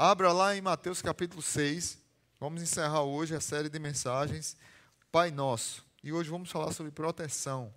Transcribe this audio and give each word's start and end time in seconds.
Abra 0.00 0.32
lá 0.32 0.54
em 0.54 0.60
Mateus 0.60 1.02
capítulo 1.02 1.42
6. 1.42 1.98
Vamos 2.38 2.62
encerrar 2.62 3.02
hoje 3.02 3.34
a 3.34 3.40
série 3.40 3.68
de 3.68 3.80
mensagens 3.80 4.56
Pai 5.10 5.32
Nosso. 5.32 5.84
E 6.04 6.12
hoje 6.12 6.30
vamos 6.30 6.52
falar 6.52 6.70
sobre 6.72 6.92
proteção. 6.92 7.74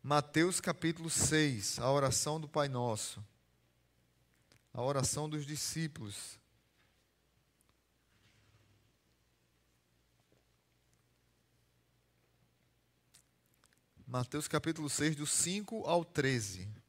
Mateus 0.00 0.60
capítulo 0.60 1.10
6, 1.10 1.80
a 1.80 1.90
oração 1.90 2.40
do 2.40 2.46
Pai 2.46 2.68
Nosso. 2.68 3.20
A 4.72 4.80
oração 4.80 5.28
dos 5.28 5.44
discípulos. 5.44 6.38
Mateus 14.06 14.46
capítulo 14.46 14.88
6, 14.88 15.16
do 15.16 15.26
5 15.26 15.84
ao 15.84 16.04
13. 16.04 16.81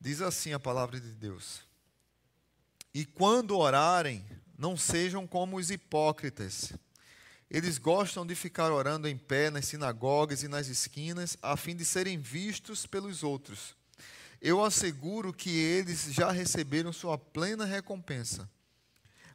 Diz 0.00 0.22
assim 0.22 0.52
a 0.52 0.58
palavra 0.58 0.98
de 0.98 1.10
Deus: 1.12 1.60
E 2.94 3.04
quando 3.04 3.56
orarem, 3.58 4.24
não 4.58 4.76
sejam 4.76 5.26
como 5.26 5.56
os 5.56 5.70
hipócritas. 5.70 6.72
Eles 7.50 7.78
gostam 7.78 8.24
de 8.24 8.34
ficar 8.36 8.70
orando 8.70 9.08
em 9.08 9.16
pé 9.16 9.50
nas 9.50 9.66
sinagogas 9.66 10.44
e 10.44 10.48
nas 10.48 10.68
esquinas, 10.68 11.36
a 11.42 11.56
fim 11.56 11.74
de 11.74 11.84
serem 11.84 12.16
vistos 12.16 12.86
pelos 12.86 13.24
outros. 13.24 13.74
Eu 14.40 14.64
asseguro 14.64 15.32
que 15.32 15.50
eles 15.50 16.04
já 16.12 16.30
receberam 16.30 16.92
sua 16.92 17.18
plena 17.18 17.64
recompensa. 17.64 18.48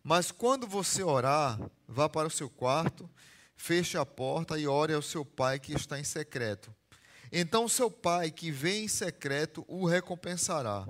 Mas 0.02 0.32
quando 0.32 0.66
você 0.66 1.04
orar, 1.04 1.60
vá 1.88 2.08
para 2.08 2.28
o 2.28 2.32
seu 2.32 2.50
quarto 2.50 3.10
feche 3.56 3.98
a 3.98 4.06
porta 4.06 4.60
e 4.60 4.68
ore 4.68 4.94
ao 4.94 5.02
seu 5.02 5.24
pai 5.24 5.60
que 5.60 5.74
está 5.74 6.00
em 6.00 6.04
secreto. 6.04 6.74
Então 7.32 7.68
seu 7.68 7.90
pai 7.90 8.32
que 8.32 8.52
vem 8.52 8.86
em 8.86 8.88
secreto 8.88 9.66
o 9.68 9.86
recompensará. 9.86 10.88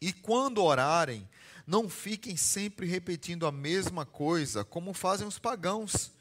E 0.00 0.12
quando 0.12 0.62
orarem, 0.62 1.28
não 1.66 1.88
fiquem 1.88 2.36
sempre 2.36 2.86
repetindo 2.86 3.46
a 3.46 3.52
mesma 3.52 4.06
coisa, 4.06 4.64
como 4.64 4.92
fazem 4.92 5.26
os 5.26 5.38
pagãos. 5.38 6.12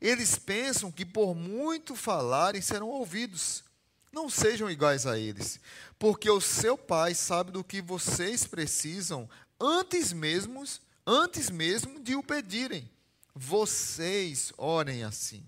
Eles 0.00 0.38
pensam 0.38 0.90
que 0.90 1.04
por 1.04 1.34
muito 1.34 1.94
falarem 1.94 2.62
serão 2.62 2.88
ouvidos. 2.88 3.64
Não 4.12 4.28
sejam 4.28 4.70
iguais 4.70 5.06
a 5.06 5.18
eles, 5.18 5.60
porque 5.98 6.28
o 6.28 6.40
seu 6.40 6.76
pai 6.76 7.14
sabe 7.14 7.52
do 7.52 7.62
que 7.62 7.80
vocês 7.80 8.46
precisam 8.46 9.28
antes 9.60 10.12
mesmo, 10.12 10.64
antes 11.06 11.48
mesmo 11.50 12.00
de 12.00 12.16
o 12.16 12.22
pedirem 12.22 12.90
vocês 13.34 14.52
orem 14.58 15.02
assim. 15.02 15.42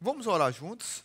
Vamos 0.00 0.26
orar 0.26 0.52
juntos? 0.52 1.04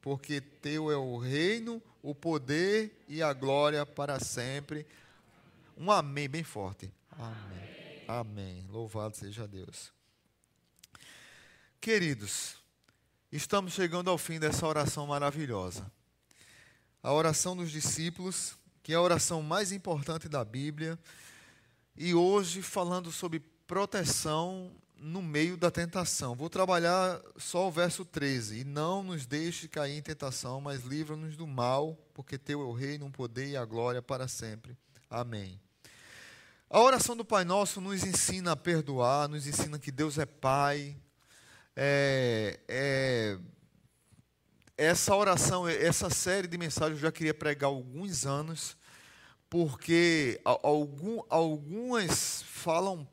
porque 0.00 0.40
teu 0.40 0.90
é 0.90 0.96
o 0.96 1.16
reino, 1.18 1.82
o 2.02 2.14
poder 2.14 3.04
e 3.08 3.22
a 3.22 3.32
glória 3.32 3.84
para 3.84 4.20
sempre. 4.20 4.86
Um 5.76 5.90
amém 5.90 6.28
bem 6.28 6.42
forte. 6.42 6.92
Amém. 7.12 8.04
Amém. 8.06 8.66
Louvado 8.70 9.16
seja 9.16 9.46
Deus. 9.46 9.92
Queridos, 11.80 12.56
estamos 13.30 13.72
chegando 13.72 14.10
ao 14.10 14.18
fim 14.18 14.38
dessa 14.38 14.66
oração 14.66 15.06
maravilhosa. 15.06 15.90
A 17.02 17.12
oração 17.12 17.56
dos 17.56 17.70
discípulos, 17.70 18.56
que 18.82 18.92
é 18.92 18.96
a 18.96 19.00
oração 19.00 19.42
mais 19.42 19.70
importante 19.70 20.28
da 20.28 20.44
Bíblia, 20.44 20.98
e 21.96 22.14
hoje 22.14 22.62
falando 22.62 23.12
sobre 23.12 23.40
proteção 23.66 24.72
no 24.98 25.22
meio 25.22 25.56
da 25.56 25.70
tentação. 25.70 26.34
Vou 26.34 26.50
trabalhar 26.50 27.20
só 27.36 27.68
o 27.68 27.70
verso 27.70 28.04
13. 28.04 28.60
E 28.60 28.64
não 28.64 29.02
nos 29.02 29.26
deixe 29.26 29.68
cair 29.68 29.96
em 29.96 30.02
tentação, 30.02 30.60
mas 30.60 30.82
livra-nos 30.82 31.36
do 31.36 31.46
mal, 31.46 31.96
porque 32.12 32.36
teu 32.36 32.60
é 32.60 32.64
o 32.64 32.72
reino, 32.72 33.06
o 33.06 33.10
poder 33.10 33.48
e 33.48 33.56
a 33.56 33.64
glória 33.64 34.02
para 34.02 34.26
sempre. 34.26 34.76
Amém. 35.08 35.60
A 36.70 36.80
oração 36.80 37.16
do 37.16 37.24
Pai 37.24 37.44
Nosso 37.44 37.80
nos 37.80 38.04
ensina 38.04 38.52
a 38.52 38.56
perdoar, 38.56 39.28
nos 39.28 39.46
ensina 39.46 39.78
que 39.78 39.90
Deus 39.90 40.18
é 40.18 40.26
Pai. 40.26 40.96
É, 41.74 42.58
é, 42.68 43.38
essa 44.76 45.14
oração, 45.14 45.66
essa 45.66 46.10
série 46.10 46.46
de 46.46 46.58
mensagens 46.58 46.98
eu 46.98 47.02
já 47.02 47.12
queria 47.12 47.32
pregar 47.32 47.70
há 47.70 47.72
alguns 47.72 48.26
anos, 48.26 48.76
porque 49.48 50.40
algum, 50.44 51.22
algumas 51.30 52.42
falam 52.42 53.08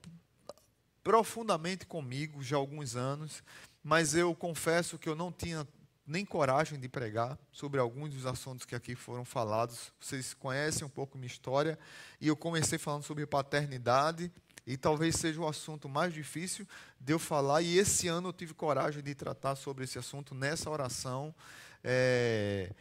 profundamente 1.06 1.86
comigo 1.86 2.42
já 2.42 2.56
há 2.56 2.60
alguns 2.60 2.96
anos, 2.96 3.44
mas 3.84 4.16
eu 4.16 4.34
confesso 4.34 4.98
que 4.98 5.08
eu 5.08 5.14
não 5.14 5.32
tinha 5.32 5.66
nem 6.06 6.26
coragem 6.26 6.80
de 6.80 6.90
pregar 6.90 7.38
sobre 7.52 7.80
alguns 7.80 8.10
dos 8.16 8.26
assuntos 8.26 8.66
que 8.66 8.74
aqui 8.74 8.96
foram 8.96 9.24
falados. 9.24 9.94
Vocês 10.00 10.34
conhecem 10.34 10.84
um 10.84 10.90
pouco 10.90 11.16
minha 11.16 11.28
história, 11.28 11.78
e 12.20 12.28
eu 12.28 12.36
comecei 12.36 12.80
falando 12.80 13.04
sobre 13.04 13.24
paternidade, 13.28 14.32
e 14.66 14.76
talvez 14.76 15.16
seja 15.18 15.40
o 15.40 15.48
assunto 15.48 15.88
mais 15.88 16.12
difícil 16.12 16.68
de 17.00 17.14
eu 17.14 17.20
falar, 17.20 17.62
e 17.62 17.78
esse 17.78 18.08
ano 18.08 18.30
eu 18.30 18.34
tive 18.34 18.56
coragem 18.56 19.04
de 19.04 19.14
tratar 19.14 19.56
sobre 19.56 19.84
esse 19.84 20.00
assunto 20.00 20.34
nessa 20.34 20.72
oração. 20.72 21.36
É, 21.84 22.72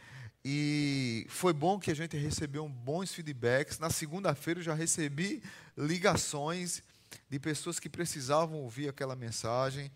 e 0.43 1.27
foi 1.29 1.53
bom 1.53 1.77
que 1.77 1.91
a 1.91 1.95
gente 1.95 2.17
recebeu 2.17 2.67
bons 2.67 3.13
feedbacks. 3.13 3.77
Na 3.77 3.91
segunda-feira 3.91 4.61
eu 4.61 4.63
já 4.63 4.73
recebi 4.73 5.43
ligações 5.77 6.81
de 7.35 7.39
pessoas 7.39 7.81
que 7.81 7.89
precisavam 7.89 8.59
ouvir 8.59 8.87
aquela 8.87 9.13
mensagem. 9.13 9.91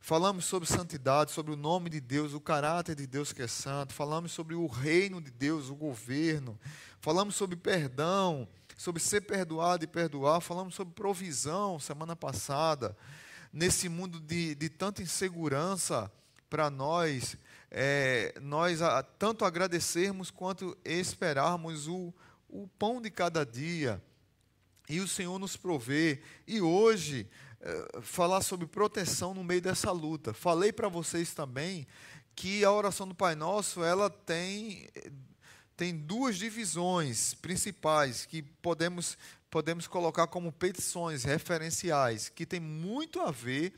Falamos 0.00 0.44
sobre 0.44 0.68
santidade, 0.68 1.30
sobre 1.30 1.52
o 1.52 1.56
nome 1.56 1.88
de 1.88 2.00
Deus, 2.00 2.34
o 2.34 2.40
caráter 2.40 2.96
de 2.96 3.06
Deus 3.06 3.32
que 3.32 3.42
é 3.42 3.46
santo. 3.46 3.94
Falamos 3.94 4.32
sobre 4.32 4.56
o 4.56 4.66
reino 4.66 5.20
de 5.20 5.30
Deus, 5.30 5.70
o 5.70 5.76
governo. 5.76 6.58
Falamos 7.00 7.36
sobre 7.36 7.54
perdão, 7.54 8.48
sobre 8.76 9.00
ser 9.00 9.20
perdoado 9.20 9.84
e 9.84 9.86
perdoar. 9.86 10.40
Falamos 10.40 10.74
sobre 10.74 10.92
provisão 10.92 11.78
semana 11.78 12.16
passada. 12.16 12.96
Nesse 13.52 13.88
mundo 13.88 14.18
de, 14.18 14.56
de 14.56 14.68
tanta 14.68 15.00
insegurança 15.00 16.10
para 16.48 16.68
nós, 16.70 17.36
é, 17.70 18.34
nós 18.42 18.82
a, 18.82 19.00
tanto 19.04 19.44
agradecermos 19.44 20.28
quanto 20.28 20.76
esperarmos 20.84 21.86
o, 21.86 22.12
o 22.48 22.66
pão 22.66 23.00
de 23.00 23.12
cada 23.12 23.46
dia 23.46 24.02
e 24.90 24.98
o 24.98 25.06
Senhor 25.06 25.38
nos 25.38 25.56
provê. 25.56 26.20
E 26.46 26.60
hoje, 26.60 27.28
eh, 27.60 28.00
falar 28.02 28.42
sobre 28.42 28.66
proteção 28.66 29.32
no 29.32 29.44
meio 29.44 29.62
dessa 29.62 29.92
luta. 29.92 30.34
Falei 30.34 30.72
para 30.72 30.88
vocês 30.88 31.32
também 31.32 31.86
que 32.34 32.64
a 32.64 32.72
oração 32.72 33.06
do 33.06 33.14
Pai 33.14 33.36
Nosso, 33.36 33.84
ela 33.84 34.10
tem, 34.10 34.88
tem 35.76 35.96
duas 35.96 36.36
divisões 36.36 37.34
principais 37.34 38.26
que 38.26 38.42
podemos, 38.42 39.16
podemos 39.48 39.86
colocar 39.86 40.26
como 40.26 40.50
petições 40.50 41.22
referenciais, 41.22 42.28
que 42.28 42.44
tem 42.44 42.58
muito 42.58 43.20
a 43.20 43.30
ver 43.30 43.72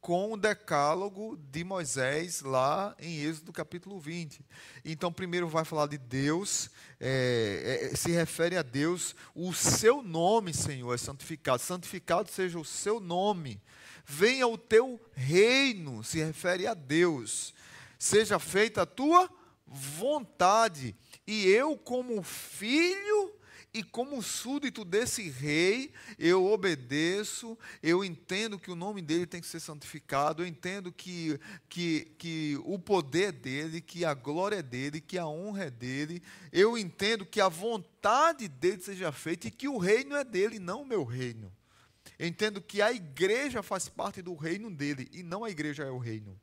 com 0.00 0.32
o 0.32 0.36
decálogo 0.36 1.38
de 1.50 1.62
Moisés 1.62 2.40
lá 2.40 2.96
em 2.98 3.20
Êxodo 3.22 3.52
capítulo 3.52 4.00
20. 4.00 4.44
Então, 4.84 5.12
primeiro 5.12 5.46
vai 5.46 5.64
falar 5.64 5.86
de 5.86 5.98
Deus, 5.98 6.70
é, 6.98 7.90
é, 7.92 7.96
se 7.96 8.10
refere 8.10 8.56
a 8.56 8.62
Deus, 8.62 9.14
o 9.34 9.52
seu 9.52 10.02
nome, 10.02 10.54
Senhor, 10.54 10.94
é 10.94 10.98
santificado. 10.98 11.60
Santificado 11.60 12.30
seja 12.30 12.58
o 12.58 12.64
seu 12.64 12.98
nome. 12.98 13.60
Venha 14.06 14.46
o 14.46 14.56
teu 14.56 14.98
reino, 15.14 16.02
se 16.02 16.18
refere 16.18 16.66
a 16.66 16.74
Deus. 16.74 17.54
Seja 17.98 18.38
feita 18.38 18.82
a 18.82 18.86
tua 18.86 19.30
vontade. 19.66 20.96
E 21.26 21.46
eu, 21.46 21.76
como 21.76 22.22
filho, 22.22 23.34
e 23.72 23.84
como 23.84 24.20
súdito 24.20 24.84
desse 24.84 25.28
rei, 25.30 25.92
eu 26.18 26.44
obedeço, 26.44 27.56
eu 27.82 28.04
entendo 28.04 28.58
que 28.58 28.70
o 28.70 28.74
nome 28.74 29.00
dele 29.00 29.26
tem 29.26 29.40
que 29.40 29.46
ser 29.46 29.60
santificado, 29.60 30.42
eu 30.42 30.46
entendo 30.46 30.90
que, 30.90 31.38
que, 31.68 32.12
que 32.18 32.60
o 32.64 32.78
poder 32.78 33.28
é 33.28 33.32
dele, 33.32 33.80
que 33.80 34.04
a 34.04 34.12
glória 34.12 34.56
é 34.56 34.62
dele, 34.62 35.00
que 35.00 35.16
a 35.16 35.26
honra 35.26 35.64
é 35.64 35.70
dele, 35.70 36.20
eu 36.52 36.76
entendo 36.76 37.24
que 37.24 37.40
a 37.40 37.48
vontade 37.48 38.48
dele 38.48 38.82
seja 38.82 39.12
feita 39.12 39.46
e 39.46 39.52
que 39.52 39.68
o 39.68 39.78
reino 39.78 40.16
é 40.16 40.24
dele, 40.24 40.58
não 40.58 40.82
o 40.82 40.86
meu 40.86 41.04
reino. 41.04 41.52
Eu 42.18 42.26
entendo 42.26 42.60
que 42.60 42.82
a 42.82 42.92
igreja 42.92 43.62
faz 43.62 43.88
parte 43.88 44.20
do 44.20 44.34
reino 44.34 44.70
dele 44.70 45.08
e 45.12 45.22
não 45.22 45.44
a 45.44 45.50
igreja 45.50 45.84
é 45.84 45.90
o 45.90 45.98
reino. 45.98 46.38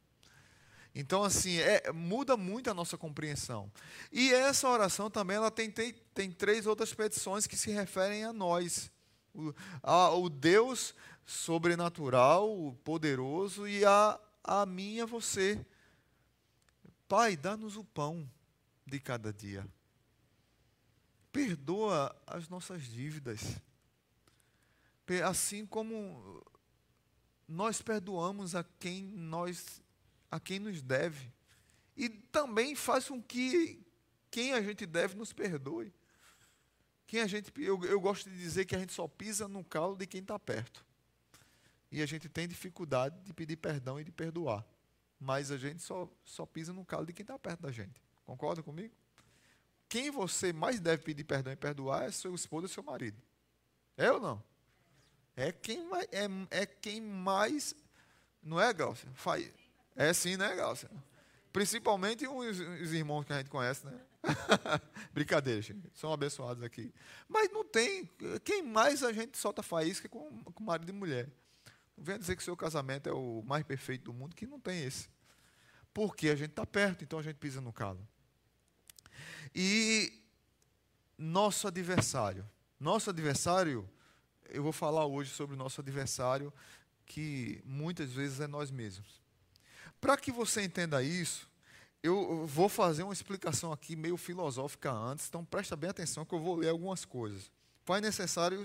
Então, 0.99 1.23
assim, 1.23 1.59
é, 1.59 1.91
muda 1.91 2.35
muito 2.35 2.71
a 2.71 2.73
nossa 2.73 2.97
compreensão. 2.97 3.71
E 4.11 4.33
essa 4.33 4.67
oração 4.67 5.11
também 5.11 5.37
ela 5.37 5.51
tem, 5.51 5.69
tem, 5.69 5.93
tem 6.11 6.31
três 6.31 6.65
outras 6.65 6.91
petições 6.91 7.45
que 7.45 7.55
se 7.55 7.69
referem 7.69 8.23
a 8.23 8.33
nós. 8.33 8.91
O, 9.31 9.53
a, 9.83 10.09
o 10.09 10.27
Deus 10.27 10.95
sobrenatural, 11.23 12.75
poderoso, 12.83 13.67
e 13.67 13.85
a, 13.85 14.19
a 14.43 14.65
mim 14.65 14.95
e 14.95 15.01
a 15.01 15.05
você. 15.05 15.63
Pai, 17.07 17.37
dá-nos 17.37 17.77
o 17.77 17.83
pão 17.83 18.27
de 18.83 18.99
cada 18.99 19.31
dia. 19.31 19.67
Perdoa 21.31 22.19
as 22.25 22.49
nossas 22.49 22.81
dívidas. 22.81 23.61
Assim 25.23 25.63
como 25.63 26.43
nós 27.47 27.83
perdoamos 27.83 28.55
a 28.55 28.63
quem 28.79 29.03
nós 29.03 29.79
a 30.29 30.39
quem 30.39 30.59
nos 30.59 30.81
deve. 30.81 31.31
E 31.95 32.09
também 32.09 32.75
faz 32.75 33.07
com 33.07 33.21
que 33.21 33.83
quem 34.29 34.53
a 34.53 34.61
gente 34.61 34.85
deve 34.85 35.15
nos 35.15 35.33
perdoe. 35.33 35.93
Quem 37.07 37.21
a 37.21 37.27
gente, 37.27 37.51
eu, 37.57 37.83
eu 37.85 37.99
gosto 37.99 38.29
de 38.29 38.37
dizer 38.37 38.65
que 38.65 38.75
a 38.75 38.79
gente 38.79 38.93
só 38.93 39.07
pisa 39.07 39.47
no 39.47 39.63
calo 39.63 39.95
de 39.95 40.05
quem 40.05 40.21
está 40.21 40.37
perto. 40.37 40.85
E 41.91 42.01
a 42.01 42.05
gente 42.05 42.27
tem 42.27 42.47
dificuldade 42.47 43.17
de 43.23 43.33
pedir 43.33 43.55
perdão 43.55 43.99
e 43.99 44.03
de 44.03 44.11
perdoar. 44.11 44.65
Mas 45.19 45.49
a 45.49 45.57
gente 45.57 45.81
só, 45.81 46.07
só 46.23 46.45
pisa 46.45 46.73
no 46.73 46.85
calo 46.85 47.05
de 47.05 47.13
quem 47.13 47.23
está 47.23 47.39
perto 47.39 47.61
da 47.61 47.71
gente. 47.71 48.01
Concorda 48.25 48.61
comigo? 48.61 48.93
Quem 49.89 50.11
você 50.11 50.51
mais 50.51 50.79
deve 50.79 51.01
pedir 51.01 51.23
perdão 51.23 51.53
e 51.53 51.55
perdoar 51.55 52.03
é 52.03 52.11
seu 52.11 52.35
esposo 52.35 52.65
e 52.65 52.69
seu 52.69 52.83
marido. 52.83 53.21
É 53.95 54.11
ou 54.11 54.19
não? 54.19 54.43
É 55.35 55.51
quem, 55.51 55.87
é, 56.11 56.61
é 56.61 56.65
quem 56.65 56.99
mais. 56.99 57.73
Não 58.43 58.59
é, 58.59 58.73
Glaucia? 58.73 59.09
Faz, 59.13 59.49
é 59.97 60.13
sim, 60.13 60.37
né, 60.37 60.55
Gáucia? 60.55 60.89
Principalmente 61.51 62.27
os, 62.27 62.59
os, 62.59 62.93
irmãos 62.93 63.25
que 63.25 63.33
a 63.33 63.37
gente 63.37 63.49
conhece, 63.49 63.83
né? 63.83 63.99
Brincadeira, 65.11 65.59
gente. 65.59 65.89
São 65.95 66.13
abençoados 66.13 66.61
aqui. 66.63 66.93
Mas 67.27 67.51
não 67.51 67.63
tem. 67.63 68.07
Quem 68.45 68.61
mais 68.61 69.01
a 69.01 69.11
gente 69.11 69.37
solta 69.37 69.63
faísca 69.63 70.07
com, 70.07 70.43
com 70.43 70.63
marido 70.63 70.89
e 70.89 70.93
mulher? 70.93 71.27
Não 71.97 72.03
venha 72.03 72.19
dizer 72.19 72.35
que 72.35 72.43
o 72.43 72.45
seu 72.45 72.55
casamento 72.55 73.09
é 73.09 73.11
o 73.11 73.41
mais 73.43 73.63
perfeito 73.63 74.03
do 74.03 74.13
mundo, 74.13 74.35
que 74.35 74.45
não 74.45 74.59
tem 74.59 74.83
esse. 74.83 75.09
Porque 75.91 76.29
a 76.29 76.35
gente 76.35 76.51
está 76.51 76.63
perto, 76.63 77.03
então 77.03 77.17
a 77.17 77.23
gente 77.23 77.37
pisa 77.37 77.59
no 77.59 77.73
calo. 77.73 78.07
E 79.55 80.13
nosso 81.17 81.67
adversário. 81.67 82.47
Nosso 82.79 83.09
adversário, 83.09 83.89
eu 84.49 84.61
vou 84.61 84.71
falar 84.71 85.07
hoje 85.07 85.31
sobre 85.31 85.55
o 85.55 85.57
nosso 85.57 85.81
adversário, 85.81 86.53
que 87.03 87.63
muitas 87.65 88.11
vezes 88.11 88.39
é 88.39 88.45
nós 88.45 88.69
mesmos. 88.69 89.25
Para 90.07 90.15
que 90.15 90.31
você 90.31 90.63
entenda 90.63 91.03
isso, 91.03 91.49
eu 92.01 92.47
vou 92.47 92.69
fazer 92.69 93.03
uma 93.03 93.11
explicação 93.11 93.73
aqui 93.73 93.93
meio 93.93 94.15
filosófica 94.15 94.89
antes, 94.89 95.27
então 95.27 95.43
presta 95.43 95.75
bem 95.75 95.89
atenção 95.89 96.23
que 96.23 96.33
eu 96.33 96.39
vou 96.39 96.55
ler 96.55 96.69
algumas 96.69 97.03
coisas. 97.03 97.51
Faz 97.83 98.01
necessário 98.01 98.63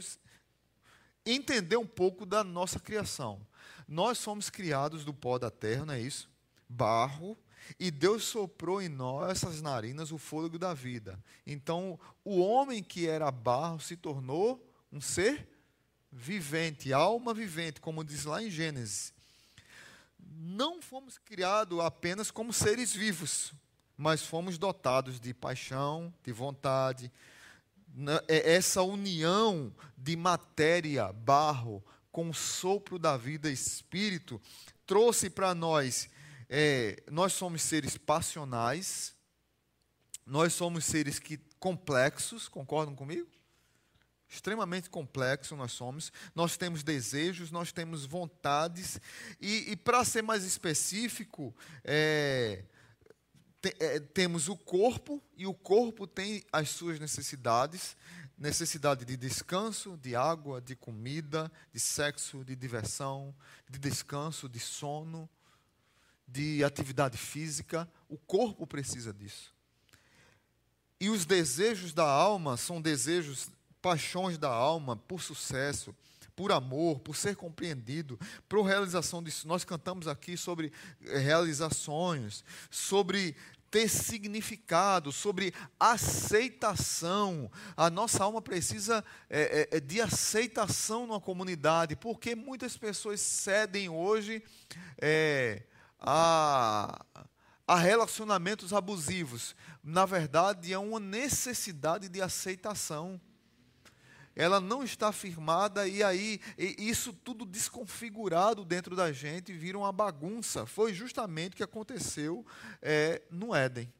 entender 1.27 1.77
um 1.77 1.85
pouco 1.85 2.25
da 2.25 2.45
nossa 2.45 2.79
criação. 2.79 3.45
Nós 3.89 4.19
somos 4.19 4.51
criados 4.51 5.05
do 5.05 5.13
pó 5.13 5.37
da 5.37 5.51
terra, 5.51 5.85
não 5.85 5.95
é 5.95 6.01
isso? 6.01 6.31
Barro, 6.69 7.37
e 7.77 7.91
Deus 7.91 8.23
soprou 8.23 8.81
em 8.81 8.89
nós 8.89 9.29
essas 9.33 9.61
narinas 9.61 10.13
o 10.13 10.19
fôlego 10.19 10.61
da 10.61 10.73
vida. 10.73 11.19
Então, 11.45 11.99
o 12.25 12.39
homem 12.39 12.85
que 12.85 13.09
era 13.09 13.29
barro 13.33 13.81
se 13.81 13.97
tornou 13.97 14.65
um 14.93 15.01
ser 15.01 15.49
vivente, 16.09 16.93
alma 16.93 17.35
vivente, 17.35 17.81
como 17.81 18.05
diz 18.05 18.27
lá 18.27 18.41
em 18.41 18.49
Gênesis 18.49 19.13
não 20.37 20.81
fomos 20.81 21.19
criados 21.19 21.79
apenas 21.81 22.31
como 22.31 22.53
seres 22.53 22.95
vivos, 22.95 23.53
mas 23.97 24.23
fomos 24.23 24.59
dotados 24.59 25.21
de 25.21 25.33
paixão, 25.35 26.13
de 26.25 26.33
vontade. 26.33 27.13
É 28.27 28.55
essa 28.55 28.83
união 28.83 29.75
de 29.97 30.17
matéria, 30.17 31.13
barro, 31.13 31.85
com 32.11 32.29
o 32.29 32.35
sopro 32.35 32.99
da 32.99 33.17
vida, 33.17 33.51
espírito, 33.51 34.41
trouxe 34.87 35.31
para 35.31 35.55
nós. 35.55 36.09
É, 36.49 37.03
nós 37.11 37.33
somos 37.33 37.63
seres 37.63 37.97
passionais, 37.97 39.15
nós 40.27 40.53
somos 40.53 40.85
seres 40.85 41.19
que 41.19 41.39
complexos, 41.59 42.49
concordam 42.49 42.95
comigo? 42.95 43.29
Extremamente 44.33 44.89
complexo 44.89 45.55
nós 45.55 45.73
somos, 45.73 46.11
nós 46.35 46.57
temos 46.57 46.83
desejos, 46.83 47.51
nós 47.51 47.71
temos 47.71 48.07
vontades, 48.07 48.99
e, 49.39 49.73
e 49.73 49.77
para 49.77 50.05
ser 50.05 50.23
mais 50.23 50.43
específico, 50.45 51.55
é, 51.85 52.65
te, 53.61 53.77
é, 53.79 54.01
temos 54.01 54.49
o 54.49 54.57
corpo, 54.57 55.23
e 55.37 55.47
o 55.47 55.53
corpo 55.53 56.07
tem 56.07 56.43
as 56.51 56.71
suas 56.71 56.99
necessidades, 56.99 57.95
necessidade 58.39 59.05
de 59.05 59.17
descanso, 59.19 59.99
de 59.99 60.17
água, 60.17 60.63
de 60.63 60.75
comida, 60.75 61.53
de 61.71 61.79
sexo, 61.79 62.43
de 62.43 62.57
diversão, 62.57 63.35
de 63.69 63.79
descanso, 63.79 64.49
de 64.49 64.59
sono, 64.59 65.29
de 66.27 66.65
atividade 66.65 67.19
física, 67.19 67.87
o 68.09 68.17
corpo 68.17 68.67
precisa 68.67 69.13
disso. 69.13 69.55
E 70.99 71.11
os 71.11 71.27
desejos 71.27 71.93
da 71.93 72.09
alma 72.09 72.57
são 72.57 72.81
desejos 72.81 73.51
paixões 73.83 74.39
da 74.39 74.49
alma, 74.49 74.97
por 74.97 75.21
sucesso, 75.21 75.95
por 76.35 76.53
amor, 76.53 77.01
por 77.01 77.17
ser 77.17 77.37
compreendido, 77.37 78.19
por 78.49 78.63
realização 78.63 79.23
disso. 79.23 79.47
Nós 79.47 79.65
cantamos 79.65 80.09
aqui 80.09 80.37
sobre 80.37 80.73
eh, 81.05 81.19
realizações, 81.19 82.45
sobre 82.71 83.37
ter 83.71 83.89
significado, 83.89 85.11
sobre 85.11 85.53
aceitação. 85.81 87.51
A 87.77 87.89
nossa 87.89 88.23
alma 88.23 88.41
precisa 88.41 89.03
é, 89.31 89.69
é, 89.73 89.81
de 89.81 90.01
aceitação 90.01 91.07
numa 91.07 91.21
comunidade, 91.21 91.97
porque 91.97 92.35
muitas 92.35 92.77
pessoas 92.77 93.21
cedem 93.21 93.89
hoje 93.89 94.45
é, 95.01 95.63
a, 95.99 97.05
a 97.67 97.77
relacionamentos 97.77 98.75
abusivos. 98.75 99.57
Na 99.83 100.05
verdade, 100.05 100.71
é 100.71 100.79
uma 100.79 101.01
necessidade 101.01 102.11
de 102.11 102.21
aceitação 102.21 103.19
ela 104.35 104.61
não 104.61 104.83
está 104.83 105.13
firmada 105.13 105.87
e 105.87 106.03
aí 106.03 106.41
isso 106.57 107.13
tudo 107.13 107.45
desconfigurado 107.45 108.65
dentro 108.65 108.97
da 108.97 109.13
gente 109.13 109.53
vira 109.53 109.79
uma 109.79 109.93
bagunça. 109.93 110.67
Foi 110.67 110.93
justamente 110.95 111.53
o 111.53 111.57
que 111.57 111.63
aconteceu 111.63 112.45
é, 112.81 113.23
no 113.31 113.55
Éden. 113.55 113.93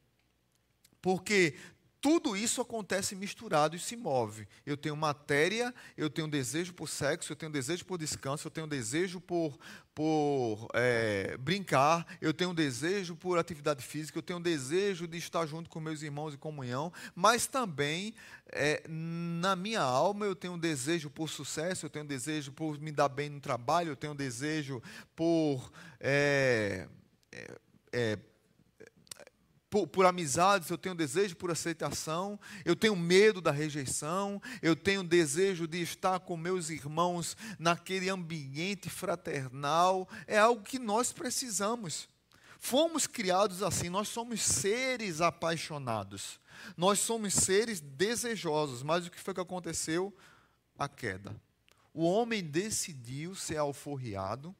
Porque 1.01 1.55
tudo 2.03 2.35
isso 2.35 2.59
acontece 2.59 3.15
misturado 3.15 3.77
e 3.77 3.79
se 3.79 3.95
move. 3.95 4.45
Eu 4.65 4.75
tenho 4.75 4.93
matéria, 4.93 5.73
eu 5.95 6.09
tenho 6.09 6.27
desejo 6.27 6.73
por 6.73 6.89
sexo, 6.89 7.31
eu 7.31 7.35
tenho 7.35 7.49
desejo 7.49 7.85
por 7.85 7.97
descanso, 7.97 8.45
eu 8.45 8.51
tenho 8.51 8.67
desejo 8.67 9.21
por, 9.21 9.57
por 9.95 10.67
é, 10.73 11.37
brincar, 11.37 12.05
eu 12.19 12.33
tenho 12.33 12.53
desejo 12.53 13.15
por 13.15 13.37
atividade 13.37 13.83
física, 13.83 14.17
eu 14.17 14.23
tenho 14.23 14.39
desejo 14.39 15.07
de 15.07 15.17
estar 15.17 15.45
junto 15.45 15.69
com 15.69 15.79
meus 15.79 16.01
irmãos 16.01 16.33
em 16.33 16.37
comunhão, 16.37 16.91
mas 17.15 17.45
também 17.45 18.13
é, 18.51 18.83
na 18.87 19.55
minha 19.55 19.81
alma 19.81 20.25
eu 20.25 20.35
tenho 20.35 20.57
desejo 20.57 21.09
por 21.09 21.29
sucesso, 21.29 21.85
eu 21.85 21.89
tenho 21.89 22.05
desejo 22.05 22.51
por 22.51 22.79
me 22.79 22.91
dar 22.91 23.09
bem 23.09 23.29
no 23.29 23.39
trabalho, 23.39 23.89
eu 23.89 23.95
tenho 23.95 24.15
desejo 24.15 24.81
por. 25.15 25.71
É, 25.99 26.87
é, 27.31 27.47
é 27.91 28.19
por, 29.73 29.87
por, 29.87 30.05
amizades, 30.05 30.69
eu 30.69 30.77
tenho 30.77 30.93
desejo 30.93 31.35
por 31.35 31.49
aceitação, 31.49 32.39
eu 32.63 32.75
tenho 32.75 32.95
medo 32.95 33.41
da 33.41 33.49
rejeição, 33.49 34.39
eu 34.61 34.75
tenho 34.75 35.03
desejo 35.03 35.67
de 35.67 35.81
estar 35.81 36.19
com 36.19 36.37
meus 36.37 36.69
irmãos 36.69 37.35
naquele 37.57 38.07
ambiente 38.07 38.87
fraternal. 38.87 40.07
É 40.27 40.37
algo 40.37 40.61
que 40.61 40.77
nós 40.77 41.11
precisamos. 41.11 42.07
Fomos 42.59 43.07
criados 43.07 43.63
assim, 43.63 43.89
nós 43.89 44.09
somos 44.09 44.43
seres 44.43 45.21
apaixonados, 45.21 46.39
nós 46.77 46.99
somos 46.99 47.33
seres 47.33 47.79
desejosos, 47.79 48.83
mas 48.83 49.07
o 49.07 49.09
que 49.09 49.19
foi 49.19 49.33
que 49.33 49.41
aconteceu? 49.41 50.15
A 50.77 50.87
queda. 50.87 51.35
O 51.91 52.03
homem 52.03 52.43
decidiu 52.43 53.33
ser 53.33 53.57
alforriado, 53.57 54.55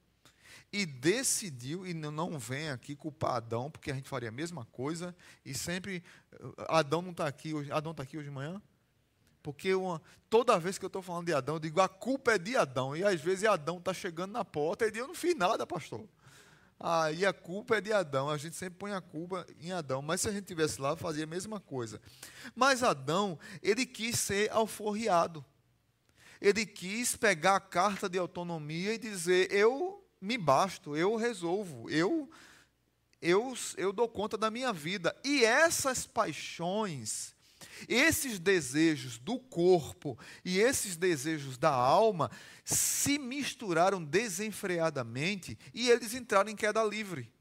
e 0.74 0.88
decidiu, 0.88 1.86
e 1.86 1.94
não 1.94 2.40
vem 2.40 2.72
aqui 2.72 2.96
culpar 2.96 3.36
Adão, 3.36 3.70
porque 3.70 3.92
a 3.92 3.94
gente 3.94 4.10
faria 4.10 4.30
a 4.30 4.32
mesma 4.32 4.66
coisa, 4.66 5.16
e 5.46 5.54
sempre. 5.54 6.04
Adão 6.68 7.04
não 7.04 7.12
está 7.12 7.28
aqui 7.28 7.54
hoje. 7.54 7.72
Adão 7.72 7.92
está 7.92 8.02
aqui 8.02 8.18
hoje 8.18 8.28
de 8.28 8.34
manhã? 8.34 8.60
Porque 9.44 9.76
uma, 9.76 10.02
toda 10.32 10.60
vez 10.60 10.80
que 10.80 10.86
eu 10.86 10.88
estou 10.88 11.04
falando 11.04 11.28
de 11.28 11.34
Adão, 11.34 11.56
eu 11.56 11.60
digo 11.60 11.80
a 11.80 11.88
culpa 11.88 12.34
é 12.34 12.38
de 12.40 12.58
Adão. 12.58 12.96
E 12.96 13.04
às 13.04 13.22
vezes 13.22 13.46
Adão 13.46 13.78
está 13.78 13.94
chegando 13.94 14.32
na 14.32 14.44
porta 14.44 14.88
e 14.88 14.92
diz: 14.92 15.02
Eu 15.02 15.08
não 15.08 15.14
fiz 15.14 15.36
nada, 15.36 15.68
pastor. 15.68 16.08
Aí 16.80 17.24
a 17.24 17.32
culpa 17.32 17.78
é 17.78 17.82
de 17.82 17.94
Adão. 17.94 18.28
A 18.30 18.38
gente 18.38 18.56
sempre 18.56 18.80
põe 18.80 18.94
a 18.94 19.02
culpa 19.02 19.46
em 19.60 19.72
Adão. 19.72 20.02
Mas 20.02 20.22
se 20.22 20.28
a 20.28 20.32
gente 20.32 20.46
tivesse 20.46 20.82
lá, 20.82 20.98
fazia 20.98 21.26
a 21.26 21.28
mesma 21.28 21.60
coisa. 21.60 22.02
Mas 22.56 22.82
Adão, 22.82 23.38
ele 23.62 23.86
quis 23.86 24.20
ser 24.20 24.52
alforriado. 24.52 25.46
Ele 26.42 26.66
quis 26.66 27.16
pegar 27.16 27.58
a 27.58 27.60
carta 27.60 28.10
de 28.10 28.18
autonomia 28.18 28.96
e 28.96 28.98
dizer: 28.98 29.52
Eu 29.52 30.03
me 30.24 30.38
basto, 30.38 30.96
eu 30.96 31.16
resolvo, 31.16 31.90
eu 31.90 32.30
eu, 33.22 33.54
eu 33.78 33.94
dou 33.94 34.10
conta 34.10 34.38
da 34.38 34.52
minha 34.52 34.74
vida. 34.74 35.16
E 35.24 35.46
essas 35.46 36.06
paixões, 36.06 37.34
esses 37.88 38.38
desejos 38.38 39.18
do 39.18 39.40
corpo 39.40 40.20
e 40.44 40.60
esses 40.60 40.98
desejos 40.98 41.58
da 41.58 41.72
alma 41.72 42.30
se 42.66 43.18
misturaram 43.18 44.04
desenfreadamente 44.04 45.58
e 45.74 45.90
eles 45.90 46.14
entraram 46.14 46.50
em 46.50 46.56
queda 46.56 46.84
livre. 46.84 47.32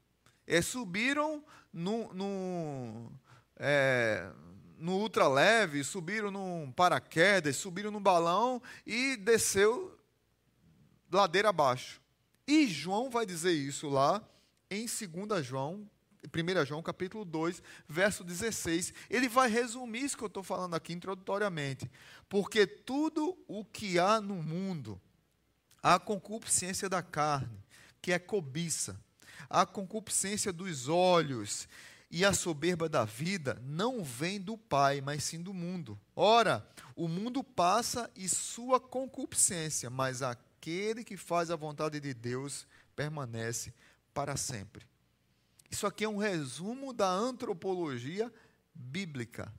É, 0.47 0.61
subiram 0.61 1.43
no, 1.71 2.13
no, 2.13 3.11
é, 3.57 4.29
no 4.77 4.93
ultraleve, 4.99 5.83
subiram 5.83 6.31
num 6.31 6.71
paraquedas, 6.71 7.57
subiram 7.57 7.91
no 7.91 7.99
balão 7.99 8.61
e 8.85 9.17
desceu 9.17 9.97
ladeira 11.11 11.49
abaixo. 11.49 12.02
E 12.47 12.67
João 12.67 13.09
vai 13.09 13.25
dizer 13.25 13.53
isso 13.53 13.89
lá 13.89 14.21
em 14.69 14.85
2 14.85 15.45
João, 15.45 15.87
1 16.25 16.65
João 16.65 16.81
capítulo 16.81 17.25
2, 17.25 17.61
verso 17.87 18.23
16. 18.23 18.93
Ele 19.09 19.27
vai 19.27 19.49
resumir 19.49 20.03
isso 20.03 20.17
que 20.17 20.23
eu 20.23 20.27
estou 20.27 20.43
falando 20.43 20.75
aqui 20.75 20.93
introdutoriamente. 20.93 21.89
Porque 22.27 22.65
tudo 22.65 23.37
o 23.47 23.63
que 23.63 23.99
há 23.99 24.19
no 24.19 24.35
mundo, 24.35 24.99
a 25.81 25.99
concupiscência 25.99 26.89
da 26.89 27.01
carne, 27.01 27.59
que 28.01 28.11
é 28.11 28.19
cobiça, 28.19 28.99
a 29.49 29.65
concupiscência 29.65 30.51
dos 30.51 30.87
olhos 30.87 31.67
e 32.09 32.23
a 32.23 32.33
soberba 32.33 32.87
da 32.87 33.05
vida 33.05 33.61
não 33.63 34.03
vem 34.03 34.39
do 34.39 34.57
Pai, 34.57 35.01
mas 35.01 35.23
sim 35.23 35.41
do 35.41 35.53
mundo. 35.53 35.99
Ora, 36.15 36.67
o 36.95 37.07
mundo 37.07 37.43
passa 37.43 38.09
e 38.15 38.29
sua 38.29 38.79
concupiscência, 38.79 39.89
mas 39.89 40.21
aquele 40.63 41.03
que 41.03 41.17
faz 41.17 41.51
a 41.51 41.57
vontade 41.57 41.99
de 41.99 42.13
Deus 42.13 42.65
permanece 42.95 43.73
para 44.13 44.37
sempre. 44.37 44.85
Isso 45.69 45.85
aqui 45.85 46.05
é 46.05 46.09
um 46.09 46.15
resumo 46.15 46.93
da 46.93 47.09
antropologia 47.09 48.33
bíblica. 48.73 49.53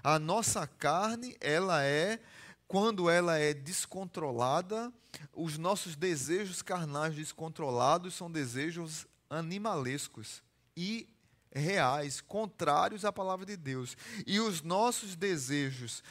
A 0.00 0.16
nossa 0.16 0.64
carne, 0.64 1.36
ela 1.40 1.82
é 1.82 2.20
quando 2.68 3.10
ela 3.10 3.36
é 3.36 3.52
descontrolada, 3.52 4.92
os 5.34 5.58
nossos 5.58 5.96
desejos 5.96 6.62
carnais 6.62 7.16
descontrolados 7.16 8.14
são 8.14 8.30
desejos 8.30 9.08
animalescos 9.28 10.40
e 10.76 11.08
reais, 11.50 12.20
contrários 12.20 13.04
à 13.04 13.12
palavra 13.12 13.44
de 13.44 13.56
Deus. 13.56 13.96
E 14.24 14.38
os 14.38 14.62
nossos 14.62 15.16
desejos 15.16 16.04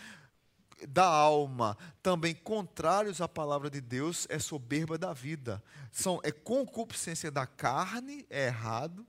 da 0.86 1.06
alma, 1.06 1.78
também 2.04 2.36
contrários 2.36 3.22
à 3.22 3.28
palavra 3.28 3.70
de 3.70 3.82
Deus, 3.82 4.28
é 4.30 4.38
soberba 4.38 4.98
da 4.98 5.14
vida. 5.14 5.64
São 5.92 6.20
é 6.24 6.32
concupiscência 6.32 7.32
da 7.32 7.48
carne, 7.48 8.26
é 8.30 8.48
errado. 8.48 9.06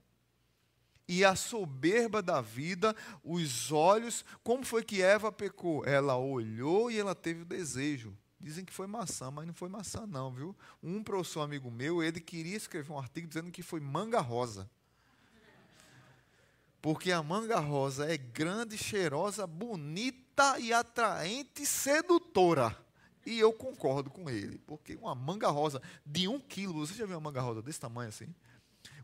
E 1.07 1.25
a 1.25 1.35
soberba 1.35 2.21
da 2.21 2.39
vida, 2.39 2.95
os 3.23 3.71
olhos, 3.71 4.23
como 4.43 4.63
foi 4.63 4.83
que 4.83 5.01
Eva 5.01 5.31
pecou? 5.31 5.83
Ela 5.85 6.15
olhou 6.15 6.91
e 6.91 6.99
ela 6.99 7.15
teve 7.15 7.41
o 7.41 7.45
desejo. 7.45 8.15
Dizem 8.39 8.63
que 8.63 8.71
foi 8.71 8.87
maçã, 8.87 9.29
mas 9.29 9.45
não 9.45 9.53
foi 9.53 9.67
maçã 9.69 10.05
não, 10.07 10.31
viu? 10.31 10.55
Um 10.81 11.03
professor 11.03 11.41
amigo 11.41 11.69
meu, 11.69 12.01
ele 12.01 12.21
queria 12.21 12.55
escrever 12.55 12.91
um 12.91 12.99
artigo 12.99 13.27
dizendo 13.27 13.51
que 13.51 13.61
foi 13.61 13.79
manga 13.79 14.21
rosa. 14.21 14.69
Porque 16.81 17.11
a 17.11 17.21
manga 17.21 17.59
rosa 17.59 18.09
é 18.09 18.15
grande, 18.15 18.77
cheirosa, 18.77 19.45
bonita 19.45 20.28
e 20.59 20.73
atraente, 20.73 21.65
sedutora. 21.65 22.75
E 23.25 23.39
eu 23.39 23.53
concordo 23.53 24.09
com 24.09 24.29
ele, 24.29 24.57
porque 24.65 24.95
uma 24.95 25.13
manga 25.13 25.49
rosa 25.49 25.81
de 26.05 26.27
um 26.27 26.39
quilo, 26.39 26.85
você 26.85 26.93
já 26.93 27.05
viu 27.05 27.15
uma 27.15 27.29
manga 27.29 27.41
rosa 27.41 27.61
desse 27.61 27.79
tamanho 27.79 28.09
assim? 28.09 28.33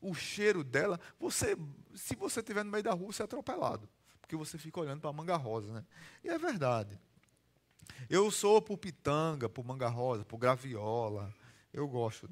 O 0.01 0.13
cheiro 0.13 0.63
dela, 0.63 0.99
você, 1.19 1.57
se 1.93 2.15
você 2.15 2.39
estiver 2.39 2.63
no 2.63 2.71
meio 2.71 2.83
da 2.83 2.93
rua, 2.93 3.11
você 3.11 3.21
é 3.21 3.25
atropelado, 3.25 3.87
porque 4.21 4.35
você 4.35 4.57
fica 4.57 4.79
olhando 4.79 5.01
para 5.01 5.09
a 5.09 5.13
manga 5.13 5.35
rosa, 5.35 5.71
né? 5.73 5.85
E 6.23 6.29
é 6.29 6.37
verdade. 6.37 6.99
Eu 8.09 8.31
sou 8.31 8.61
por 8.61 8.77
pitanga, 8.77 9.47
por 9.47 9.65
manga 9.65 9.87
rosa, 9.87 10.25
por 10.25 10.37
graviola, 10.37 11.33
eu 11.73 11.87
gosto. 11.87 12.29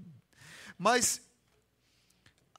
Mas 0.78 1.22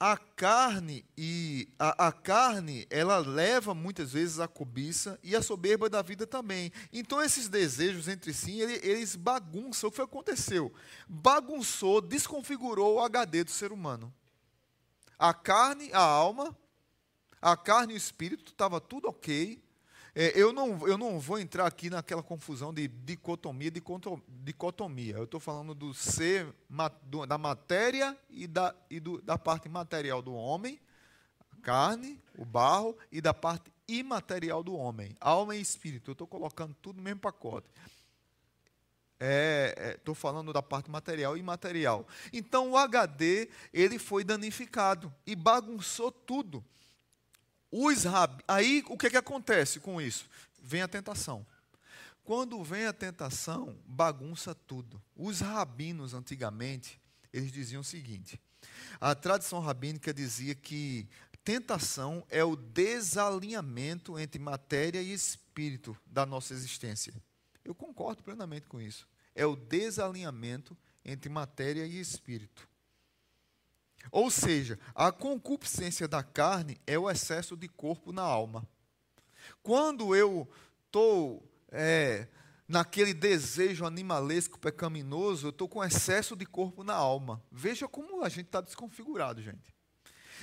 a 0.06 0.18
carne 0.18 1.02
e 1.16 1.66
a, 1.78 2.08
a, 2.08 2.12
carne 2.12 2.86
ela 2.90 3.16
leva 3.16 3.74
muitas 3.74 4.12
vezes 4.12 4.38
a 4.38 4.46
cobiça 4.46 5.18
e 5.22 5.34
a 5.34 5.40
soberba 5.40 5.88
da 5.88 6.02
vida 6.02 6.26
também. 6.26 6.70
Então 6.92 7.22
esses 7.22 7.48
desejos 7.48 8.06
entre 8.06 8.34
si 8.34 8.60
eles, 8.60 9.16
bagunçam. 9.16 9.88
O 9.88 9.90
que 9.90 10.02
aconteceu? 10.02 10.70
Bagunçou, 11.08 12.02
desconfigurou 12.02 12.96
o 12.96 13.00
HD 13.00 13.44
do 13.44 13.50
ser 13.50 13.72
humano. 13.72 14.12
A 15.18 15.32
carne, 15.32 15.90
a 15.94 16.02
alma, 16.02 16.54
a 17.40 17.56
carne 17.56 17.94
e 17.94 17.96
o 17.96 17.96
espírito 17.96 18.52
estava 18.52 18.82
tudo 18.82 19.08
ok. 19.08 19.58
É, 20.16 20.32
eu, 20.40 20.52
não, 20.52 20.86
eu 20.86 20.96
não 20.96 21.18
vou 21.18 21.40
entrar 21.40 21.66
aqui 21.66 21.90
naquela 21.90 22.22
confusão 22.22 22.72
de 22.72 22.86
dicotomia, 22.86 23.70
dicotomia. 24.44 25.16
Eu 25.16 25.24
estou 25.24 25.40
falando 25.40 25.74
do 25.74 25.92
ser, 25.92 26.54
do, 27.02 27.26
da 27.26 27.36
matéria 27.36 28.16
e, 28.30 28.46
da, 28.46 28.72
e 28.88 29.00
do, 29.00 29.20
da 29.20 29.36
parte 29.36 29.68
material 29.68 30.22
do 30.22 30.32
homem, 30.32 30.78
a 31.50 31.56
carne, 31.62 32.22
o 32.38 32.44
barro, 32.44 32.96
e 33.10 33.20
da 33.20 33.34
parte 33.34 33.72
imaterial 33.88 34.62
do 34.62 34.76
homem, 34.76 35.16
alma 35.20 35.56
e 35.56 35.60
espírito. 35.60 36.10
Eu 36.10 36.12
estou 36.12 36.28
colocando 36.28 36.76
tudo 36.80 36.98
no 36.98 37.02
mesmo 37.02 37.20
pacote. 37.20 37.66
Estou 39.14 39.18
é, 39.20 39.94
é, 40.06 40.14
falando 40.14 40.52
da 40.52 40.62
parte 40.62 40.88
material 40.88 41.36
e 41.36 41.40
imaterial. 41.40 42.06
Então 42.32 42.70
o 42.70 42.76
HD 42.76 43.48
ele 43.72 43.98
foi 43.98 44.22
danificado 44.22 45.12
e 45.26 45.34
bagunçou 45.34 46.12
tudo. 46.12 46.64
Os 47.76 48.04
rab... 48.04 48.40
Aí 48.46 48.84
o 48.88 48.96
que, 48.96 49.10
que 49.10 49.16
acontece 49.16 49.80
com 49.80 50.00
isso? 50.00 50.30
Vem 50.62 50.82
a 50.82 50.86
tentação. 50.86 51.44
Quando 52.22 52.62
vem 52.62 52.86
a 52.86 52.92
tentação, 52.92 53.76
bagunça 53.84 54.54
tudo. 54.54 55.02
Os 55.16 55.40
rabinos 55.40 56.14
antigamente, 56.14 57.00
eles 57.32 57.50
diziam 57.50 57.80
o 57.80 57.84
seguinte: 57.84 58.40
a 59.00 59.12
tradição 59.12 59.58
rabínica 59.58 60.14
dizia 60.14 60.54
que 60.54 61.08
tentação 61.42 62.24
é 62.30 62.44
o 62.44 62.54
desalinhamento 62.54 64.20
entre 64.20 64.40
matéria 64.40 65.02
e 65.02 65.12
espírito 65.12 65.96
da 66.06 66.24
nossa 66.24 66.54
existência. 66.54 67.12
Eu 67.64 67.74
concordo 67.74 68.22
plenamente 68.22 68.68
com 68.68 68.80
isso. 68.80 69.08
É 69.34 69.44
o 69.44 69.56
desalinhamento 69.56 70.76
entre 71.04 71.28
matéria 71.28 71.84
e 71.84 71.98
espírito. 71.98 72.68
Ou 74.10 74.30
seja, 74.30 74.78
a 74.94 75.10
concupiscência 75.10 76.06
da 76.06 76.22
carne 76.22 76.80
é 76.86 76.98
o 76.98 77.10
excesso 77.10 77.56
de 77.56 77.68
corpo 77.68 78.12
na 78.12 78.22
alma. 78.22 78.66
Quando 79.62 80.14
eu 80.14 80.48
estou 80.86 81.42
é, 81.70 82.28
naquele 82.68 83.12
desejo 83.12 83.84
animalesco 83.84 84.58
pecaminoso, 84.58 85.46
eu 85.46 85.50
estou 85.50 85.68
com 85.68 85.82
excesso 85.82 86.36
de 86.36 86.46
corpo 86.46 86.84
na 86.84 86.94
alma. 86.94 87.42
Veja 87.50 87.88
como 87.88 88.24
a 88.24 88.28
gente 88.28 88.46
está 88.46 88.60
desconfigurado, 88.60 89.42
gente. 89.42 89.73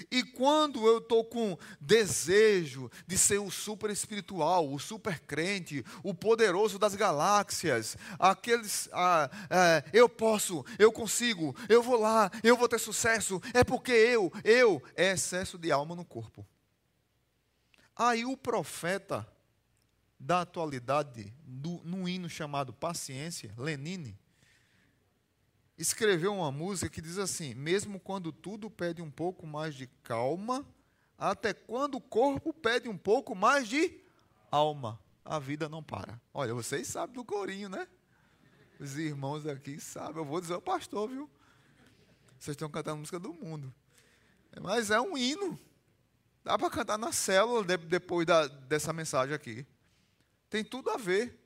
E 0.10 0.24
quando 0.24 0.88
eu 0.88 1.00
estou 1.00 1.24
com 1.24 1.58
desejo 1.79 2.89
de 3.05 3.17
ser 3.17 3.39
o 3.39 3.51
super 3.51 3.89
espiritual, 3.89 4.72
o 4.72 4.79
super 4.79 5.20
crente, 5.20 5.84
o 6.03 6.13
poderoso 6.13 6.79
das 6.79 6.96
galáxias, 6.96 7.98
aqueles, 8.17 8.89
ah, 8.93 9.29
ah, 9.50 9.84
eu 9.93 10.08
posso, 10.08 10.65
eu 10.79 10.91
consigo, 10.91 11.55
eu 11.67 11.84
vou 11.84 12.00
lá, 12.00 12.31
eu 12.43 12.55
vou 12.55 12.67
ter 12.67 12.79
sucesso, 12.79 13.41
é 13.53 13.63
porque 13.63 13.91
eu, 13.91 14.31
eu, 14.43 14.81
é 14.96 15.12
excesso 15.12 15.58
de 15.58 15.72
alma 15.72 15.96
no 15.96 16.05
corpo. 16.05 16.46
Aí 17.96 18.25
o 18.25 18.38
profeta 18.38 19.27
da 20.20 20.41
atualidade, 20.41 21.34
do, 21.43 21.81
num 21.84 22.08
hino 22.08 22.29
chamado 22.29 22.72
Paciência, 22.72 23.53
Lenine, 23.58 24.17
escreveu 25.78 26.34
uma 26.34 26.51
música 26.51 26.90
que 26.90 27.01
diz 27.01 27.18
assim: 27.18 27.54
Mesmo 27.54 28.00
quando 28.00 28.32
tudo 28.32 28.70
pede 28.70 29.01
um 29.01 29.12
pouco 29.12 29.46
mais 29.46 29.75
de 29.75 29.88
calma, 30.04 30.66
até 31.18 31.54
quando 31.54 31.96
o 31.96 32.01
corpo 32.01 32.54
pede 32.54 32.90
um 32.90 32.98
pouco 32.98 33.36
mais 33.36 33.68
de 33.68 34.00
alma, 34.51 35.00
a 35.24 35.40
vida 35.40 35.70
não 35.70 35.84
para. 35.84 36.20
Olha, 36.34 36.54
vocês 36.54 36.88
sabem 36.88 37.16
do 37.16 37.24
corinho, 37.24 37.70
né? 37.70 37.88
Os 38.80 38.98
irmãos 38.98 39.46
aqui 39.46 39.80
sabem. 39.80 40.18
Eu 40.18 40.25
vou 40.25 40.42
dizer 40.42 40.54
ao 40.54 40.62
pastor, 40.62 41.08
viu? 41.08 41.30
Vocês 42.40 42.56
estão 42.56 42.70
cantando 42.70 42.98
música 42.98 43.20
do 43.20 43.34
mundo. 43.34 43.74
Mas 44.60 44.90
é 44.90 45.00
um 45.00 45.16
hino. 45.18 45.60
Dá 46.44 46.58
para 46.58 46.72
cantar 46.72 46.98
na 46.98 47.12
célula 47.12 47.63
depois 47.63 48.25
da, 48.25 48.48
dessa 48.48 48.92
mensagem 48.92 49.36
aqui. 49.36 49.66
Tem 50.50 50.63
tudo 50.63 50.90
a 50.90 50.98
ver. 50.98 51.40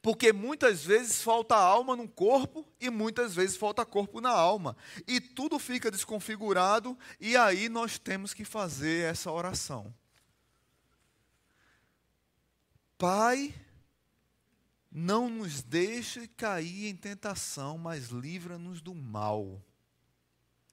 Porque 0.00 0.32
muitas 0.32 0.84
vezes 0.84 1.22
falta 1.22 1.56
alma 1.56 1.96
no 1.96 2.08
corpo 2.08 2.66
e 2.80 2.90
muitas 2.90 3.34
vezes 3.34 3.56
falta 3.56 3.84
corpo 3.84 4.20
na 4.20 4.30
alma. 4.30 4.76
E 5.06 5.20
tudo 5.20 5.58
fica 5.58 5.90
desconfigurado 5.90 6.98
e 7.20 7.36
aí 7.36 7.68
nós 7.68 7.98
temos 7.98 8.32
que 8.32 8.44
fazer 8.44 9.10
essa 9.10 9.30
oração. 9.30 9.94
Pai, 12.96 13.54
não 14.90 15.30
nos 15.30 15.62
deixe 15.62 16.26
cair 16.28 16.88
em 16.88 16.96
tentação, 16.96 17.78
mas 17.78 18.08
livra-nos 18.08 18.80
do 18.80 18.94
mal. 18.94 19.62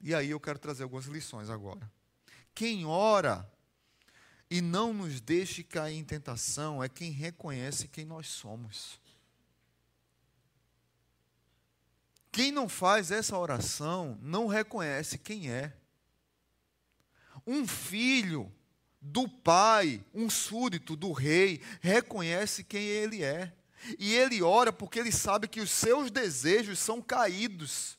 E 0.02 0.14
aí 0.14 0.30
eu 0.30 0.40
quero 0.40 0.60
trazer 0.60 0.84
algumas 0.84 1.06
lições 1.06 1.50
agora. 1.50 1.92
Quem 2.54 2.86
ora 2.86 3.50
e 4.50 4.62
não 4.62 4.94
nos 4.94 5.20
deixe 5.22 5.64
cair 5.64 5.98
em 5.98 6.04
tentação 6.04 6.84
é 6.84 6.90
quem 6.90 7.12
reconhece 7.12 7.88
quem 7.88 8.06
nós 8.06 8.28
somos. 8.28 9.00
Quem 12.38 12.52
não 12.52 12.70
faz 12.70 13.10
essa 13.10 13.36
oração 13.36 14.16
não 14.22 14.46
reconhece 14.46 15.18
quem 15.18 15.50
é. 15.50 15.74
Um 17.48 17.66
filho 17.68 18.54
do 19.02 19.28
pai, 19.28 20.06
um 20.14 20.30
súdito 20.30 20.96
do 20.96 21.12
rei, 21.14 21.64
reconhece 21.82 22.64
quem 22.64 22.84
ele 22.84 23.24
é. 23.24 23.52
E 23.98 24.14
ele 24.14 24.44
ora 24.44 24.72
porque 24.72 25.00
ele 25.00 25.12
sabe 25.12 25.48
que 25.48 25.60
os 25.60 25.72
seus 25.72 26.12
desejos 26.12 26.78
são 26.78 27.02
caídos. 27.02 27.98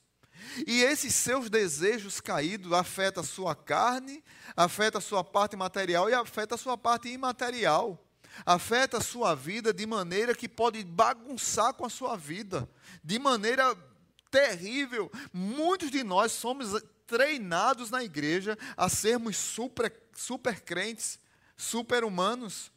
E 0.68 0.82
esses 0.82 1.16
seus 1.16 1.50
desejos 1.50 2.20
caídos 2.20 2.72
afetam 2.72 3.24
a 3.24 3.26
sua 3.26 3.56
carne, 3.56 4.22
afeta 4.56 4.98
a 4.98 5.00
sua 5.00 5.24
parte 5.24 5.56
material 5.56 6.08
e 6.08 6.14
afeta 6.14 6.54
a 6.54 6.58
sua 6.58 6.78
parte 6.78 7.08
imaterial. 7.08 8.00
Afeta 8.46 8.98
a 8.98 9.02
sua 9.02 9.34
vida 9.34 9.74
de 9.74 9.84
maneira 9.84 10.32
que 10.32 10.48
pode 10.48 10.84
bagunçar 10.84 11.74
com 11.74 11.84
a 11.84 11.90
sua 11.90 12.16
vida, 12.16 12.70
de 13.02 13.18
maneira 13.18 13.76
terrível. 14.30 15.10
Muitos 15.32 15.90
de 15.90 16.02
nós 16.02 16.32
somos 16.32 16.80
treinados 17.06 17.90
na 17.90 18.02
igreja 18.04 18.56
a 18.76 18.88
sermos 18.88 19.36
super, 19.36 19.92
super 20.14 20.60
crentes, 20.60 21.18
super 21.56 22.04
humanos 22.04 22.70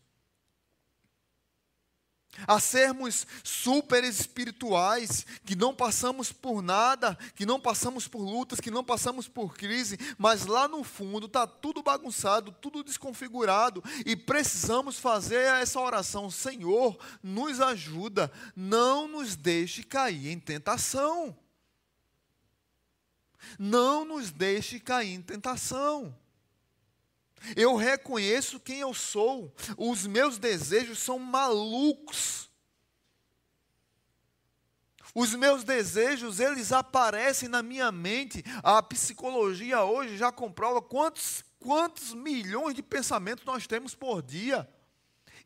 a 2.47 2.59
sermos 2.59 3.27
super 3.43 4.03
espirituais, 4.03 5.25
que 5.45 5.55
não 5.55 5.75
passamos 5.75 6.31
por 6.31 6.61
nada, 6.61 7.17
que 7.35 7.45
não 7.45 7.59
passamos 7.59 8.07
por 8.07 8.21
lutas, 8.21 8.59
que 8.59 8.71
não 8.71 8.83
passamos 8.83 9.27
por 9.27 9.55
crise, 9.55 9.97
mas 10.17 10.45
lá 10.45 10.67
no 10.67 10.83
fundo 10.83 11.27
está 11.27 11.45
tudo 11.45 11.83
bagunçado, 11.83 12.51
tudo 12.51 12.83
desconfigurado, 12.83 13.83
e 14.05 14.15
precisamos 14.15 14.97
fazer 14.97 15.41
essa 15.61 15.79
oração: 15.79 16.31
Senhor, 16.31 16.97
nos 17.21 17.59
ajuda, 17.59 18.31
não 18.55 19.07
nos 19.07 19.35
deixe 19.35 19.83
cair 19.83 20.29
em 20.29 20.39
tentação. 20.39 21.35
Não 23.57 24.05
nos 24.05 24.31
deixe 24.31 24.79
cair 24.79 25.13
em 25.13 25.21
tentação. 25.21 26.15
Eu 27.55 27.75
reconheço 27.75 28.59
quem 28.59 28.79
eu 28.79 28.93
sou. 28.93 29.53
Os 29.77 30.05
meus 30.05 30.37
desejos 30.37 30.99
são 30.99 31.17
malucos. 31.17 32.49
Os 35.13 35.35
meus 35.35 35.63
desejos, 35.63 36.39
eles 36.39 36.71
aparecem 36.71 37.49
na 37.49 37.61
minha 37.61 37.91
mente. 37.91 38.43
A 38.63 38.81
psicologia 38.81 39.83
hoje 39.83 40.17
já 40.17 40.31
comprova 40.31 40.81
quantos, 40.81 41.43
quantos 41.59 42.13
milhões 42.13 42.75
de 42.75 42.81
pensamentos 42.81 43.43
nós 43.45 43.67
temos 43.67 43.93
por 43.93 44.21
dia. 44.21 44.69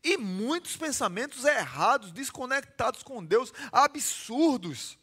E 0.04 0.16
muitos 0.16 0.76
pensamentos 0.76 1.44
errados, 1.44 2.12
desconectados 2.12 3.02
com 3.02 3.24
Deus, 3.24 3.52
absurdos. 3.72 4.96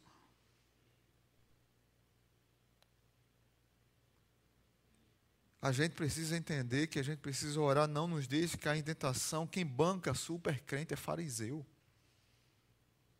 A 5.63 5.71
gente 5.71 5.93
precisa 5.93 6.35
entender 6.35 6.87
que 6.87 6.99
a 6.99 7.01
gente 7.01 7.19
precisa 7.19 7.57
orar, 7.57 7.87
não 7.87 8.05
nos 8.05 8.27
deixe 8.27 8.57
cair 8.57 8.79
em 8.79 8.83
tentação. 8.83 9.47
Quem 9.47 9.65
banca 9.65 10.13
super 10.13 10.59
crente 10.59 10.93
é 10.93 10.97
fariseu. 10.97 11.65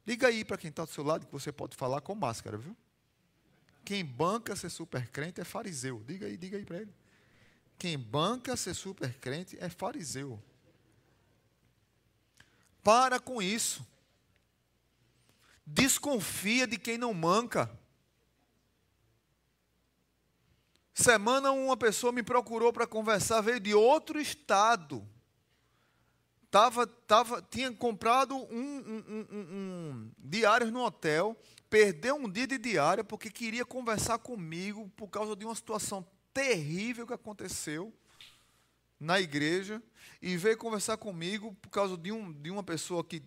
Liga 0.05 0.27
aí 0.27 0.43
para 0.43 0.57
quem 0.57 0.69
está 0.69 0.83
do 0.83 0.91
seu 0.91 1.05
lado 1.05 1.25
que 1.25 1.31
você 1.31 1.53
pode 1.53 1.73
falar 1.77 2.01
com 2.01 2.13
máscara, 2.13 2.57
viu? 2.57 2.75
Quem 3.85 4.03
banca 4.03 4.57
ser 4.57 4.69
super 4.69 5.07
crente 5.07 5.39
é 5.39 5.45
fariseu. 5.45 6.03
Diga 6.05 6.25
aí, 6.25 6.35
diga 6.35 6.57
aí 6.57 6.65
para 6.65 6.81
ele. 6.81 6.93
Quem 7.79 7.97
banca 7.97 8.57
ser 8.57 8.73
super 8.73 9.13
crente 9.19 9.57
é 9.61 9.69
fariseu. 9.69 10.37
Para 12.83 13.21
com 13.21 13.41
isso. 13.41 13.87
Desconfia 15.65 16.67
de 16.67 16.77
quem 16.77 16.97
não 16.97 17.13
manca. 17.13 17.71
Semana 20.93 21.51
uma 21.51 21.75
pessoa 21.75 22.11
me 22.11 22.21
procurou 22.21 22.71
para 22.71 22.85
conversar, 22.85 23.41
veio 23.41 23.59
de 23.59 23.73
outro 23.73 24.19
estado. 24.19 25.07
Tava, 26.51 26.85
tava, 26.85 27.41
tinha 27.41 27.71
comprado 27.73 28.35
um, 28.35 28.43
um, 28.45 29.03
um, 29.09 29.25
um 29.31 30.11
diário 30.19 30.69
no 30.69 30.85
hotel, 30.85 31.35
perdeu 31.67 32.15
um 32.15 32.29
dia 32.29 32.45
de 32.45 32.59
diária 32.59 33.03
porque 33.03 33.31
queria 33.31 33.65
conversar 33.65 34.19
comigo 34.19 34.87
por 34.95 35.07
causa 35.07 35.35
de 35.35 35.43
uma 35.45 35.55
situação 35.55 36.05
terrível 36.31 37.07
que 37.07 37.13
aconteceu 37.13 37.91
na 38.99 39.19
igreja 39.19 39.81
e 40.21 40.37
veio 40.37 40.55
conversar 40.55 40.97
comigo 40.97 41.55
por 41.59 41.69
causa 41.69 41.97
de, 41.97 42.11
um, 42.11 42.31
de 42.31 42.51
uma 42.51 42.61
pessoa 42.63 43.03
que 43.03 43.21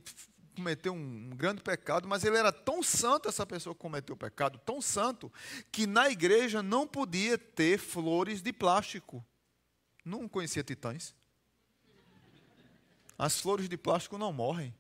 cometeu 0.57 0.93
um 0.93 1.31
grande 1.31 1.63
pecado, 1.63 2.09
mas 2.09 2.25
ele 2.25 2.37
era 2.37 2.51
tão 2.51 2.83
santo, 2.83 3.29
essa 3.29 3.47
pessoa 3.47 3.75
que 3.75 3.81
cometeu 3.81 4.15
o 4.15 4.19
pecado, 4.19 4.59
tão 4.65 4.81
santo, 4.81 5.33
que 5.71 5.87
na 5.87 6.11
igreja 6.11 6.63
não 6.63 6.87
podia 6.87 7.37
ter 7.37 7.79
flores 7.79 8.43
de 8.43 8.53
plástico. 8.53 9.25
Não 10.05 10.29
conhecia 10.29 10.63
titãs. 10.65 11.15
As 13.19 13.41
flores 13.41 13.69
de 13.69 13.77
plástico 13.77 14.19
não 14.19 14.33
morrem. 14.33 14.75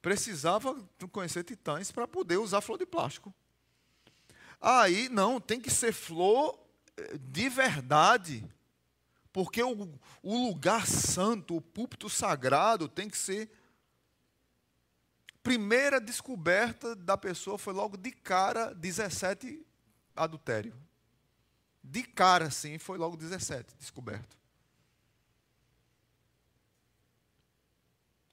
Precisava 0.00 0.76
conhecer 1.10 1.44
titãs 1.44 1.90
para 1.90 2.06
poder 2.06 2.36
usar 2.36 2.60
flor 2.60 2.78
de 2.78 2.86
plástico. 2.86 3.34
Aí, 4.60 5.08
não, 5.08 5.40
tem 5.40 5.60
que 5.60 5.70
ser 5.70 5.92
flor 5.92 6.58
eh, 6.96 7.18
de 7.18 7.48
verdade. 7.48 8.44
Porque 9.32 9.62
o, 9.62 9.98
o 10.22 10.46
lugar 10.48 10.86
santo, 10.86 11.56
o 11.56 11.60
púlpito 11.60 12.08
sagrado, 12.08 12.88
tem 12.88 13.08
que 13.08 13.18
ser 13.18 13.50
primeira 15.44 16.00
descoberta 16.00 16.96
da 16.96 17.18
pessoa 17.18 17.58
foi 17.58 17.74
logo 17.74 17.98
de 17.98 18.10
cara 18.10 18.74
17 18.74 19.64
adultério. 20.16 20.74
De 21.82 22.02
cara, 22.02 22.50
sim, 22.50 22.78
foi 22.78 22.96
logo 22.96 23.14
17 23.14 23.76
descoberto. 23.78 24.38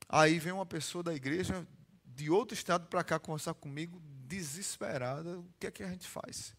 Aí 0.08 0.39
vem 0.39 0.54
uma 0.54 0.65
pessoa 0.65 1.04
da 1.04 1.13
igreja 1.13 1.67
de 2.06 2.30
outro 2.30 2.54
estado 2.54 2.88
para 2.88 3.04
cá 3.04 3.19
conversar 3.19 3.54
comigo, 3.56 4.02
desesperada. 4.26 5.38
O 5.38 5.54
que 5.60 5.67
é 5.67 5.71
que 5.71 5.84
a 5.84 5.89
gente 5.89 6.08
faz? 6.08 6.56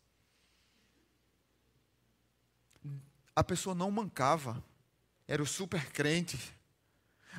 A 3.34 3.42
pessoa 3.42 3.74
não 3.74 3.90
mancava, 3.90 4.62
era 5.26 5.42
o 5.42 5.46
super 5.46 5.90
crente. 5.92 6.38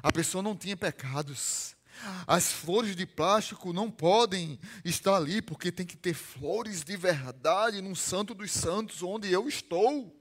A 0.02 0.12
pessoa 0.12 0.42
não 0.42 0.58
tinha 0.58 0.76
pecados. 0.76 1.76
As 2.28 2.52
flores 2.52 2.96
de 2.96 3.06
plástico 3.06 3.72
não 3.72 3.90
podem 3.90 4.60
estar 4.84 5.16
ali, 5.16 5.42
porque 5.42 5.72
tem 5.72 5.86
que 5.86 5.96
ter 5.96 6.14
flores 6.14 6.84
de 6.84 6.98
verdade 6.98 7.82
num 7.82 7.96
santo 7.96 8.34
dos 8.34 8.52
santos, 8.52 9.02
onde 9.02 9.32
eu 9.32 9.48
estou. 9.48 10.20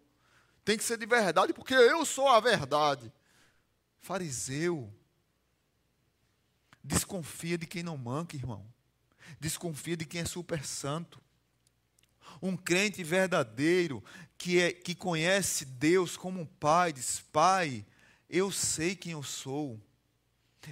Tem 0.64 0.76
que 0.76 0.84
ser 0.84 0.96
de 0.96 1.06
verdade, 1.06 1.52
porque 1.52 1.74
eu 1.74 2.04
sou 2.04 2.28
a 2.28 2.40
verdade. 2.40 3.12
Fariseu. 4.00 4.92
Desconfia 6.84 7.58
de 7.58 7.66
quem 7.66 7.82
não 7.82 7.96
manca, 7.96 8.36
irmão. 8.36 8.66
Desconfia 9.40 9.96
de 9.96 10.04
quem 10.04 10.20
é 10.20 10.24
super 10.24 10.64
santo. 10.64 11.20
Um 12.40 12.56
crente 12.56 13.02
verdadeiro 13.04 14.02
que, 14.36 14.60
é, 14.60 14.72
que 14.72 14.94
conhece 14.94 15.64
Deus 15.64 16.16
como 16.16 16.40
um 16.40 16.46
pai, 16.46 16.92
diz: 16.92 17.20
Pai, 17.32 17.84
eu 18.28 18.50
sei 18.50 18.96
quem 18.96 19.12
eu 19.12 19.22
sou. 19.22 19.80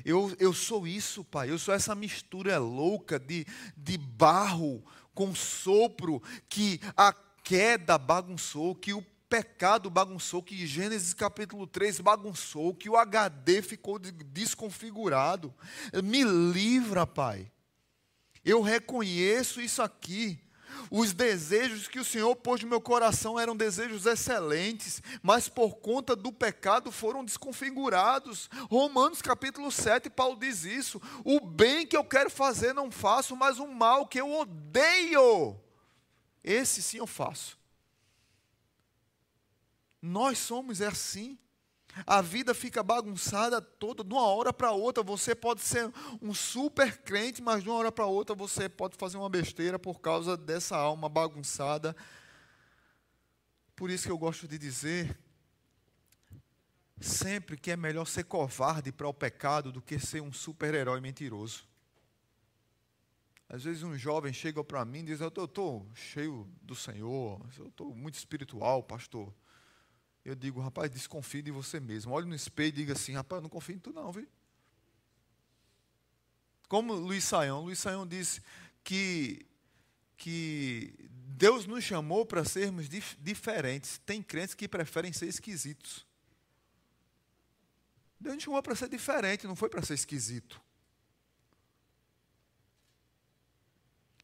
Eu, 0.04 0.34
eu 0.38 0.52
sou 0.52 0.86
isso, 0.86 1.24
Pai. 1.24 1.50
Eu 1.50 1.58
sou 1.58 1.74
essa 1.74 1.94
mistura 1.94 2.58
louca 2.58 3.18
de, 3.18 3.46
de 3.76 3.98
barro 3.98 4.84
com 5.14 5.34
sopro 5.34 6.22
que 6.48 6.80
a 6.96 7.12
queda 7.42 7.98
bagunçou, 7.98 8.74
que 8.74 8.92
o 8.92 9.02
pecado 9.28 9.88
bagunçou, 9.88 10.42
que 10.42 10.66
Gênesis 10.66 11.14
capítulo 11.14 11.66
3 11.66 12.00
bagunçou, 12.00 12.74
que 12.74 12.88
o 12.90 12.96
HD 12.96 13.62
ficou 13.62 13.98
desconfigurado. 13.98 15.54
Me 16.02 16.24
livra, 16.24 17.06
Pai. 17.06 17.50
Eu 18.44 18.60
reconheço 18.60 19.60
isso 19.60 19.82
aqui. 19.82 20.40
Os 20.90 21.12
desejos 21.12 21.88
que 21.88 21.98
o 21.98 22.04
Senhor 22.04 22.34
pôs 22.36 22.62
no 22.62 22.68
meu 22.68 22.80
coração 22.80 23.38
eram 23.38 23.56
desejos 23.56 24.06
excelentes, 24.06 25.02
mas 25.22 25.48
por 25.48 25.76
conta 25.76 26.14
do 26.14 26.32
pecado 26.32 26.92
foram 26.92 27.24
desconfigurados. 27.24 28.48
Romanos 28.70 29.20
capítulo 29.20 29.72
7, 29.72 30.08
Paulo 30.10 30.36
diz 30.38 30.64
isso: 30.64 31.00
o 31.24 31.40
bem 31.40 31.86
que 31.86 31.96
eu 31.96 32.04
quero 32.04 32.30
fazer 32.30 32.72
não 32.72 32.90
faço, 32.90 33.34
mas 33.34 33.58
o 33.58 33.66
mal 33.66 34.06
que 34.06 34.20
eu 34.20 34.32
odeio, 34.32 35.58
esse 36.44 36.82
sim 36.82 36.98
eu 36.98 37.06
faço. 37.06 37.58
Nós 40.00 40.38
somos 40.38 40.80
assim. 40.80 41.38
A 42.06 42.20
vida 42.20 42.54
fica 42.54 42.82
bagunçada 42.82 43.60
toda, 43.60 44.04
de 44.04 44.12
uma 44.12 44.26
hora 44.26 44.52
para 44.52 44.72
outra. 44.72 45.02
Você 45.02 45.34
pode 45.34 45.60
ser 45.60 45.92
um 46.20 46.32
super 46.32 46.98
crente, 46.98 47.42
mas 47.42 47.62
de 47.62 47.68
uma 47.68 47.78
hora 47.78 47.92
para 47.92 48.06
outra 48.06 48.34
você 48.34 48.68
pode 48.68 48.96
fazer 48.96 49.16
uma 49.16 49.28
besteira 49.28 49.78
por 49.78 50.00
causa 50.00 50.36
dessa 50.36 50.76
alma 50.76 51.08
bagunçada. 51.08 51.94
Por 53.74 53.90
isso 53.90 54.04
que 54.04 54.12
eu 54.12 54.18
gosto 54.18 54.46
de 54.46 54.58
dizer 54.58 55.18
sempre 57.00 57.56
que 57.56 57.70
é 57.70 57.76
melhor 57.76 58.06
ser 58.06 58.24
covarde 58.24 58.92
para 58.92 59.08
o 59.08 59.14
pecado 59.14 59.72
do 59.72 59.80
que 59.80 59.98
ser 59.98 60.20
um 60.20 60.32
super-herói 60.32 61.00
mentiroso. 61.00 61.66
Às 63.48 63.64
vezes 63.64 63.82
um 63.82 63.96
jovem 63.98 64.32
chega 64.32 64.62
para 64.62 64.84
mim 64.84 65.00
e 65.00 65.04
diz: 65.04 65.20
Eu 65.20 65.28
estou 65.28 65.90
cheio 65.94 66.48
do 66.62 66.74
Senhor, 66.74 67.44
eu 67.58 67.66
estou 67.66 67.94
muito 67.94 68.14
espiritual, 68.14 68.82
pastor. 68.82 69.34
Eu 70.24 70.34
digo, 70.34 70.60
rapaz, 70.60 70.90
desconfie 70.90 71.42
de 71.42 71.50
você 71.50 71.80
mesmo. 71.80 72.12
Olhe 72.12 72.26
no 72.26 72.34
espelho 72.34 72.68
e 72.68 72.72
diga 72.72 72.92
assim: 72.92 73.12
rapaz, 73.14 73.38
eu 73.38 73.42
não 73.42 73.48
confio 73.48 73.76
em 73.76 73.78
tu, 73.78 73.92
não, 73.92 74.12
viu? 74.12 74.28
Como 76.68 76.92
Luiz 76.92 77.24
Saião, 77.24 77.62
Luiz 77.62 77.78
Saião 77.78 78.06
disse 78.06 78.40
que, 78.84 79.44
que 80.16 80.94
Deus 81.10 81.66
nos 81.66 81.82
chamou 81.82 82.24
para 82.24 82.44
sermos 82.44 82.88
dif 82.88 83.16
diferentes. 83.18 83.98
Tem 84.06 84.22
crentes 84.22 84.54
que 84.54 84.68
preferem 84.68 85.12
ser 85.12 85.26
esquisitos. 85.26 86.06
Deus 88.20 88.34
nos 88.34 88.44
chamou 88.44 88.62
para 88.62 88.76
ser 88.76 88.88
diferente, 88.88 89.46
não 89.46 89.56
foi 89.56 89.68
para 89.68 89.82
ser 89.82 89.94
esquisito. 89.94 90.60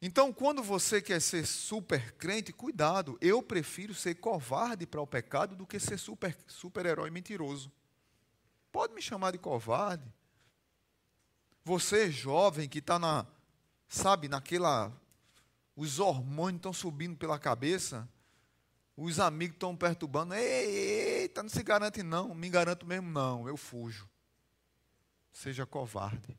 Então, 0.01 0.31
quando 0.31 0.61
você 0.61 1.01
quer 1.01 1.19
ser 1.19 1.45
super 1.45 2.13
crente, 2.13 2.53
cuidado. 2.53 3.17
Eu 3.19 3.41
prefiro 3.41 3.93
ser 3.93 4.15
covarde 4.15 4.85
para 4.85 5.01
o 5.01 5.07
pecado 5.07 5.55
do 5.55 5.65
que 5.65 5.79
ser 5.79 5.97
super 5.97 6.37
super-herói 6.47 7.09
mentiroso. 7.09 7.71
Pode 8.71 8.93
me 8.93 9.01
chamar 9.01 9.31
de 9.31 9.39
covarde. 9.39 10.05
Você 11.63 12.11
jovem 12.11 12.69
que 12.69 12.79
está 12.79 12.99
na, 12.99 13.25
sabe, 13.89 14.27
naquela, 14.27 14.93
os 15.75 15.99
hormônios 15.99 16.59
estão 16.59 16.71
subindo 16.71 17.17
pela 17.17 17.39
cabeça, 17.39 18.07
os 18.95 19.19
amigos 19.19 19.55
estão 19.55 19.75
perturbando. 19.75 20.33
Eita, 20.35 21.41
não 21.41 21.49
se 21.49 21.63
garante 21.63 22.03
não, 22.03 22.33
me 22.35 22.49
garanto 22.49 22.85
mesmo 22.85 23.09
não, 23.09 23.47
eu 23.47 23.57
fujo. 23.57 24.07
Seja 25.33 25.65
covarde. 25.65 26.37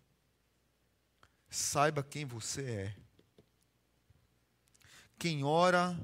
Saiba 1.50 2.02
quem 2.02 2.24
você 2.24 2.62
é. 2.62 3.07
Quem 5.18 5.42
ora, 5.42 5.98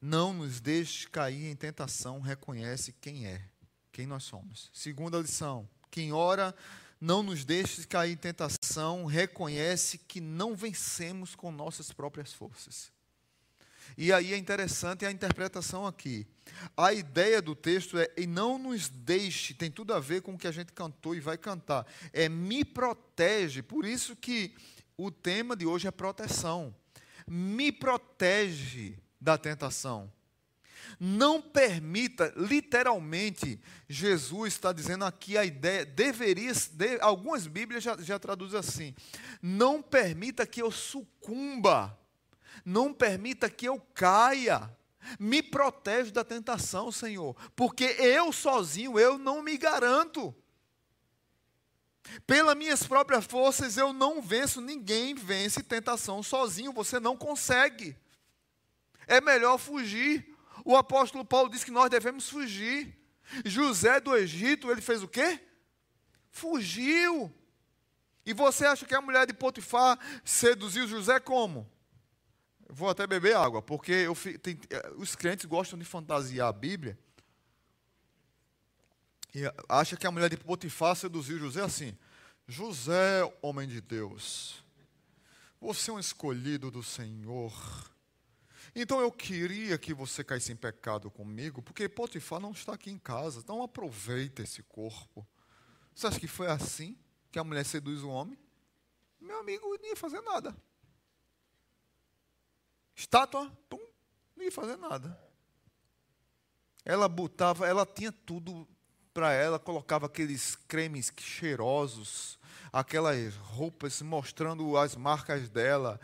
não 0.00 0.32
nos 0.32 0.60
deixe 0.60 1.08
cair 1.08 1.46
em 1.46 1.56
tentação, 1.56 2.20
reconhece 2.20 2.92
quem 3.00 3.26
é, 3.26 3.42
quem 3.90 4.06
nós 4.06 4.22
somos. 4.22 4.70
Segunda 4.72 5.18
lição: 5.18 5.68
quem 5.90 6.12
ora, 6.12 6.54
não 7.00 7.20
nos 7.20 7.44
deixe 7.44 7.84
cair 7.84 8.12
em 8.12 8.16
tentação, 8.16 9.06
reconhece 9.06 9.98
que 9.98 10.20
não 10.20 10.54
vencemos 10.54 11.34
com 11.34 11.50
nossas 11.50 11.90
próprias 11.90 12.32
forças. 12.32 12.92
E 13.98 14.12
aí 14.12 14.32
é 14.32 14.36
interessante 14.36 15.04
a 15.04 15.10
interpretação 15.10 15.84
aqui. 15.84 16.26
A 16.76 16.92
ideia 16.92 17.42
do 17.42 17.56
texto 17.56 17.98
é, 17.98 18.08
e 18.16 18.26
não 18.26 18.56
nos 18.56 18.88
deixe, 18.88 19.52
tem 19.52 19.70
tudo 19.70 19.92
a 19.92 19.98
ver 19.98 20.22
com 20.22 20.34
o 20.34 20.38
que 20.38 20.46
a 20.46 20.52
gente 20.52 20.72
cantou 20.72 21.14
e 21.14 21.20
vai 21.20 21.36
cantar. 21.36 21.84
É 22.12 22.28
me 22.28 22.64
protege. 22.64 23.62
Por 23.62 23.84
isso 23.84 24.14
que 24.14 24.54
o 24.96 25.10
tema 25.10 25.56
de 25.56 25.66
hoje 25.66 25.88
é 25.88 25.90
proteção 25.90 26.74
me 27.26 27.72
protege 27.72 28.98
da 29.20 29.36
tentação. 29.36 30.12
Não 31.00 31.42
permita, 31.42 32.32
literalmente, 32.36 33.60
Jesus 33.88 34.54
está 34.54 34.72
dizendo 34.72 35.04
aqui 35.04 35.36
a 35.36 35.44
ideia, 35.44 35.84
deveria, 35.84 36.52
de, 36.54 36.98
algumas 37.00 37.46
Bíblias 37.46 37.82
já, 37.82 37.96
já 37.98 38.18
traduzem 38.18 38.58
assim: 38.58 38.94
não 39.42 39.82
permita 39.82 40.46
que 40.46 40.62
eu 40.62 40.70
sucumba, 40.70 41.98
não 42.64 42.94
permita 42.94 43.50
que 43.50 43.66
eu 43.66 43.80
caia, 43.94 44.70
me 45.18 45.42
protege 45.42 46.10
da 46.10 46.24
tentação, 46.24 46.90
Senhor, 46.90 47.36
porque 47.54 47.84
eu 47.98 48.32
sozinho, 48.32 48.98
eu 48.98 49.18
não 49.18 49.42
me 49.42 49.56
garanto. 49.56 50.34
Pelas 52.26 52.56
minhas 52.56 52.82
próprias 52.82 53.24
forças 53.24 53.76
eu 53.76 53.92
não 53.92 54.22
venço, 54.22 54.60
ninguém 54.60 55.14
vence 55.14 55.62
tentação 55.62 56.22
sozinho, 56.22 56.72
você 56.72 56.98
não 56.98 57.16
consegue. 57.16 57.96
É 59.06 59.20
melhor 59.20 59.58
fugir. 59.58 60.34
O 60.64 60.76
apóstolo 60.76 61.24
Paulo 61.24 61.50
diz 61.50 61.62
que 61.62 61.70
nós 61.70 61.90
devemos 61.90 62.28
fugir. 62.28 62.96
José 63.44 64.00
do 64.00 64.16
Egito, 64.16 64.70
ele 64.70 64.80
fez 64.80 65.02
o 65.02 65.08
quê? 65.08 65.40
Fugiu. 66.30 67.32
E 68.24 68.32
você 68.32 68.66
acha 68.66 68.84
que 68.84 68.94
a 68.94 69.00
mulher 69.00 69.26
de 69.26 69.32
Potifar 69.32 69.98
seduziu 70.24 70.88
José 70.88 71.20
como? 71.20 71.70
Vou 72.68 72.88
até 72.88 73.06
beber 73.06 73.36
água, 73.36 73.62
porque 73.62 73.92
eu, 73.92 74.16
tem, 74.42 74.58
eh, 74.68 74.92
os 74.96 75.14
crentes 75.14 75.44
gostam 75.44 75.78
de 75.78 75.84
fantasiar 75.84 76.48
a 76.48 76.52
Bíblia 76.52 76.98
e 79.36 79.42
acha 79.68 79.98
que 79.98 80.06
a 80.06 80.10
mulher 80.10 80.30
de 80.30 80.38
Potifar 80.38 80.96
seduziu 80.96 81.38
José 81.38 81.60
assim: 81.60 81.94
José, 82.48 83.20
homem 83.42 83.68
de 83.68 83.82
Deus, 83.82 84.64
você 85.60 85.90
é 85.90 85.92
um 85.92 85.98
escolhido 85.98 86.70
do 86.70 86.82
Senhor. 86.82 87.52
Então 88.74 88.98
eu 88.98 89.12
queria 89.12 89.76
que 89.76 89.92
você 89.92 90.24
caísse 90.24 90.52
em 90.52 90.56
pecado 90.56 91.10
comigo, 91.10 91.60
porque 91.60 91.86
Potifar 91.86 92.40
não 92.40 92.52
está 92.52 92.72
aqui 92.72 92.90
em 92.90 92.98
casa. 92.98 93.40
Então 93.40 93.62
aproveita 93.62 94.42
esse 94.42 94.62
corpo. 94.62 95.26
Você 95.94 96.06
acha 96.06 96.18
que 96.18 96.26
foi 96.26 96.46
assim 96.46 96.98
que 97.30 97.38
a 97.38 97.44
mulher 97.44 97.66
seduz 97.66 98.02
o 98.02 98.08
homem? 98.08 98.38
Meu 99.20 99.40
amigo 99.40 99.66
não 99.66 99.86
ia 99.86 99.96
fazer 99.96 100.22
nada. 100.22 100.56
Estátua, 102.94 103.50
pum, 103.68 103.86
não 104.34 104.44
ia 104.44 104.52
fazer 104.52 104.76
nada. 104.78 105.22
Ela 106.86 107.06
botava, 107.06 107.66
ela 107.66 107.84
tinha 107.84 108.10
tudo 108.10 108.66
para 109.16 109.32
ela, 109.32 109.58
colocava 109.58 110.04
aqueles 110.04 110.56
cremes 110.68 111.10
cheirosos, 111.18 112.38
aquelas 112.70 113.34
roupas 113.36 114.02
mostrando 114.02 114.76
as 114.76 114.94
marcas 114.94 115.48
dela. 115.48 115.98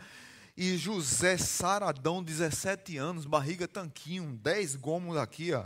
E 0.57 0.75
José 0.77 1.37
Saradão, 1.37 2.23
17 2.23 2.97
anos, 2.97 3.27
barriga 3.27 3.67
tanquinho, 3.67 4.35
10 4.41 4.77
gomos 4.77 5.15
aqui, 5.15 5.53
ó. 5.53 5.65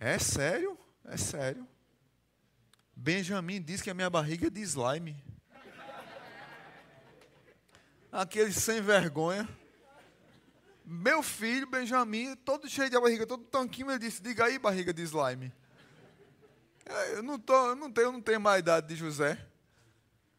É 0.00 0.18
sério? 0.18 0.76
É 1.04 1.16
sério. 1.16 1.64
Benjamin 2.96 3.62
diz 3.62 3.80
que 3.80 3.90
a 3.90 3.94
minha 3.94 4.10
barriga 4.10 4.48
é 4.48 4.50
de 4.50 4.62
slime. 4.62 5.16
Aquele 8.10 8.52
sem 8.52 8.80
vergonha. 8.82 9.48
Meu 10.84 11.22
filho, 11.22 11.66
Benjamin, 11.66 12.34
todo 12.36 12.68
cheio 12.68 12.90
de 12.90 12.98
barriga, 12.98 13.26
todo 13.26 13.44
tanquinho, 13.44 13.90
ele 13.90 13.98
disse: 13.98 14.22
Diga 14.22 14.46
aí, 14.46 14.58
barriga 14.58 14.92
de 14.92 15.02
slime. 15.02 15.52
É, 16.84 17.18
eu 17.18 17.22
não, 17.22 17.38
tô, 17.38 17.54
eu 17.68 17.76
não, 17.76 17.90
tenho, 17.90 18.06
eu 18.06 18.12
não 18.12 18.20
tenho 18.20 18.40
mais 18.40 18.60
idade 18.60 18.88
de 18.88 18.96
José. 18.96 19.38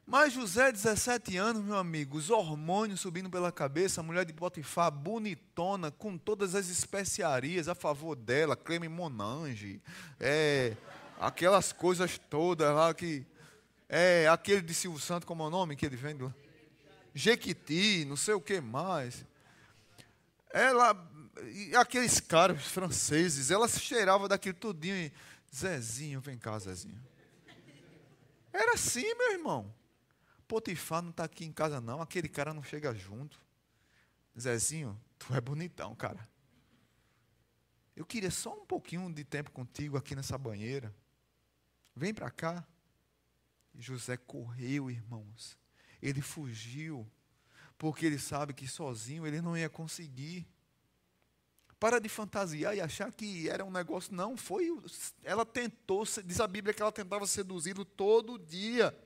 Mas 0.06 0.34
José, 0.34 0.70
17 0.70 1.38
anos, 1.38 1.64
meu 1.64 1.78
amigo, 1.78 2.18
os 2.18 2.30
hormônios 2.30 3.00
subindo 3.00 3.30
pela 3.30 3.54
cabeça, 3.54 4.02
a 4.02 4.04
mulher 4.04 4.26
de 4.26 4.34
Potifar, 4.34 4.92
bonitona, 4.92 5.92
com 5.92 6.18
todas 6.18 6.56
as 6.56 6.68
especiarias 6.68 7.70
a 7.70 7.76
favor 7.76 8.16
dela, 8.16 8.58
creme 8.58 8.90
Monange, 8.90 9.82
é, 10.20 10.76
aquelas 11.20 11.72
coisas 11.72 12.18
todas 12.18 12.74
lá 12.74 12.94
que. 12.94 13.26
É, 13.88 14.28
aquele 14.28 14.62
de 14.62 14.74
Silvio 14.74 15.00
Santo, 15.00 15.28
como 15.28 15.44
é 15.44 15.48
o 15.48 15.50
nome 15.50 15.76
que 15.76 15.86
ele 15.86 15.96
vende? 15.96 16.26
Jequiti, 17.14 18.06
não 18.06 18.16
sei 18.16 18.34
o 18.34 18.42
que 18.42 18.60
mais. 18.60 19.24
Ela, 20.54 20.96
aqueles 21.82 22.20
caras 22.20 22.68
franceses, 22.68 23.50
ela 23.50 23.68
se 23.68 23.80
cheirava 23.80 24.28
daquilo 24.30 24.56
tudinho 24.56 24.96
e, 24.96 25.12
Zezinho, 25.54 26.22
vem 26.22 26.38
cá, 26.38 26.58
Zezinho. 26.60 27.04
Era 28.54 28.76
assim, 28.76 29.02
meu 29.16 29.32
irmão. 29.32 29.74
Potifar 30.48 31.02
não 31.02 31.10
está 31.10 31.24
aqui 31.24 31.44
em 31.44 31.52
casa, 31.52 31.82
não. 31.82 32.00
Aquele 32.00 32.30
cara 32.30 32.54
não 32.54 32.62
chega 32.62 32.94
junto. 32.94 33.42
Zezinho, 34.40 35.00
tu 35.18 35.34
é 35.34 35.42
bonitão, 35.42 35.96
cara. 35.96 36.30
Eu 37.96 38.06
queria 38.06 38.30
só 38.30 38.54
um 38.54 38.66
pouquinho 38.66 39.12
de 39.12 39.24
tempo 39.24 39.50
contigo 39.50 39.98
aqui 39.98 40.16
nessa 40.16 40.38
banheira. 40.38 40.94
Vem 41.96 42.14
para 42.14 42.30
cá. 42.30 42.64
José 43.74 44.18
correu, 44.18 44.92
irmãos. 44.92 45.58
Ele 46.00 46.22
fugiu 46.22 47.10
porque 47.84 48.06
ele 48.06 48.18
sabe 48.18 48.54
que 48.54 48.66
sozinho 48.66 49.28
ele 49.28 49.42
não 49.42 49.58
ia 49.58 49.70
conseguir. 49.70 50.48
Para 51.78 52.00
de 52.00 52.08
fantasiar 52.08 52.74
e 52.74 52.80
achar 52.80 53.12
que 53.12 53.50
era 53.50 53.66
um 53.66 53.70
negócio. 53.70 54.16
Não, 54.16 54.38
foi. 54.38 54.74
Ela 55.22 55.46
tentou, 55.46 56.06
diz 56.24 56.40
a 56.40 56.48
Bíblia 56.48 56.74
que 56.74 56.82
ela 56.82 56.94
tentava 56.94 57.28
seduzi-lo 57.28 57.84
todo 57.84 58.40
dia. 58.40 58.98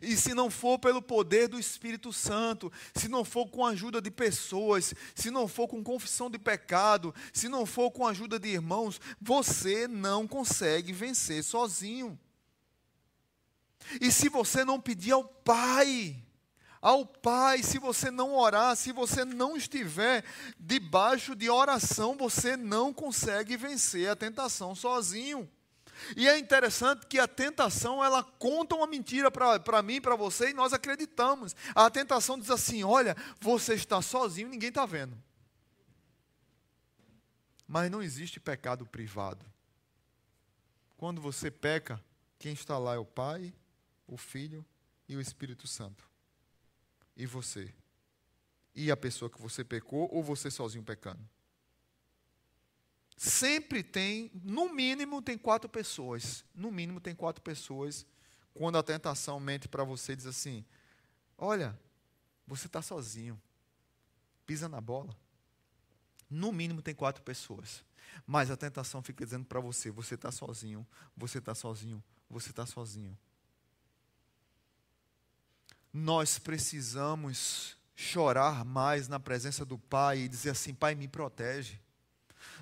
E 0.00 0.16
se 0.16 0.32
não 0.32 0.50
for 0.50 0.78
pelo 0.78 1.02
poder 1.02 1.48
do 1.48 1.60
Espírito 1.60 2.14
Santo, 2.14 2.72
se 2.94 3.08
não 3.08 3.26
for 3.26 3.46
com 3.46 3.66
a 3.66 3.72
ajuda 3.72 4.00
de 4.00 4.10
pessoas, 4.10 4.94
se 5.14 5.30
não 5.30 5.46
for 5.46 5.68
com 5.68 5.84
confissão 5.84 6.30
de 6.30 6.38
pecado, 6.38 7.14
se 7.30 7.46
não 7.46 7.66
for 7.66 7.90
com 7.90 8.06
a 8.06 8.10
ajuda 8.10 8.38
de 8.38 8.48
irmãos, 8.48 8.98
você 9.20 9.86
não 9.86 10.26
consegue 10.26 10.94
vencer 10.94 11.44
sozinho. 11.44 12.18
E 14.00 14.10
se 14.10 14.30
você 14.30 14.64
não 14.64 14.80
pedir 14.80 15.12
ao 15.12 15.24
Pai, 15.24 16.24
ao 16.80 17.04
Pai. 17.04 17.62
Se 17.62 17.78
você 17.78 18.10
não 18.10 18.34
orar, 18.34 18.76
se 18.76 18.92
você 18.92 19.24
não 19.24 19.56
estiver 19.56 20.24
debaixo 20.58 21.34
de 21.34 21.50
oração, 21.50 22.16
você 22.16 22.56
não 22.56 22.92
consegue 22.92 23.56
vencer 23.56 24.08
a 24.08 24.16
tentação 24.16 24.74
sozinho. 24.74 25.48
E 26.16 26.28
é 26.28 26.38
interessante 26.38 27.06
que 27.06 27.18
a 27.18 27.28
tentação, 27.28 28.02
ela 28.02 28.22
conta 28.22 28.74
uma 28.74 28.86
mentira 28.86 29.30
para 29.30 29.82
mim, 29.82 30.00
para 30.00 30.16
você, 30.16 30.50
e 30.50 30.54
nós 30.54 30.72
acreditamos. 30.72 31.54
A 31.74 31.90
tentação 31.90 32.38
diz 32.38 32.50
assim: 32.50 32.82
olha, 32.82 33.16
você 33.38 33.74
está 33.74 34.00
sozinho, 34.00 34.48
ninguém 34.48 34.70
está 34.70 34.86
vendo. 34.86 35.16
Mas 37.66 37.90
não 37.90 38.02
existe 38.02 38.40
pecado 38.40 38.86
privado. 38.86 39.44
Quando 40.96 41.20
você 41.20 41.50
peca, 41.50 42.02
quem 42.38 42.52
está 42.52 42.76
lá 42.78 42.94
é 42.94 42.98
o 42.98 43.04
Pai, 43.04 43.54
o 44.06 44.16
Filho 44.16 44.64
e 45.08 45.16
o 45.16 45.20
Espírito 45.20 45.68
Santo. 45.68 46.09
E 47.20 47.26
você? 47.26 47.70
E 48.74 48.90
a 48.90 48.96
pessoa 48.96 49.28
que 49.28 49.38
você 49.38 49.62
pecou 49.62 50.08
ou 50.10 50.22
você 50.22 50.50
sozinho 50.50 50.82
pecando? 50.82 51.20
Sempre 53.14 53.82
tem, 53.82 54.30
no 54.42 54.72
mínimo, 54.72 55.20
tem 55.20 55.36
quatro 55.36 55.68
pessoas. 55.68 56.42
No 56.54 56.72
mínimo, 56.72 56.98
tem 56.98 57.14
quatro 57.14 57.42
pessoas. 57.42 58.06
Quando 58.54 58.78
a 58.78 58.82
tentação 58.82 59.38
mente 59.38 59.68
para 59.68 59.84
você, 59.84 60.16
diz 60.16 60.24
assim: 60.24 60.64
Olha, 61.36 61.78
você 62.46 62.68
está 62.68 62.80
sozinho. 62.80 63.38
Pisa 64.46 64.66
na 64.66 64.80
bola. 64.80 65.14
No 66.30 66.50
mínimo, 66.50 66.80
tem 66.80 66.94
quatro 66.94 67.22
pessoas. 67.22 67.84
Mas 68.26 68.50
a 68.50 68.56
tentação 68.56 69.02
fica 69.02 69.26
dizendo 69.26 69.44
para 69.44 69.60
você: 69.60 69.90
Você 69.90 70.14
está 70.14 70.32
sozinho, 70.32 70.86
você 71.14 71.36
está 71.36 71.54
sozinho, 71.54 72.02
você 72.30 72.48
está 72.48 72.64
sozinho 72.64 73.14
nós 75.92 76.38
precisamos 76.38 77.76
chorar 77.94 78.64
mais 78.64 79.08
na 79.08 79.20
presença 79.20 79.64
do 79.64 79.78
Pai 79.78 80.20
e 80.20 80.28
dizer 80.28 80.50
assim: 80.50 80.72
Pai, 80.72 80.94
me 80.94 81.08
protege. 81.08 81.78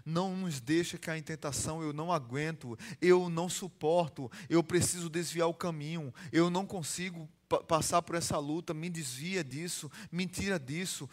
Não 0.05 0.35
nos 0.35 0.61
deixa 0.61 0.99
cair 0.99 1.21
em 1.21 1.23
tentação, 1.23 1.83
eu 1.83 1.93
não 1.93 2.13
aguento, 2.13 2.79
eu 3.01 3.29
não 3.29 3.49
suporto, 3.49 4.31
eu 4.49 4.63
preciso 4.63 5.11
desviar 5.11 5.49
o 5.49 5.55
caminho, 5.55 6.13
eu 6.33 6.49
não 6.49 6.67
consigo 6.67 7.29
passar 7.67 8.03
por 8.03 8.15
essa 8.15 8.39
luta, 8.39 8.73
me 8.73 8.89
desvia 8.89 9.45
disso, 9.45 9.91
me 10.11 10.27
tira 10.27 10.59
disso, 10.59 11.09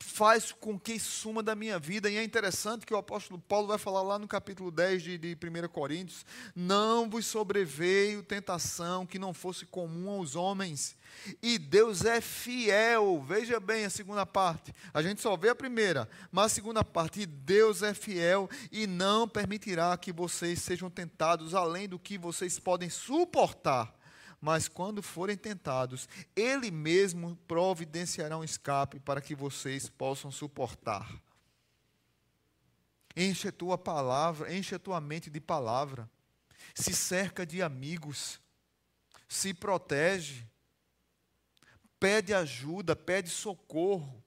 faz 0.00 0.52
com 0.52 0.78
que 0.78 0.98
suma 0.98 1.42
da 1.42 1.54
minha 1.54 1.78
vida. 1.78 2.10
E 2.10 2.16
é 2.16 2.24
interessante 2.24 2.86
que 2.86 2.94
o 2.94 2.96
apóstolo 2.96 3.38
Paulo 3.38 3.68
vai 3.68 3.78
falar 3.78 4.02
lá 4.02 4.18
no 4.18 4.26
capítulo 4.26 4.70
10 4.70 5.02
de, 5.02 5.18
de 5.18 5.36
1 5.36 5.68
Coríntios: 5.68 6.24
Não 6.54 7.08
vos 7.08 7.26
sobreveio 7.26 8.22
tentação 8.22 9.06
que 9.06 9.18
não 9.18 9.32
fosse 9.32 9.66
comum 9.66 10.10
aos 10.10 10.34
homens. 10.34 10.96
E 11.42 11.58
Deus 11.58 12.04
é 12.04 12.20
fiel. 12.20 13.22
Veja 13.26 13.60
bem 13.60 13.84
a 13.84 13.90
segunda 13.90 14.24
parte. 14.24 14.72
A 14.92 15.02
gente 15.02 15.20
só 15.20 15.36
vê 15.36 15.50
a 15.50 15.54
primeira, 15.54 16.08
mas 16.30 16.46
a 16.46 16.54
segunda 16.54 16.84
parte. 16.84 17.20
E 17.20 17.26
Deus 17.26 17.82
é 17.82 17.92
fiel 17.92 18.48
e 18.72 18.86
não 18.86 19.28
permitirá 19.28 19.96
que 19.96 20.12
vocês 20.12 20.60
sejam 20.60 20.88
tentados 20.88 21.54
além 21.54 21.88
do 21.88 21.98
que 21.98 22.16
vocês 22.16 22.58
podem 22.58 22.88
suportar 22.88 23.99
mas 24.40 24.68
quando 24.68 25.02
forem 25.02 25.36
tentados, 25.36 26.08
Ele 26.34 26.70
mesmo 26.70 27.36
providenciará 27.46 28.38
um 28.38 28.44
escape 28.44 28.98
para 28.98 29.20
que 29.20 29.34
vocês 29.34 29.88
possam 29.88 30.30
suportar. 30.30 31.20
Enche 33.14 33.48
a 33.48 33.52
tua 33.52 33.76
palavra, 33.76 34.54
enche 34.54 34.74
a 34.74 34.78
tua 34.78 35.00
mente 35.00 35.28
de 35.28 35.40
palavra. 35.40 36.08
Se 36.74 36.94
cerca 36.94 37.44
de 37.44 37.60
amigos. 37.60 38.40
Se 39.28 39.52
protege. 39.52 40.46
Pede 41.98 42.32
ajuda, 42.32 42.96
pede 42.96 43.28
socorro. 43.28 44.24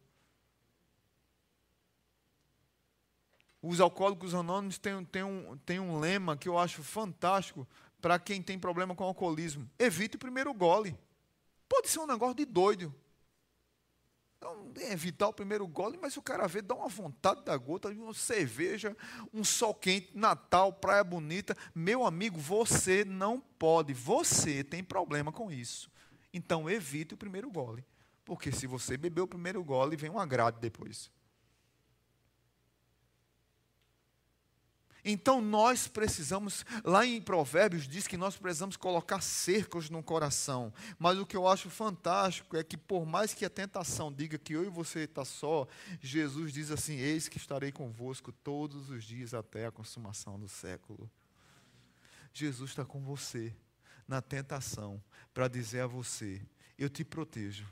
Os 3.62 3.80
alcoólicos 3.80 4.36
anônimos 4.36 4.78
têm, 4.78 5.04
têm, 5.06 5.24
um, 5.24 5.58
têm 5.60 5.80
um 5.80 5.98
lema 5.98 6.36
que 6.36 6.50
eu 6.50 6.60
acho 6.60 6.84
fantástico 6.84 7.68
para 8.04 8.20
quem 8.20 8.42
tem 8.42 8.60
problema 8.60 8.94
com 8.94 9.06
alcoolismo. 9.06 9.66
Evite 9.80 10.18
o 10.18 10.20
primeiro 10.20 10.54
gole. 10.54 10.94
Pode 11.70 11.88
ser 11.88 12.00
um 12.00 12.06
negócio 12.06 12.36
de 12.36 12.44
doido. 12.44 12.94
Então, 14.38 14.74
evitar 14.92 15.30
o 15.30 15.34
primeiro 15.34 15.66
gole, 15.66 15.98
mas 16.02 16.18
o 16.18 16.22
cara 16.22 16.46
vê, 16.46 16.62
dá 16.62 16.76
uma 16.76 16.90
vontade 16.90 17.46
da 17.46 17.56
gota, 17.56 17.88
uma 17.92 18.14
cerveja, 18.14 18.94
um 19.34 19.42
sol 19.42 19.74
quente, 19.74 20.12
Natal, 20.14 20.74
praia 20.74 21.02
bonita. 21.02 21.56
Meu 21.74 22.06
amigo, 22.06 22.38
você 22.38 23.06
não 23.06 23.40
pode, 23.40 23.94
você 23.94 24.66
tem 24.66 24.84
problema 24.84 25.32
com 25.32 25.50
isso. 25.50 25.90
Então, 26.34 26.70
evite 26.70 27.14
o 27.14 27.18
primeiro 27.18 27.50
gole. 27.50 27.86
Porque 28.26 28.52
se 28.52 28.68
você 28.68 28.98
beber 28.98 29.22
o 29.22 29.28
primeiro 29.30 29.64
gole, 29.64 29.96
vem 29.96 30.10
um 30.10 30.20
agrado 30.20 30.60
depois. 30.60 31.10
Então 35.06 35.42
nós 35.42 35.88
precisamos, 35.88 36.66
lá 36.84 37.06
em 37.06 37.22
Provérbios 37.22 37.88
diz 37.88 38.08
que 38.08 38.16
nós 38.16 38.38
precisamos 38.38 38.78
colocar 38.78 39.20
cercos 39.22 39.90
no 39.90 40.02
coração. 40.02 40.74
Mas 40.98 41.18
o 41.18 41.26
que 41.26 41.36
eu 41.36 41.48
acho 41.48 41.70
fantástico 41.70 42.56
é 42.56 42.64
que 42.64 42.78
por 42.78 43.06
mais 43.06 43.34
que 43.34 43.44
a 43.44 43.50
tentação 43.50 44.12
diga 44.12 44.38
que 44.38 44.54
eu 44.54 44.64
e 44.64 44.70
você 44.70 45.02
está 45.02 45.26
só, 45.26 45.68
Jesus 46.00 46.54
diz 46.54 46.72
assim: 46.72 46.96
Eis 46.96 47.28
que 47.28 47.38
estarei 47.38 47.72
convosco 47.72 48.32
todos 48.32 48.90
os 48.90 49.04
dias 49.04 49.34
até 49.34 49.66
a 49.66 49.72
consumação 49.72 50.40
do 50.40 50.48
século. 50.48 51.10
Jesus 52.34 52.72
está 52.72 52.86
com 52.86 53.02
você 53.04 53.54
na 54.08 54.22
tentação 54.22 55.04
para 55.34 55.50
dizer 55.50 55.82
a 55.82 55.88
você: 55.88 56.42
Eu 56.78 56.90
te 56.90 57.04
protejo. 57.04 57.68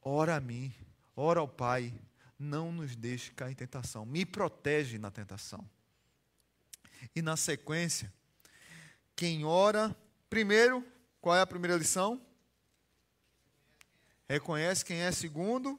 Ora 0.00 0.36
a 0.36 0.40
mim, 0.40 0.72
ora 1.16 1.40
ao 1.40 1.48
Pai, 1.48 1.92
não 2.38 2.70
nos 2.70 2.94
deixe 2.94 3.32
cair 3.32 3.50
em 3.50 3.56
tentação. 3.56 4.06
Me 4.06 4.24
protege 4.24 4.96
na 4.96 5.10
tentação. 5.10 5.68
E 7.14 7.22
na 7.22 7.36
sequência, 7.36 8.12
quem 9.14 9.44
ora, 9.44 9.96
primeiro, 10.30 10.84
qual 11.20 11.36
é 11.36 11.40
a 11.40 11.46
primeira 11.46 11.76
lição? 11.76 12.20
Reconhece 14.28 14.84
quem 14.84 14.98
é 14.98 15.10
segundo. 15.10 15.78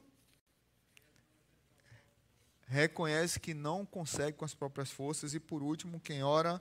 Reconhece 2.66 3.40
que 3.40 3.54
não 3.54 3.86
consegue 3.86 4.36
com 4.36 4.44
as 4.44 4.54
próprias 4.54 4.90
forças. 4.90 5.34
E 5.34 5.40
por 5.40 5.62
último, 5.62 6.00
quem 6.00 6.22
ora, 6.22 6.60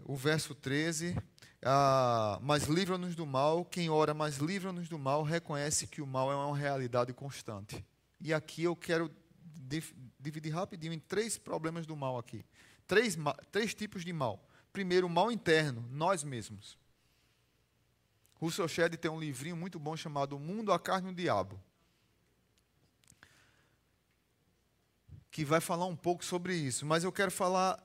o 0.00 0.16
verso 0.16 0.54
13, 0.54 1.16
ah, 1.62 2.38
mas 2.42 2.64
livra-nos 2.64 3.16
do 3.16 3.24
mal. 3.24 3.64
Quem 3.64 3.88
ora, 3.88 4.12
mas 4.12 4.36
livra-nos 4.36 4.88
do 4.88 4.98
mal, 4.98 5.22
reconhece 5.22 5.86
que 5.86 6.02
o 6.02 6.06
mal 6.06 6.30
é 6.30 6.36
uma 6.36 6.56
realidade 6.56 7.12
constante. 7.12 7.84
E 8.20 8.34
aqui 8.34 8.64
eu 8.64 8.76
quero 8.76 9.10
dividir 10.20 10.52
rapidinho 10.52 10.92
em 10.92 10.98
três 10.98 11.38
problemas 11.38 11.86
do 11.86 11.96
mal 11.96 12.18
aqui. 12.18 12.44
Três, 12.86 13.16
três 13.50 13.74
tipos 13.74 14.04
de 14.04 14.12
mal. 14.12 14.42
Primeiro, 14.72 15.06
o 15.06 15.10
mal 15.10 15.30
interno, 15.30 15.86
nós 15.90 16.22
mesmos. 16.22 16.76
Russell 18.34 18.68
Shedd 18.68 18.96
tem 18.96 19.10
um 19.10 19.20
livrinho 19.20 19.56
muito 19.56 19.78
bom 19.78 19.96
chamado 19.96 20.36
O 20.36 20.40
Mundo, 20.40 20.72
a 20.72 20.78
Carne 20.78 21.08
e 21.08 21.12
o 21.12 21.14
Diabo. 21.14 21.60
Que 25.30 25.44
vai 25.44 25.60
falar 25.60 25.86
um 25.86 25.96
pouco 25.96 26.24
sobre 26.24 26.54
isso. 26.54 26.84
Mas 26.84 27.04
eu 27.04 27.12
quero 27.12 27.30
falar 27.30 27.82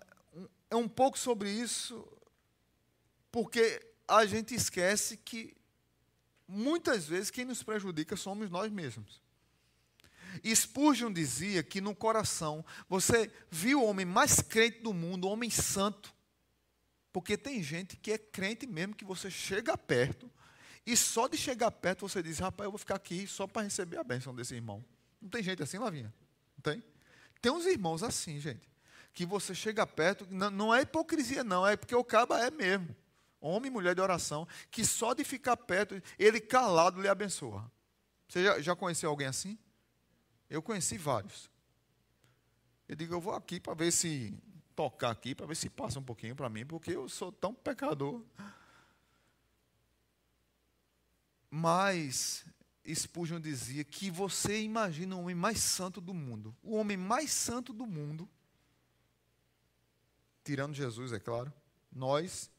é 0.70 0.76
um 0.76 0.88
pouco 0.88 1.18
sobre 1.18 1.50
isso 1.50 2.08
porque 3.32 3.86
a 4.08 4.26
gente 4.26 4.54
esquece 4.54 5.18
que 5.18 5.56
muitas 6.48 7.06
vezes 7.06 7.30
quem 7.30 7.46
nos 7.46 7.64
prejudica 7.64 8.16
somos 8.16 8.50
nós 8.50 8.72
mesmos. 8.72 9.22
Spurgeon 10.56 11.12
dizia 11.12 11.64
que 11.64 11.82
no 11.82 11.96
coração 11.96 12.64
você 12.88 13.32
viu 13.50 13.82
o 13.82 13.86
homem 13.86 14.06
mais 14.06 14.42
crente 14.42 14.80
do 14.82 14.94
mundo, 14.94 15.26
o 15.26 15.32
homem 15.32 15.50
santo. 15.50 16.14
Porque 17.12 17.38
tem 17.38 17.62
gente 17.64 17.98
que 17.98 18.12
é 18.12 18.18
crente 18.18 18.68
mesmo, 18.68 18.96
que 18.96 19.06
você 19.06 19.32
chega 19.32 19.78
perto, 19.78 20.30
e 20.86 20.96
só 20.96 21.28
de 21.28 21.38
chegar 21.38 21.72
perto 21.72 22.08
você 22.08 22.22
diz: 22.22 22.40
rapaz, 22.40 22.66
eu 22.66 22.72
vou 22.72 22.78
ficar 22.78 22.96
aqui 22.96 23.28
só 23.28 23.48
para 23.48 23.64
receber 23.64 23.98
a 23.98 24.04
bênção 24.04 24.34
desse 24.34 24.56
irmão. 24.56 24.84
Não 25.22 25.30
tem 25.30 25.44
gente 25.44 25.62
assim, 25.62 25.78
Lavinha? 25.78 26.14
Não 26.58 26.62
tem? 26.62 26.84
Tem 27.42 27.52
uns 27.52 27.66
irmãos 27.66 28.04
assim, 28.04 28.40
gente, 28.40 28.70
que 29.14 29.26
você 29.26 29.56
chega 29.56 29.86
perto, 29.86 30.28
não, 30.30 30.50
não 30.50 30.76
é 30.76 30.82
hipocrisia, 30.82 31.44
não, 31.44 31.66
é 31.66 31.76
porque 31.76 31.96
o 31.96 32.04
caba 32.04 32.40
é 32.40 32.52
mesmo. 32.52 32.96
Homem 33.42 33.70
e 33.70 33.74
mulher 33.74 33.96
de 33.96 34.02
oração, 34.02 34.48
que 34.70 34.84
só 34.84 35.14
de 35.14 35.24
ficar 35.24 35.56
perto, 35.56 36.02
ele 36.18 36.42
calado 36.42 37.02
lhe 37.02 37.08
abençoa. 37.08 37.72
Você 38.28 38.44
já, 38.44 38.60
já 38.60 38.76
conheceu 38.76 39.10
alguém 39.10 39.28
assim? 39.28 39.58
Eu 40.50 40.62
conheci 40.62 40.98
vários. 40.98 41.50
Eu 42.88 42.96
digo, 42.96 43.14
eu 43.14 43.22
vou 43.22 43.34
aqui 43.34 43.60
para 43.60 43.74
ver 43.74 43.92
se 43.92 44.34
tocar 44.76 45.12
aqui, 45.12 45.36
para 45.36 45.46
ver 45.46 45.56
se 45.56 45.70
passa 45.70 46.00
um 46.00 46.04
pouquinho 46.04 46.36
para 46.36 46.50
mim, 46.50 46.66
porque 46.66 46.92
eu 46.92 47.08
sou 47.08 47.32
tão 47.32 47.54
pecador. 47.54 48.24
Mas 51.52 52.46
Spurgeon 52.96 53.40
dizia 53.40 53.84
que 53.84 54.10
você 54.10 54.62
imagina 54.62 55.16
o 55.16 55.22
homem 55.22 55.36
mais 55.36 55.60
santo 55.60 56.02
do 56.02 56.14
mundo, 56.14 56.56
o 56.64 56.76
homem 56.76 56.98
mais 56.98 57.32
santo 57.32 57.74
do 57.74 57.86
mundo, 57.86 58.28
tirando 60.44 60.74
Jesus, 60.74 61.12
é 61.12 61.20
claro, 61.20 61.54
nós 61.92 62.50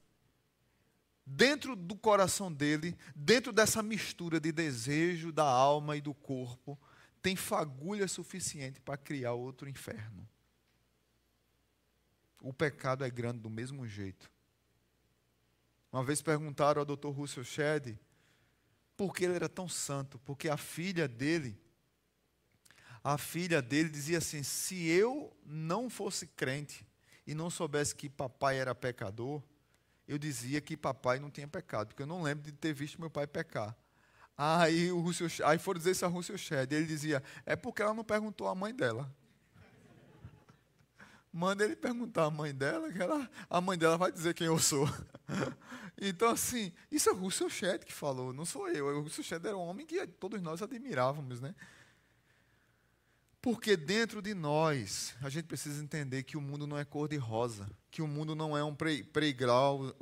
dentro 1.26 1.76
do 1.76 1.96
coração 1.96 2.52
dele, 2.52 2.96
dentro 3.14 3.52
dessa 3.52 3.82
mistura 3.82 4.40
de 4.40 4.50
desejo 4.50 5.32
da 5.32 5.44
alma 5.44 5.96
e 5.96 6.00
do 6.00 6.12
corpo, 6.12 6.78
tem 7.22 7.36
fagulha 7.36 8.08
suficiente 8.08 8.80
para 8.80 8.96
criar 8.96 9.32
outro 9.32 9.68
inferno. 9.68 10.28
O 12.42 12.52
pecado 12.52 13.04
é 13.04 13.10
grande 13.10 13.40
do 13.40 13.50
mesmo 13.50 13.86
jeito. 13.86 14.30
Uma 15.92 16.04
vez 16.04 16.22
perguntaram 16.22 16.80
ao 16.80 16.86
Dr. 16.86 17.08
Russell 17.08 17.44
Shedd 17.44 17.98
por 18.96 19.14
que 19.14 19.24
ele 19.24 19.34
era 19.34 19.48
tão 19.48 19.68
santo, 19.68 20.18
porque 20.20 20.48
a 20.48 20.56
filha 20.56 21.08
dele, 21.08 21.58
a 23.02 23.18
filha 23.18 23.60
dele 23.60 23.88
dizia 23.88 24.18
assim: 24.18 24.42
se 24.42 24.86
eu 24.88 25.36
não 25.44 25.90
fosse 25.90 26.26
crente 26.26 26.86
e 27.26 27.34
não 27.34 27.50
soubesse 27.50 27.94
que 27.94 28.08
papai 28.08 28.58
era 28.58 28.74
pecador, 28.74 29.42
eu 30.06 30.18
dizia 30.18 30.60
que 30.60 30.76
papai 30.76 31.18
não 31.18 31.30
tinha 31.30 31.46
pecado, 31.46 31.88
porque 31.88 32.02
eu 32.02 32.06
não 32.06 32.22
lembro 32.22 32.44
de 32.44 32.52
ter 32.52 32.72
visto 32.72 33.00
meu 33.00 33.10
pai 33.10 33.26
pecar. 33.26 33.76
Aí, 34.42 34.90
o 34.90 35.00
Russell, 35.00 35.28
aí 35.46 35.58
foram 35.58 35.76
dizer 35.76 35.90
isso 35.90 36.06
a 36.06 36.08
Russell 36.08 36.38
Shedd, 36.38 36.72
ele 36.72 36.86
dizia, 36.86 37.22
é 37.44 37.54
porque 37.54 37.82
ela 37.82 37.92
não 37.92 38.02
perguntou 38.02 38.48
à 38.48 38.54
mãe 38.54 38.74
dela. 38.74 39.14
Manda 41.30 41.62
ele 41.62 41.76
perguntar 41.76 42.24
à 42.24 42.30
mãe 42.30 42.54
dela, 42.54 42.90
que 42.90 43.02
ela, 43.02 43.30
a 43.50 43.60
mãe 43.60 43.76
dela 43.76 43.98
vai 43.98 44.10
dizer 44.10 44.32
quem 44.32 44.46
eu 44.46 44.58
sou. 44.58 44.88
Então, 46.02 46.30
assim, 46.30 46.72
isso 46.90 47.10
é 47.10 47.12
o 47.12 47.16
Russell 47.16 47.50
Shedd 47.50 47.84
que 47.84 47.92
falou, 47.92 48.32
não 48.32 48.46
sou 48.46 48.66
eu. 48.70 48.86
O 48.86 49.02
Russell 49.02 49.22
Shedd 49.22 49.44
era 49.44 49.54
um 49.54 49.60
homem 49.60 49.84
que 49.84 50.06
todos 50.06 50.40
nós 50.40 50.62
admirávamos, 50.62 51.42
né? 51.42 51.54
Porque 53.42 53.76
dentro 53.76 54.22
de 54.22 54.32
nós, 54.32 55.14
a 55.20 55.28
gente 55.28 55.44
precisa 55.44 55.84
entender 55.84 56.22
que 56.22 56.38
o 56.38 56.40
mundo 56.40 56.66
não 56.66 56.78
é 56.78 56.86
cor-de-rosa, 56.86 57.70
que 57.90 58.02
o 58.02 58.06
mundo 58.06 58.34
não 58.34 58.56
é 58.56 58.62
um 58.62 58.74
playground, 58.74 59.92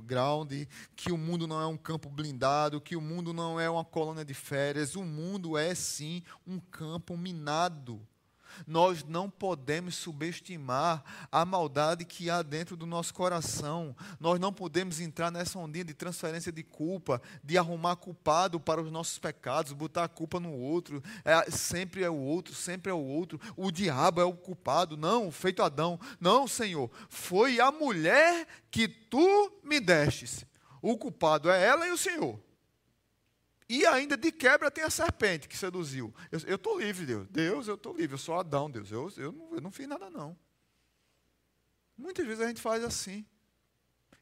que 0.94 1.10
o 1.10 1.16
mundo 1.16 1.46
não 1.46 1.60
é 1.60 1.66
um 1.66 1.76
campo 1.76 2.10
blindado, 2.10 2.80
que 2.80 2.96
o 2.96 3.00
mundo 3.00 3.32
não 3.32 3.58
é 3.58 3.68
uma 3.68 3.84
colônia 3.84 4.24
de 4.24 4.34
férias. 4.34 4.94
O 4.94 5.04
mundo 5.04 5.56
é, 5.56 5.74
sim, 5.74 6.22
um 6.46 6.60
campo 6.60 7.16
minado 7.16 8.06
nós 8.66 9.04
não 9.04 9.28
podemos 9.30 9.94
subestimar 9.94 11.04
a 11.30 11.44
maldade 11.44 12.04
que 12.04 12.28
há 12.30 12.42
dentro 12.42 12.76
do 12.76 12.86
nosso 12.86 13.14
coração. 13.14 13.94
Nós 14.18 14.38
não 14.38 14.52
podemos 14.52 15.00
entrar 15.00 15.30
nessa 15.30 15.58
ondinha 15.58 15.84
de 15.84 15.94
transferência 15.94 16.50
de 16.52 16.62
culpa, 16.62 17.20
de 17.42 17.56
arrumar 17.56 17.96
culpado 17.96 18.58
para 18.58 18.80
os 18.80 18.90
nossos 18.90 19.18
pecados, 19.18 19.72
botar 19.72 20.04
a 20.04 20.08
culpa 20.08 20.40
no 20.40 20.52
outro. 20.52 21.02
É, 21.24 21.50
sempre 21.50 22.02
é 22.02 22.10
o 22.10 22.16
outro, 22.16 22.54
sempre 22.54 22.90
é 22.90 22.94
o 22.94 22.98
outro. 22.98 23.40
O 23.56 23.70
diabo 23.70 24.20
é 24.20 24.24
o 24.24 24.34
culpado. 24.34 24.96
Não, 24.96 25.30
feito 25.30 25.62
Adão. 25.62 25.98
Não, 26.20 26.46
Senhor. 26.46 26.90
Foi 27.08 27.60
a 27.60 27.70
mulher 27.70 28.46
que 28.70 28.88
tu 28.88 29.52
me 29.62 29.80
destes. 29.80 30.44
O 30.80 30.96
culpado 30.96 31.50
é 31.50 31.64
ela 31.64 31.86
e 31.86 31.90
o 31.90 31.98
Senhor. 31.98 32.38
E 33.68 33.84
ainda 33.84 34.16
de 34.16 34.32
quebra 34.32 34.70
tem 34.70 34.82
a 34.82 34.88
serpente 34.88 35.46
que 35.46 35.56
seduziu. 35.56 36.14
Eu 36.46 36.56
estou 36.56 36.80
livre, 36.80 37.04
Deus. 37.04 37.28
Deus, 37.28 37.68
eu 37.68 37.74
estou 37.74 37.94
livre. 37.94 38.14
Eu 38.14 38.18
sou 38.18 38.38
Adão, 38.38 38.70
Deus. 38.70 38.90
Eu, 38.90 39.12
eu, 39.18 39.30
não, 39.30 39.54
eu 39.54 39.60
não 39.60 39.70
fiz 39.70 39.86
nada, 39.86 40.08
não. 40.08 40.36
Muitas 41.96 42.24
vezes 42.24 42.42
a 42.42 42.48
gente 42.48 42.62
faz 42.62 42.82
assim. 42.82 43.26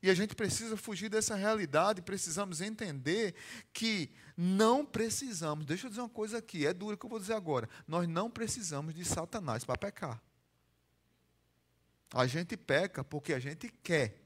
E 0.02 0.10
a 0.10 0.14
gente 0.14 0.34
precisa 0.34 0.76
fugir 0.76 1.08
dessa 1.08 1.34
realidade, 1.36 2.02
precisamos 2.02 2.60
entender 2.60 3.34
que 3.72 4.10
não 4.36 4.84
precisamos, 4.84 5.64
deixa 5.64 5.86
eu 5.86 5.90
dizer 5.90 6.02
uma 6.02 6.08
coisa 6.08 6.38
aqui, 6.38 6.66
é 6.66 6.72
duro 6.72 6.98
que 6.98 7.06
eu 7.06 7.10
vou 7.10 7.18
dizer 7.18 7.32
agora, 7.32 7.68
nós 7.88 8.06
não 8.06 8.30
precisamos 8.30 8.94
de 8.94 9.04
Satanás 9.04 9.64
para 9.64 9.78
pecar. 9.78 10.22
A 12.12 12.26
gente 12.26 12.56
peca 12.56 13.02
porque 13.02 13.32
a 13.32 13.38
gente 13.38 13.68
quer, 13.82 14.22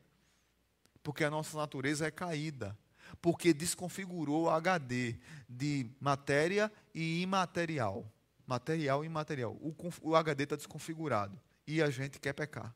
porque 1.03 1.23
a 1.23 1.31
nossa 1.31 1.57
natureza 1.57 2.07
é 2.07 2.11
caída 2.11 2.77
porque 3.21 3.53
desconfigurou 3.53 4.45
o 4.45 4.51
HD 4.51 5.17
de 5.49 5.91
matéria 6.01 6.73
e 6.95 7.23
imaterial. 7.23 8.11
Material 8.47 9.05
e 9.05 9.07
imaterial. 9.07 9.53
O, 9.61 9.75
o 10.03 10.17
HD 10.17 10.45
está 10.45 10.57
desconfigurado. 10.57 11.39
E 11.67 11.83
a 11.83 11.91
gente 11.91 12.19
quer 12.19 12.33
pecar. 12.33 12.75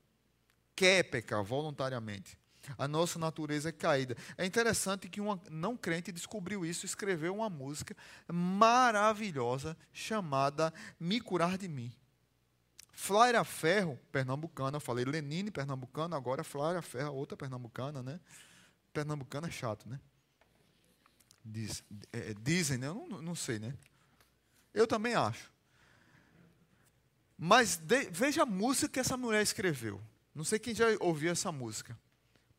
Quer 0.76 1.02
pecar 1.04 1.42
voluntariamente. 1.42 2.38
A 2.78 2.88
nossa 2.88 3.18
natureza 3.18 3.68
é 3.68 3.72
caída. 3.72 4.16
É 4.38 4.46
interessante 4.46 5.09
que 5.09 5.20
um 5.20 5.38
não 5.50 5.76
crente 5.76 6.11
descobriu 6.11 6.64
isso, 6.64 6.87
escreveu 6.87 7.35
uma 7.35 7.50
música 7.50 7.94
maravilhosa 8.33 9.76
chamada 9.92 10.72
Me 10.98 11.20
Curar 11.20 11.59
de 11.59 11.68
Mim. 11.68 11.92
Flaira 12.92 13.44
Ferro, 13.44 13.98
pernambucana, 14.12 14.76
eu 14.76 14.80
falei 14.80 15.04
Lenine, 15.04 15.50
pernambucana, 15.50 16.16
agora 16.16 16.44
Flaira 16.44 16.80
Ferro, 16.80 17.14
outra 17.14 17.37
pernambucana, 17.37 18.02
né? 18.02 18.20
Pernambucana 18.92 19.48
é 19.48 19.50
chato, 19.50 19.88
né? 19.88 20.00
Diz, 21.44 21.85
é, 22.11 22.33
dizem, 22.40 22.78
né? 22.78 22.88
eu 22.88 22.94
não, 22.94 23.20
não 23.20 23.35
sei, 23.35 23.59
né? 23.59 23.74
Eu 24.72 24.87
também 24.87 25.14
acho. 25.14 25.52
Mas 27.37 27.76
de, 27.76 28.09
veja 28.11 28.44
a 28.44 28.46
música 28.46 28.88
que 28.88 29.00
essa 29.00 29.16
mulher 29.16 29.42
escreveu. 29.42 30.00
Não 30.35 30.42
sei 30.42 30.59
quem 30.59 30.74
já 30.74 30.87
ouviu 31.00 31.30
essa 31.30 31.52
música. 31.52 31.98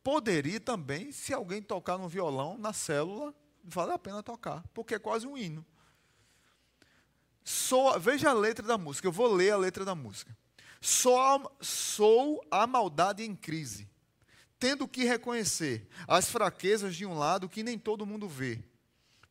Poderia 0.03 0.59
também, 0.59 1.11
se 1.11 1.33
alguém 1.33 1.61
tocar 1.63 1.97
no 1.97 2.07
violão, 2.07 2.57
na 2.59 2.71
célula, 2.71 3.33
vale 3.63 3.91
a 3.91 3.97
pena 3.97 4.21
tocar, 4.21 4.63
porque 4.71 4.95
é 4.95 4.99
quase 4.99 5.25
um 5.25 5.35
hino. 5.35 5.65
Veja 7.99 8.29
a 8.29 8.33
letra 8.33 8.65
da 8.65 8.77
música, 8.77 9.07
eu 9.07 9.11
vou 9.11 9.33
ler 9.33 9.51
a 9.51 9.57
letra 9.57 9.83
da 9.83 9.95
música. 9.95 10.37
Sou, 10.79 11.57
sou 11.59 12.45
a 12.51 12.67
maldade 12.67 13.23
em 13.23 13.35
crise, 13.35 13.89
tendo 14.59 14.87
que 14.87 15.03
reconhecer 15.03 15.87
as 16.07 16.29
fraquezas 16.29 16.95
de 16.95 17.05
um 17.05 17.17
lado 17.17 17.49
que 17.49 17.63
nem 17.63 17.79
todo 17.79 18.05
mundo 18.05 18.29
vê 18.29 18.63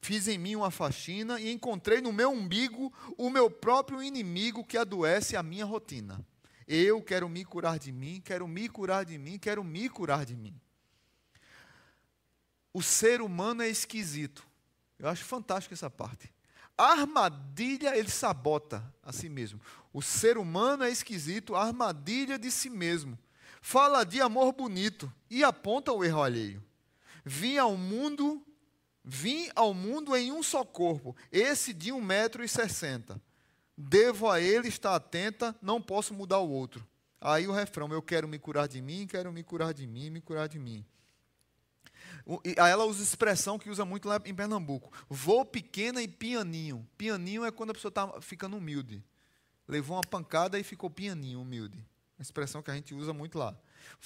Fiz 0.04 0.28
em 0.28 0.36
mim 0.36 0.54
uma 0.54 0.70
faxina 0.70 1.40
e 1.40 1.50
encontrei 1.50 2.02
no 2.02 2.12
meu 2.12 2.30
umbigo 2.30 2.92
o 3.16 3.30
meu 3.30 3.50
próprio 3.50 4.02
inimigo 4.02 4.62
que 4.62 4.76
adoece 4.76 5.34
a 5.34 5.42
minha 5.42 5.64
rotina. 5.64 6.22
Eu 6.68 7.00
quero 7.00 7.26
me 7.26 7.42
curar 7.42 7.78
de 7.78 7.90
mim, 7.90 8.20
quero 8.22 8.46
me 8.46 8.68
curar 8.68 9.06
de 9.06 9.16
mim, 9.16 9.38
quero 9.38 9.64
me 9.64 9.88
curar 9.88 10.26
de 10.26 10.36
mim. 10.36 10.60
O 12.70 12.82
ser 12.82 13.22
humano 13.22 13.62
é 13.62 13.68
esquisito. 13.70 14.46
Eu 14.98 15.08
acho 15.08 15.24
fantástico 15.24 15.72
essa 15.72 15.88
parte. 15.88 16.30
A 16.76 17.00
armadilha 17.00 17.96
ele 17.96 18.10
sabota 18.10 18.84
a 19.02 19.10
si 19.10 19.30
mesmo. 19.30 19.58
O 19.90 20.02
ser 20.02 20.36
humano 20.36 20.84
é 20.84 20.90
esquisito, 20.90 21.54
a 21.54 21.64
armadilha 21.64 22.38
de 22.38 22.50
si 22.50 22.68
mesmo. 22.68 23.18
Fala 23.62 24.04
de 24.04 24.20
amor 24.20 24.52
bonito 24.52 25.10
e 25.30 25.42
aponta 25.42 25.92
o 25.92 26.04
erro 26.04 26.22
alheio. 26.22 26.62
Vim 27.24 27.56
ao 27.56 27.74
mundo 27.74 28.44
Vim 29.04 29.50
ao 29.54 29.74
mundo 29.74 30.16
em 30.16 30.32
um 30.32 30.42
só 30.42 30.64
corpo, 30.64 31.14
esse 31.30 31.74
de 31.74 31.92
um 31.92 32.00
metro 32.00 32.42
e 32.42 32.48
sessenta. 32.48 33.20
Devo 33.76 34.30
a 34.30 34.40
ele 34.40 34.68
estar 34.68 34.94
atenta, 34.94 35.54
não 35.60 35.82
posso 35.82 36.14
mudar 36.14 36.38
o 36.38 36.48
outro. 36.48 36.86
Aí 37.20 37.46
o 37.46 37.52
refrão, 37.52 37.92
eu 37.92 38.00
quero 38.00 38.26
me 38.26 38.38
curar 38.38 38.66
de 38.66 38.80
mim, 38.80 39.06
quero 39.06 39.32
me 39.32 39.42
curar 39.42 39.74
de 39.74 39.86
mim, 39.86 40.10
me 40.10 40.20
curar 40.20 40.48
de 40.48 40.58
mim. 40.58 40.84
Aí 42.26 42.70
ela 42.70 42.84
usa 42.84 43.02
expressão 43.02 43.58
que 43.58 43.68
usa 43.68 43.84
muito 43.84 44.08
lá 44.08 44.20
em 44.24 44.34
Pernambuco. 44.34 44.90
Vou 45.08 45.44
pequena 45.44 46.02
e 46.02 46.08
pianinho. 46.08 46.86
Pianinho 46.96 47.44
é 47.44 47.50
quando 47.50 47.70
a 47.70 47.74
pessoa 47.74 47.90
está 47.90 48.20
ficando 48.20 48.56
humilde. 48.56 49.04
Levou 49.68 49.96
uma 49.96 50.02
pancada 50.02 50.58
e 50.58 50.62
ficou 50.62 50.88
pianinho, 50.88 51.40
humilde. 51.40 51.78
Uma 52.18 52.22
expressão 52.22 52.62
que 52.62 52.70
a 52.70 52.74
gente 52.74 52.94
usa 52.94 53.12
muito 53.12 53.38
lá. 53.38 53.54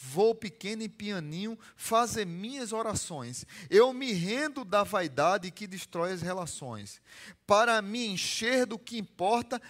Vou 0.01 0.33
pequeno 0.33 0.83
e 0.83 0.88
pianinho 0.88 1.59
fazer 1.75 2.25
minhas 2.25 2.73
orações. 2.73 3.45
Eu 3.69 3.93
me 3.93 4.12
rendo 4.12 4.64
da 4.64 4.85
vaidade 4.85 5.51
que 5.51 5.67
destrói 5.67 6.12
as 6.12 6.23
relações. 6.23 7.03
Para 7.47 7.83
me 7.83 8.07
encher 8.07 8.64
do 8.64 8.79
que 8.79 8.97
importa. 8.97 9.61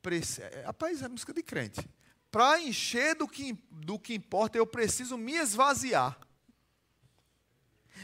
Prece... 0.00 0.42
Rapaz, 0.64 1.02
é 1.02 1.08
música 1.08 1.34
de 1.34 1.42
crente. 1.42 1.86
Para 2.30 2.60
encher 2.60 3.14
do 3.14 3.28
que, 3.28 3.58
do 3.70 3.98
que 3.98 4.14
importa, 4.14 4.56
eu 4.56 4.66
preciso 4.66 5.18
me 5.18 5.34
esvaziar. 5.34 6.18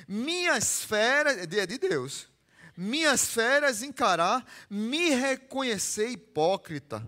Minhas 0.06 0.84
férias, 0.84 1.38
é 1.38 1.66
de 1.66 1.78
Deus. 1.78 2.28
Minhas 2.76 3.26
férias 3.28 3.82
encarar, 3.82 4.44
me 4.68 5.08
reconhecer 5.10 6.08
hipócrita. 6.10 7.06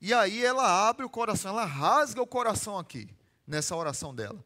E 0.00 0.12
aí 0.12 0.44
ela 0.44 0.86
abre 0.86 1.06
o 1.06 1.08
coração, 1.08 1.52
ela 1.52 1.64
rasga 1.64 2.20
o 2.20 2.26
coração 2.26 2.78
aqui 2.78 3.08
nessa 3.46 3.76
oração 3.76 4.14
dela. 4.14 4.44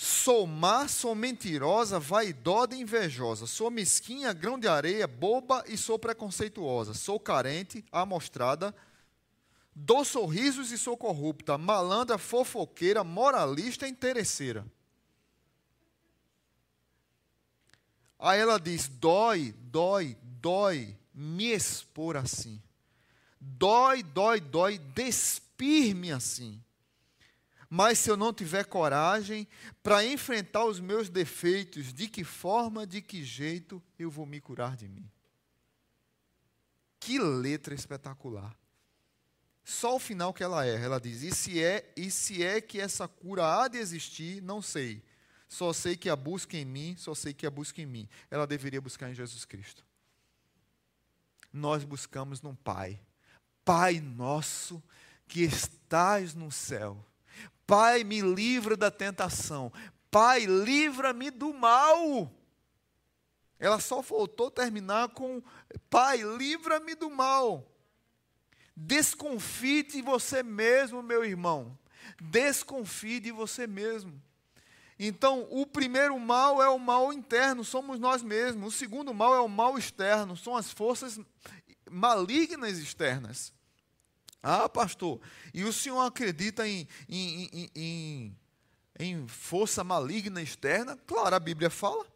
Sou 0.00 0.46
má, 0.46 0.86
sou 0.86 1.12
mentirosa, 1.14 1.98
vaidosa 1.98 2.76
e 2.76 2.80
invejosa. 2.80 3.48
Sou 3.48 3.68
mesquinha, 3.68 4.32
grão 4.32 4.56
de 4.56 4.68
areia, 4.68 5.08
boba 5.08 5.64
e 5.66 5.76
sou 5.76 5.98
preconceituosa. 5.98 6.94
Sou 6.94 7.18
carente, 7.18 7.84
amostrada, 7.90 8.72
dou 9.74 10.04
sorrisos 10.04 10.70
e 10.70 10.78
sou 10.78 10.96
corrupta, 10.96 11.58
malandra, 11.58 12.16
fofoqueira, 12.16 13.02
moralista 13.02 13.88
e 13.88 13.90
interesseira. 13.90 14.64
Aí 18.18 18.38
ela 18.38 18.58
diz: 18.58 18.88
dói, 18.88 19.52
dói, 19.58 20.16
dói 20.22 20.96
me 21.12 21.52
expor 21.52 22.16
assim. 22.16 22.62
Dói, 23.40 24.04
dói, 24.04 24.40
dói 24.40 24.78
despir-me 24.78 26.12
assim. 26.12 26.62
Mas 27.70 27.98
se 27.98 28.10
eu 28.10 28.16
não 28.16 28.32
tiver 28.32 28.64
coragem 28.64 29.46
para 29.82 30.04
enfrentar 30.04 30.64
os 30.64 30.80
meus 30.80 31.08
defeitos, 31.10 31.92
de 31.92 32.08
que 32.08 32.24
forma, 32.24 32.86
de 32.86 33.02
que 33.02 33.22
jeito 33.22 33.82
eu 33.98 34.10
vou 34.10 34.24
me 34.24 34.40
curar 34.40 34.74
de 34.74 34.88
mim? 34.88 35.10
Que 36.98 37.18
letra 37.18 37.74
espetacular. 37.74 38.56
Só 39.62 39.96
o 39.96 39.98
final 39.98 40.32
que 40.32 40.42
ela 40.42 40.64
erra. 40.64 40.86
Ela 40.86 41.00
diz: 41.00 41.22
e 41.22 41.30
se, 41.30 41.62
é, 41.62 41.92
e 41.94 42.10
se 42.10 42.42
é 42.42 42.58
que 42.58 42.80
essa 42.80 43.06
cura 43.06 43.44
há 43.44 43.68
de 43.68 43.76
existir, 43.76 44.40
não 44.42 44.62
sei. 44.62 45.04
Só 45.46 45.72
sei 45.72 45.96
que 45.96 46.08
a 46.08 46.16
busca 46.16 46.56
em 46.56 46.64
mim, 46.64 46.96
só 46.96 47.14
sei 47.14 47.34
que 47.34 47.46
a 47.46 47.50
busca 47.50 47.80
em 47.82 47.86
mim. 47.86 48.08
Ela 48.30 48.46
deveria 48.46 48.80
buscar 48.80 49.10
em 49.10 49.14
Jesus 49.14 49.44
Cristo. 49.44 49.84
Nós 51.52 51.84
buscamos 51.84 52.40
num 52.40 52.54
Pai. 52.54 53.00
Pai 53.64 54.00
nosso 54.00 54.82
que 55.26 55.42
estás 55.42 56.34
no 56.34 56.50
céu. 56.50 57.04
Pai, 57.68 58.02
me 58.02 58.22
livra 58.22 58.78
da 58.78 58.90
tentação. 58.90 59.70
Pai, 60.10 60.46
livra-me 60.46 61.30
do 61.30 61.52
mal. 61.52 62.32
Ela 63.58 63.78
só 63.78 64.02
faltou 64.02 64.50
terminar 64.50 65.10
com: 65.10 65.42
Pai, 65.90 66.22
livra-me 66.22 66.94
do 66.94 67.10
mal. 67.10 67.70
Desconfie 68.74 69.82
de 69.82 70.00
você 70.00 70.42
mesmo, 70.42 71.02
meu 71.02 71.22
irmão. 71.22 71.78
Desconfie 72.18 73.20
de 73.20 73.30
você 73.30 73.66
mesmo. 73.66 74.18
Então, 74.98 75.46
o 75.50 75.66
primeiro 75.66 76.18
mal 76.18 76.62
é 76.62 76.70
o 76.70 76.78
mal 76.78 77.12
interno, 77.12 77.62
somos 77.62 77.98
nós 77.98 78.22
mesmos. 78.22 78.74
O 78.74 78.78
segundo 78.78 79.12
mal 79.12 79.34
é 79.34 79.40
o 79.40 79.48
mal 79.48 79.76
externo, 79.76 80.38
são 80.38 80.56
as 80.56 80.72
forças 80.72 81.20
malignas 81.90 82.78
externas. 82.78 83.52
Ah, 84.42 84.68
pastor, 84.68 85.20
e 85.52 85.64
o 85.64 85.72
senhor 85.72 86.00
acredita 86.00 86.66
em, 86.66 86.86
em, 87.08 87.70
em, 87.74 88.36
em, 88.98 89.26
força 89.26 89.82
maligna 89.82 90.40
externa? 90.40 90.96
Claro, 91.06 91.34
a 91.34 91.40
Bíblia 91.40 91.70
fala. 91.70 92.06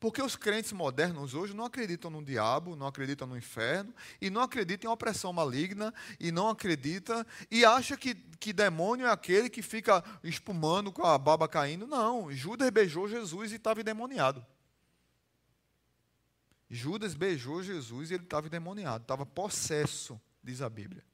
Porque 0.00 0.22
os 0.22 0.34
crentes 0.34 0.72
modernos 0.72 1.34
hoje 1.34 1.54
não 1.54 1.66
acreditam 1.66 2.10
no 2.10 2.24
diabo, 2.24 2.74
não 2.74 2.86
acreditam 2.86 3.28
no 3.28 3.36
inferno, 3.36 3.94
e 4.18 4.30
não 4.30 4.40
acreditam 4.40 4.90
em 4.90 4.94
opressão 4.94 5.30
maligna, 5.30 5.92
e 6.18 6.32
não 6.32 6.48
acreditam, 6.48 7.24
e 7.50 7.66
acha 7.66 7.98
que, 7.98 8.14
que 8.14 8.50
demônio 8.50 9.06
é 9.06 9.10
aquele 9.10 9.50
que 9.50 9.60
fica 9.60 10.02
espumando 10.24 10.90
com 10.90 11.04
a 11.04 11.18
baba 11.18 11.46
caindo. 11.46 11.86
Não, 11.86 12.32
Judas 12.32 12.70
beijou 12.70 13.06
Jesus 13.06 13.52
e 13.52 13.56
estava 13.56 13.82
endemoniado. 13.82 14.44
Judas 16.70 17.14
beijou 17.14 17.62
Jesus 17.62 18.10
e 18.10 18.14
ele 18.14 18.24
estava 18.24 18.46
endemoniado, 18.46 19.02
estava 19.02 19.26
possesso, 19.26 20.18
diz 20.42 20.62
a 20.62 20.70
Bíblia. 20.70 21.04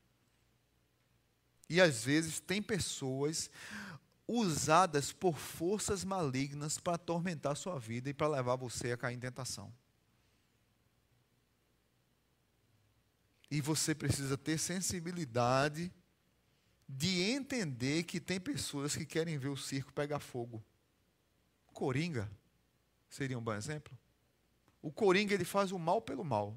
E 1.69 1.81
às 1.81 2.05
vezes 2.05 2.41
tem 2.41 2.63
pessoas 2.63 3.51
usadas 4.29 5.13
por 5.13 5.37
forças 5.37 6.05
malignas 6.05 6.79
para 6.79 6.95
atormentar 6.95 7.53
a 7.53 7.57
sua 7.57 7.79
vida 7.79 8.11
e 8.11 8.15
para 8.15 8.29
levar 8.29 8.57
você 8.57 8.93
a 8.93 8.97
cair 8.97 9.17
em 9.17 9.21
tentação. 9.21 9.73
E 13.51 13.61
você 13.61 13.95
precisa 13.95 14.37
ter 14.37 14.59
sensibilidade 14.59 15.93
de 16.89 17.23
entender 17.23 18.05
que 18.05 18.21
tem 18.21 18.41
pessoas 18.41 18.97
que 18.97 19.07
querem 19.07 19.39
ver 19.39 19.49
o 19.49 19.57
circo 19.57 19.93
pegar 19.93 20.21
fogo. 20.21 20.65
Coringa 21.73 22.31
seria 23.09 23.39
um 23.39 23.43
bom 23.43 23.55
exemplo. 23.55 23.97
O 24.81 24.91
Coringa 24.91 25.35
ele 25.35 25.45
faz 25.45 25.73
o 25.73 25.79
mal 25.79 26.01
pelo 26.01 26.25
mal. 26.25 26.57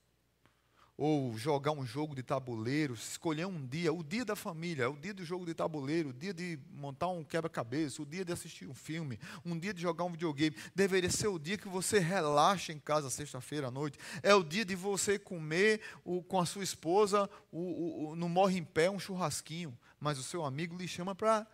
ou 0.97 1.36
jogar 1.36 1.72
um 1.72 1.84
jogo 1.84 2.14
de 2.14 2.22
tabuleiro, 2.22 2.95
escolher 2.95 3.47
um 3.47 3.66
dia, 3.66 3.92
o 3.92 4.03
dia 4.03 4.24
da 4.24 4.36
família, 4.36 4.88
o 4.88 4.97
dia 4.97 5.12
do 5.12 5.24
jogo 5.24 5.45
de 5.45 5.53
tabuleiro, 5.53 6.11
o 6.11 6.12
dia 6.12 6.32
de 6.32 6.59
montar 6.70 7.09
um 7.09 7.24
quebra-cabeça, 7.24 8.01
o 8.01 8.07
dia 8.07 8.24
de 8.24 8.32
assistir 8.32 8.68
um 8.68 8.74
filme, 8.74 9.18
um 9.45 9.59
dia 9.59 9.74
de 9.74 9.82
jogar 9.82 10.05
um 10.05 10.12
videogame, 10.12 10.57
deveria 10.74 11.11
ser 11.11 11.26
o 11.26 11.38
dia 11.38 11.59
que 11.59 11.68
você 11.68 11.99
relaxa 11.99 12.72
em 12.72 12.78
casa 12.78 13.11
sexta-feira 13.11 13.68
à 13.68 13.70
noite. 13.70 13.99
É 14.22 14.34
o 14.34 14.45
dia 14.45 14.64
de 14.64 14.76
você 14.76 15.18
comer 15.18 15.80
o, 16.05 16.22
com 16.22 16.38
a 16.38 16.47
sua 16.47 16.62
esposa, 16.62 17.28
o, 17.51 18.11
o, 18.11 18.16
no 18.16 18.28
morre 18.28 18.59
em 18.59 18.64
pé, 18.64 18.88
um 18.88 18.99
churrasquinho, 18.99 19.76
mas 19.99 20.18
o 20.18 20.22
seu 20.22 20.45
amigo 20.45 20.76
lhe 20.76 20.86
chama 20.86 21.14
para 21.14 21.45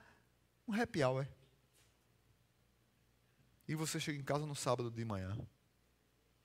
um 0.69 0.75
happy 0.75 1.03
hour. 1.03 1.27
E 3.67 3.75
você 3.75 3.99
chega 3.99 4.19
em 4.19 4.25
casa 4.25 4.45
no 4.45 4.55
sábado 4.55 4.91
de 4.91 5.05
manhã 5.05 5.35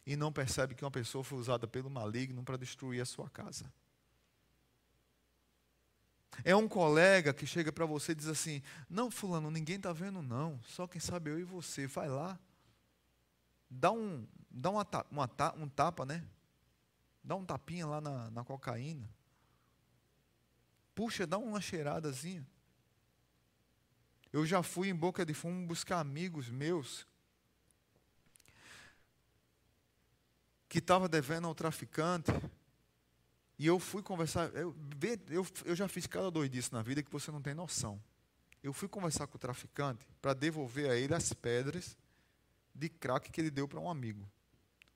e 0.06 0.16
não 0.16 0.32
percebe 0.32 0.76
que 0.76 0.84
uma 0.84 0.92
pessoa 0.92 1.24
foi 1.24 1.40
usada 1.40 1.68
pelo 1.68 1.90
maligno 1.90 2.44
para 2.44 2.58
destruir 2.58 3.02
a 3.02 3.06
sua 3.06 3.30
casa. 3.30 3.72
É 6.44 6.56
um 6.56 6.68
colega 6.68 7.34
que 7.34 7.48
chega 7.48 7.72
para 7.72 7.86
você 7.86 8.12
e 8.12 8.16
diz 8.16 8.28
assim: 8.28 8.62
Não, 8.90 9.10
Fulano, 9.10 9.50
ninguém 9.50 9.78
está 9.78 9.94
vendo, 9.94 10.22
não. 10.22 10.60
Só 10.64 10.86
quem 10.86 11.00
sabe 11.00 11.32
eu 11.32 11.40
e 11.40 11.44
você. 11.44 11.88
Vai 11.88 12.10
lá. 12.10 12.38
Dá 13.70 13.92
um, 13.92 14.28
dá 14.50 14.70
uma, 14.70 14.88
uma, 15.10 15.30
um 15.58 15.70
tapa, 15.70 16.06
né? 16.06 16.24
Dá 17.24 17.36
um 17.36 17.46
tapinha 17.46 17.88
lá 17.88 18.02
na, 18.02 18.30
na 18.30 18.44
cocaína. 18.44 19.10
Puxa, 20.94 21.26
dá 21.26 21.38
uma 21.38 21.60
cheiradazinha. 21.60 22.46
Eu 24.32 24.46
já 24.46 24.62
fui 24.62 24.90
em 24.90 24.96
Boca 24.96 25.26
de 25.26 25.34
Fumo 25.34 25.66
buscar 25.66 26.00
amigos 26.00 26.50
meus 26.50 27.08
que 30.68 30.80
estava 30.80 31.08
devendo 31.08 31.48
ao 31.48 31.56
traficante. 31.56 32.32
E 33.58 33.66
eu 33.66 33.80
fui 33.80 34.02
conversar. 34.02 34.54
Eu, 34.54 34.76
eu, 35.30 35.48
eu 35.66 35.76
já 35.76 35.88
fiz 35.88 36.08
cada 36.08 36.30
doidice 36.30 36.74
na 36.74 36.82
vida 36.82 37.02
que 37.02 37.12
você 37.12 37.32
não 37.32 37.42
tem 37.42 37.54
noção. 37.54 38.02
Eu 38.62 38.74
fui 38.74 38.88
conversar 38.88 39.28
com 39.28 39.38
o 39.38 39.40
traficante 39.40 40.06
para 40.22 40.34
devolver 40.34 40.90
a 40.90 40.96
ele 40.96 41.14
as 41.14 41.32
pedras 41.34 41.98
de 42.74 42.90
crack 42.90 43.32
que 43.32 43.40
ele 43.40 43.52
deu 43.52 43.68
para 43.68 43.80
um 43.80 43.90
amigo. 43.90 44.28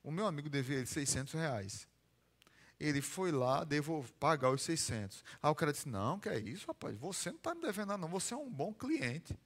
O 0.04 0.12
meu 0.12 0.26
amigo 0.26 0.50
devia 0.50 0.78
ele 0.78 0.86
600 0.86 1.34
reais. 1.34 1.88
Ele 2.80 3.02
foi 3.02 3.32
lá 3.32 3.64
devolver, 3.64 4.12
pagar 4.20 4.50
os 4.50 4.62
600. 4.64 5.24
Aí 5.42 5.52
o 5.52 5.56
cara 5.56 5.72
disse: 5.72 5.88
Não, 5.88 6.20
que 6.20 6.30
é 6.30 6.40
isso, 6.40 6.68
rapaz? 6.68 6.98
Você 6.98 7.30
não 7.30 7.38
está 7.38 7.54
me 7.54 7.62
devendo 7.62 7.90
nada, 7.90 8.02
não. 8.02 8.10
Você 8.10 8.34
é 8.34 8.38
um 8.38 8.50
bom 8.50 8.74
cliente. 8.74 9.38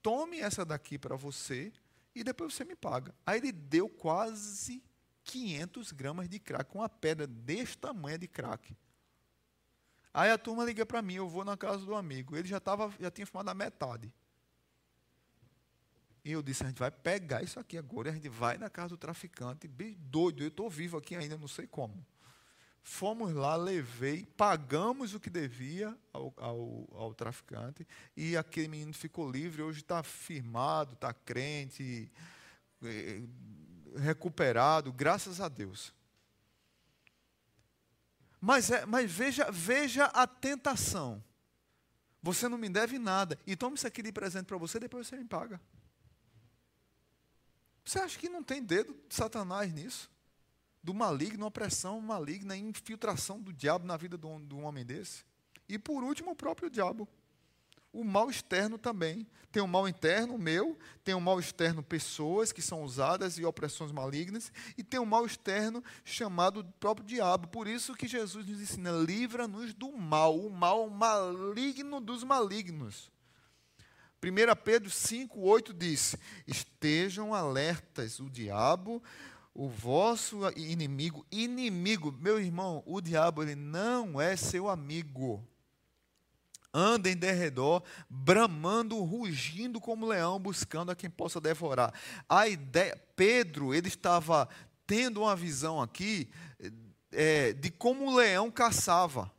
Tome 0.00 0.38
essa 0.38 0.64
daqui 0.64 0.98
para 0.98 1.16
você 1.16 1.72
e 2.14 2.24
depois 2.24 2.54
você 2.54 2.64
me 2.64 2.76
paga. 2.76 3.14
Aí 3.26 3.38
ele 3.38 3.52
deu 3.52 3.88
quase 3.88 4.82
500 5.28 5.92
gramas 5.92 6.26
de 6.26 6.38
crack, 6.38 6.74
uma 6.74 6.88
pedra 6.88 7.26
desse 7.26 7.76
tamanho 7.76 8.18
de 8.18 8.26
crack. 8.26 8.74
Aí 10.12 10.30
a 10.30 10.38
turma 10.38 10.64
liga 10.64 10.86
para 10.86 11.02
mim, 11.02 11.14
eu 11.14 11.28
vou 11.28 11.44
na 11.44 11.56
casa 11.56 11.84
do 11.84 11.94
amigo. 11.94 12.34
Ele 12.34 12.48
já, 12.48 12.58
tava, 12.58 12.90
já 12.98 13.10
tinha 13.10 13.26
fumado 13.26 13.50
a 13.50 13.54
metade. 13.54 14.12
E 16.24 16.32
eu 16.32 16.42
disse, 16.42 16.64
a 16.64 16.66
gente 16.66 16.78
vai 16.78 16.90
pegar 16.90 17.42
isso 17.42 17.60
aqui 17.60 17.76
agora, 17.76 18.10
a 18.10 18.14
gente 18.14 18.28
vai 18.28 18.56
na 18.56 18.70
casa 18.70 18.88
do 18.88 18.96
traficante, 18.96 19.68
bem 19.68 19.96
doido, 19.98 20.42
eu 20.42 20.48
estou 20.48 20.68
vivo 20.68 20.96
aqui 20.96 21.14
ainda, 21.14 21.36
não 21.36 21.46
sei 21.46 21.66
como. 21.66 22.04
Fomos 22.82 23.32
lá, 23.32 23.54
levei, 23.54 24.24
pagamos 24.24 25.14
o 25.14 25.20
que 25.20 25.30
devia 25.30 25.96
ao, 26.12 26.32
ao, 26.36 26.88
ao 26.92 27.14
traficante, 27.14 27.86
e 28.16 28.36
aquele 28.36 28.68
menino 28.68 28.94
ficou 28.94 29.30
livre, 29.30 29.62
hoje 29.62 29.80
está 29.80 30.02
firmado, 30.02 30.94
está 30.94 31.12
crente, 31.12 32.10
eh, 32.82 33.22
recuperado, 33.96 34.92
graças 34.92 35.40
a 35.40 35.48
Deus. 35.48 35.94
Mas, 38.40 38.70
é, 38.70 38.86
mas 38.86 39.10
veja, 39.10 39.50
veja 39.50 40.04
a 40.06 40.26
tentação. 40.26 41.22
Você 42.22 42.48
não 42.48 42.58
me 42.58 42.68
deve 42.68 42.98
nada. 42.98 43.38
E 43.46 43.56
toma 43.56 43.76
isso 43.76 43.86
aqui 43.86 44.02
de 44.02 44.12
presente 44.12 44.46
para 44.46 44.56
você, 44.56 44.78
depois 44.78 45.06
você 45.06 45.16
me 45.16 45.24
paga. 45.24 45.60
Você 47.84 47.98
acha 47.98 48.18
que 48.18 48.28
não 48.28 48.42
tem 48.42 48.62
dedo 48.62 48.94
de 49.08 49.14
Satanás 49.14 49.72
nisso? 49.72 50.10
Do 50.82 50.92
maligno, 50.92 51.46
opressão 51.46 52.00
maligna, 52.00 52.56
infiltração 52.56 53.40
do 53.40 53.52
diabo 53.52 53.86
na 53.86 53.96
vida 53.96 54.18
de 54.18 54.26
um, 54.26 54.46
de 54.46 54.54
um 54.54 54.64
homem 54.64 54.84
desse? 54.84 55.24
E 55.68 55.78
por 55.78 56.04
último, 56.04 56.32
o 56.32 56.36
próprio 56.36 56.70
diabo. 56.70 57.08
O 57.92 58.04
mal 58.04 58.30
externo 58.30 58.78
também. 58.78 59.26
Tem 59.50 59.62
o 59.62 59.66
mal 59.66 59.88
interno, 59.88 60.36
meu, 60.36 60.78
tem 61.02 61.14
o 61.14 61.20
mal 61.20 61.40
externo, 61.40 61.82
pessoas 61.82 62.52
que 62.52 62.60
são 62.60 62.82
usadas 62.82 63.38
e 63.38 63.44
opressões 63.46 63.90
malignas, 63.90 64.52
e 64.76 64.84
tem 64.84 65.00
o 65.00 65.06
mal 65.06 65.24
externo 65.24 65.82
chamado 66.04 66.62
próprio 66.78 67.06
diabo. 67.06 67.48
Por 67.48 67.66
isso 67.66 67.94
que 67.94 68.06
Jesus 68.06 68.46
nos 68.46 68.60
ensina: 68.60 68.90
livra-nos 68.90 69.72
do 69.72 69.90
mal, 69.90 70.38
o 70.38 70.50
mal 70.50 70.88
maligno 70.90 71.98
dos 71.98 72.22
malignos. 72.22 73.10
1 74.22 74.62
Pedro 74.62 74.90
5, 74.90 75.40
8 75.40 75.72
diz: 75.72 76.14
Estejam 76.46 77.32
alertas, 77.32 78.20
o 78.20 78.28
diabo, 78.28 79.02
o 79.54 79.68
vosso 79.68 80.40
inimigo, 80.56 81.24
inimigo, 81.32 82.12
meu 82.12 82.38
irmão, 82.38 82.82
o 82.84 83.00
diabo 83.00 83.42
ele 83.42 83.54
não 83.54 84.20
é 84.20 84.36
seu 84.36 84.68
amigo. 84.68 85.42
Anda 86.72 87.10
em 87.10 87.16
derredor, 87.16 87.82
bramando, 88.08 88.98
rugindo 89.02 89.80
como 89.80 90.06
leão, 90.06 90.38
buscando 90.38 90.90
a 90.90 90.96
quem 90.96 91.08
possa 91.08 91.40
devorar. 91.40 91.92
A 92.28 92.46
ideia, 92.46 92.96
Pedro, 93.16 93.74
ele 93.74 93.88
estava 93.88 94.48
tendo 94.86 95.22
uma 95.22 95.34
visão 95.34 95.80
aqui 95.80 96.30
é, 97.10 97.52
de 97.52 97.70
como 97.70 98.06
o 98.06 98.16
leão 98.16 98.50
caçava 98.50 99.30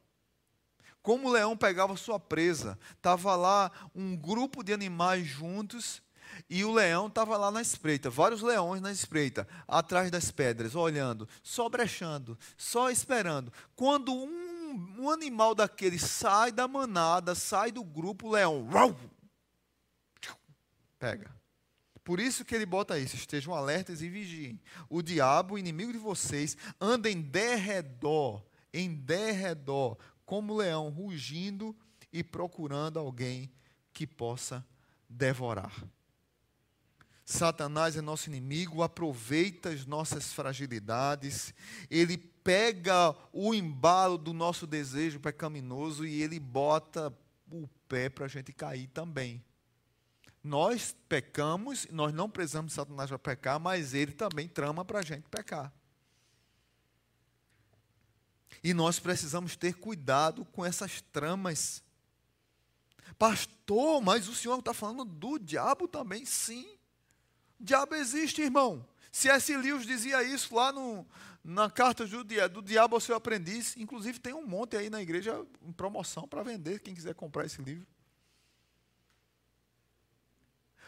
como 1.01 1.27
o 1.27 1.31
leão 1.31 1.57
pegava 1.57 1.97
sua 1.97 2.19
presa. 2.19 2.77
Estava 2.95 3.35
lá 3.35 3.71
um 3.95 4.15
grupo 4.15 4.63
de 4.63 4.73
animais 4.73 5.25
juntos 5.25 6.03
e 6.49 6.63
o 6.63 6.71
leão 6.71 7.07
estava 7.07 7.35
lá 7.37 7.49
na 7.49 7.61
espreita, 7.61 8.09
vários 8.09 8.41
leões 8.41 8.81
na 8.81 8.91
espreita, 8.91 9.47
atrás 9.67 10.11
das 10.11 10.31
pedras, 10.31 10.75
olhando, 10.75 11.27
só 11.41 11.67
brechando, 11.67 12.37
só 12.55 12.89
esperando. 12.89 13.51
Quando 13.75 14.13
um, 14.13 14.38
um 14.69 15.09
animal 15.09 15.53
daquele 15.55 15.99
sai 15.99 16.51
da 16.51 16.67
manada, 16.67 17.35
sai 17.35 17.71
do 17.71 17.83
grupo, 17.83 18.27
o 18.27 18.31
leão 18.31 18.67
uau, 18.71 18.95
pega. 20.97 21.33
Por 22.03 22.19
isso 22.19 22.43
que 22.43 22.55
ele 22.55 22.65
bota 22.65 22.97
isso: 22.97 23.15
estejam 23.15 23.53
alertas 23.53 24.01
e 24.01 24.09
vigiem. 24.09 24.59
O 24.89 25.01
diabo, 25.01 25.57
inimigo 25.57 25.91
de 25.91 25.99
vocês, 25.99 26.57
anda 26.79 27.09
em 27.09 27.21
derredor, 27.21 28.43
em 28.73 28.93
derredor, 28.95 29.97
como 30.25 30.55
leão, 30.55 30.89
rugindo 30.89 31.75
e 32.11 32.23
procurando 32.23 32.97
alguém 32.97 33.51
que 33.93 34.07
possa 34.07 34.65
devorar. 35.07 35.73
Satanás 37.25 37.95
é 37.95 38.01
nosso 38.01 38.27
inimigo, 38.27 38.81
aproveita 38.81 39.69
as 39.69 39.85
nossas 39.85 40.33
fragilidades, 40.33 41.53
ele 41.87 42.17
pega 42.49 43.15
o 43.31 43.53
embalo 43.53 44.17
do 44.17 44.33
nosso 44.33 44.65
desejo 44.65 45.19
pecaminoso 45.19 46.03
e 46.03 46.23
ele 46.23 46.39
bota 46.39 47.15
o 47.51 47.67
pé 47.87 48.09
para 48.09 48.25
a 48.25 48.27
gente 48.27 48.51
cair 48.51 48.87
também. 48.87 49.45
Nós 50.43 50.95
pecamos, 51.07 51.85
nós 51.91 52.11
não 52.11 52.27
precisamos 52.27 52.71
de 52.71 52.75
Satanás 52.75 53.07
para 53.07 53.19
pecar, 53.19 53.59
mas 53.59 53.93
ele 53.93 54.13
também 54.13 54.47
trama 54.47 54.83
para 54.83 54.97
a 54.97 55.03
gente 55.03 55.29
pecar. 55.29 55.71
E 58.63 58.73
nós 58.73 58.97
precisamos 58.97 59.55
ter 59.55 59.75
cuidado 59.75 60.43
com 60.45 60.65
essas 60.65 61.01
tramas. 61.01 61.83
Pastor, 63.19 64.01
mas 64.01 64.27
o 64.27 64.33
senhor 64.33 64.57
está 64.57 64.73
falando 64.73 65.05
do 65.05 65.37
diabo 65.37 65.87
também? 65.87 66.25
Sim. 66.25 66.67
O 67.59 67.63
diabo 67.63 67.93
existe, 67.93 68.41
irmão. 68.41 68.83
C.S. 69.11 69.55
Lewis 69.55 69.85
dizia 69.85 70.23
isso 70.23 70.55
lá 70.55 70.71
no, 70.71 71.05
na 71.43 71.69
carta 71.69 72.05
do, 72.05 72.61
Diabo 72.61 72.95
ao 72.95 72.99
seu 72.99 73.15
aprendiz. 73.15 73.75
Inclusive, 73.77 74.19
tem 74.19 74.33
um 74.33 74.45
monte 74.45 74.77
aí 74.77 74.89
na 74.89 75.01
igreja 75.01 75.45
em 75.61 75.71
promoção 75.71 76.27
para 76.27 76.43
vender, 76.43 76.79
quem 76.79 76.93
quiser 76.93 77.15
comprar 77.15 77.45
esse 77.45 77.61
livro. 77.61 77.87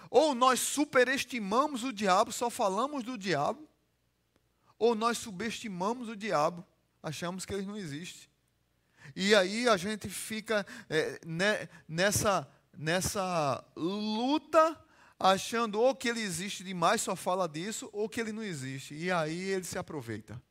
Ou 0.10 0.36
nós 0.36 0.60
superestimamos 0.60 1.84
o 1.84 1.94
diabo, 1.94 2.32
só 2.32 2.50
falamos 2.50 3.04
do 3.04 3.18
diabo, 3.18 3.68
ou 4.78 4.94
nós 4.94 5.18
subestimamos 5.18 6.10
o 6.10 6.16
diabo 6.16 6.66
achamos 7.02 7.46
que 7.46 7.54
ele 7.54 7.66
não 7.66 7.78
existe. 7.78 8.30
E 9.16 9.34
aí 9.34 9.68
a 9.68 9.76
gente 9.76 10.08
fica 10.08 10.66
é, 10.90 11.20
nessa, 11.88 12.48
nessa 12.78 13.64
luta, 13.76 14.80
achando 15.22 15.80
ou 15.80 15.96
que 15.96 16.10
ele 16.10 16.22
existe 16.22 16.64
demais, 16.64 17.02
só 17.02 17.16
fala 17.16 17.48
disso, 17.48 17.90
ou 17.94 18.10
que 18.10 18.20
ele 18.20 18.32
não 18.32 18.44
existe. 18.44 18.96
E 18.96 19.12
aí 19.12 19.40
ele 19.40 19.64
se 19.64 19.78
aproveita. 19.78 20.42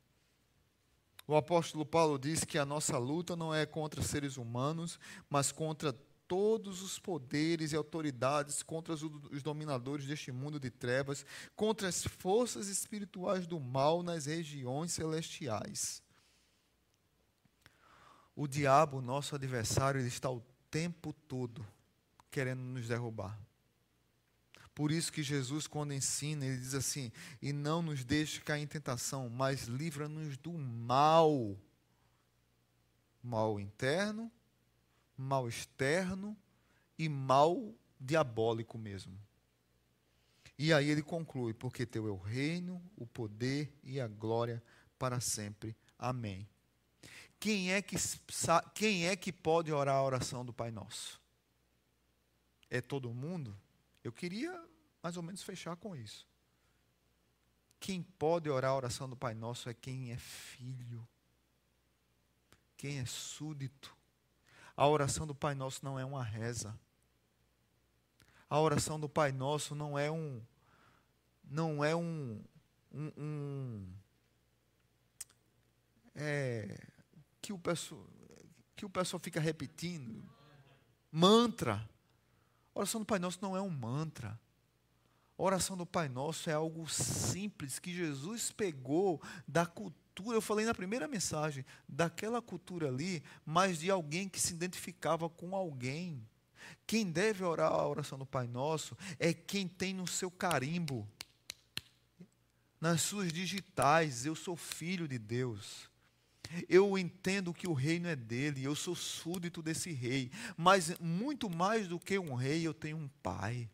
O 1.27 1.35
apóstolo 1.35 1.85
Paulo 1.85 2.17
diz 2.17 2.43
que 2.43 2.57
a 2.57 2.65
nossa 2.65 2.97
luta 2.97 3.35
não 3.35 3.53
é 3.53 3.65
contra 3.65 4.01
seres 4.01 4.37
humanos, 4.37 4.99
mas 5.29 5.51
contra 5.51 5.93
todos 6.27 6.81
os 6.81 6.97
poderes 6.97 7.73
e 7.73 7.75
autoridades, 7.75 8.63
contra 8.63 8.93
os, 8.93 9.43
dominadores 9.43 10.05
deste 10.05 10.31
mundo 10.31 10.59
de 10.59 10.69
trevas, 10.69 11.25
contra 11.55 11.89
as 11.89 12.05
forças 12.05 12.69
espirituais 12.69 13.45
do 13.45 13.59
mal 13.59 14.01
nas 14.01 14.25
regiões 14.25 14.93
celestiais. 14.93 16.01
O 18.33 18.47
diabo, 18.47 19.01
nosso 19.01 19.35
adversário, 19.35 19.99
ele 19.99 20.07
está 20.07 20.31
o 20.31 20.41
tempo 20.69 21.11
todo 21.27 21.67
querendo 22.31 22.61
nos 22.61 22.87
derrubar. 22.87 23.37
Por 24.73 24.91
isso 24.91 25.11
que 25.11 25.21
Jesus, 25.21 25.67
quando 25.67 25.93
ensina, 25.93 26.45
ele 26.45 26.57
diz 26.57 26.73
assim: 26.73 27.11
e 27.41 27.51
não 27.51 27.81
nos 27.81 28.03
deixe 28.03 28.41
cair 28.41 28.63
em 28.63 28.67
tentação, 28.67 29.29
mas 29.29 29.65
livra-nos 29.65 30.37
do 30.37 30.53
mal. 30.53 31.57
Mal 33.23 33.59
interno, 33.59 34.31
mal 35.15 35.47
externo 35.47 36.35
e 36.97 37.07
mal 37.07 37.75
diabólico 37.99 38.77
mesmo. 38.77 39.15
E 40.57 40.73
aí 40.73 40.89
ele 40.89 41.01
conclui: 41.01 41.53
porque 41.53 41.85
teu 41.85 42.07
é 42.07 42.11
o 42.11 42.17
reino, 42.17 42.81
o 42.95 43.05
poder 43.05 43.71
e 43.83 43.99
a 43.99 44.07
glória 44.07 44.63
para 44.97 45.19
sempre. 45.19 45.75
Amém. 45.97 46.47
Quem 47.39 47.73
é 47.73 47.81
que, 47.81 47.95
quem 48.73 49.07
é 49.07 49.15
que 49.15 49.31
pode 49.31 49.71
orar 49.71 49.95
a 49.95 50.03
oração 50.03 50.45
do 50.45 50.53
Pai 50.53 50.69
Nosso? 50.69 51.19
É 52.69 52.79
todo 52.79 53.11
mundo? 53.11 53.57
Eu 54.03 54.11
queria 54.11 54.51
mais 55.01 55.17
ou 55.17 55.23
menos 55.23 55.43
fechar 55.43 55.75
com 55.75 55.95
isso. 55.95 56.27
Quem 57.79 58.03
pode 58.03 58.49
orar 58.49 58.71
a 58.71 58.75
oração 58.75 59.09
do 59.09 59.17
Pai 59.17 59.33
Nosso 59.33 59.67
é 59.69 59.73
quem 59.73 60.11
é 60.11 60.17
filho, 60.17 61.07
quem 62.77 62.99
é 62.99 63.05
súdito. 63.05 63.95
A 64.77 64.87
oração 64.87 65.25
do 65.25 65.33
Pai 65.33 65.55
Nosso 65.55 65.83
não 65.83 65.97
é 65.97 66.05
uma 66.05 66.23
reza. 66.23 66.79
A 68.49 68.59
oração 68.59 68.99
do 68.99 69.09
Pai 69.09 69.31
Nosso 69.31 69.73
não 69.73 69.97
é 69.97 70.11
um, 70.11 70.41
não 71.43 71.83
é 71.83 71.95
um, 71.95 72.43
um, 72.91 73.11
um 73.17 73.93
é, 76.13 76.87
que 77.41 77.53
o 77.53 77.57
pessoal, 77.57 78.05
que 78.75 78.85
o 78.85 78.89
pessoal 78.89 79.19
fica 79.19 79.39
repetindo. 79.39 80.23
Mantra. 81.11 81.89
Oração 82.81 82.99
do 82.99 83.05
Pai 83.05 83.19
Nosso 83.19 83.37
não 83.43 83.55
é 83.55 83.61
um 83.61 83.69
mantra. 83.69 84.39
A 85.37 85.43
oração 85.43 85.77
do 85.77 85.85
Pai 85.85 86.09
Nosso 86.09 86.49
é 86.49 86.53
algo 86.53 86.89
simples 86.89 87.77
que 87.77 87.93
Jesus 87.93 88.51
pegou 88.51 89.21
da 89.47 89.67
cultura. 89.67 90.35
Eu 90.35 90.41
falei 90.41 90.65
na 90.65 90.73
primeira 90.73 91.07
mensagem, 91.07 91.63
daquela 91.87 92.41
cultura 92.41 92.87
ali, 92.87 93.23
mas 93.45 93.77
de 93.77 93.91
alguém 93.91 94.27
que 94.27 94.41
se 94.41 94.53
identificava 94.53 95.29
com 95.29 95.55
alguém. 95.55 96.27
Quem 96.87 97.11
deve 97.11 97.43
orar 97.43 97.71
a 97.71 97.87
oração 97.87 98.17
do 98.17 98.25
Pai 98.25 98.47
Nosso 98.47 98.97
é 99.19 99.31
quem 99.31 99.67
tem 99.67 99.93
no 99.93 100.07
seu 100.07 100.31
carimbo, 100.31 101.07
nas 102.79 103.01
suas 103.01 103.31
digitais, 103.31 104.25
eu 104.25 104.35
sou 104.35 104.57
filho 104.57 105.07
de 105.07 105.19
Deus. 105.19 105.87
Eu 106.67 106.97
entendo 106.97 107.53
que 107.53 107.67
o 107.67 107.73
reino 107.73 108.07
é 108.07 108.15
dele, 108.15 108.63
eu 108.63 108.75
sou 108.75 108.95
súdito 108.95 109.61
desse 109.61 109.91
rei, 109.91 110.31
mas 110.57 110.97
muito 110.99 111.49
mais 111.49 111.87
do 111.87 111.99
que 111.99 112.17
um 112.17 112.33
rei, 112.33 112.65
eu 112.65 112.73
tenho 112.73 112.97
um 112.97 113.09
pai. 113.21 113.69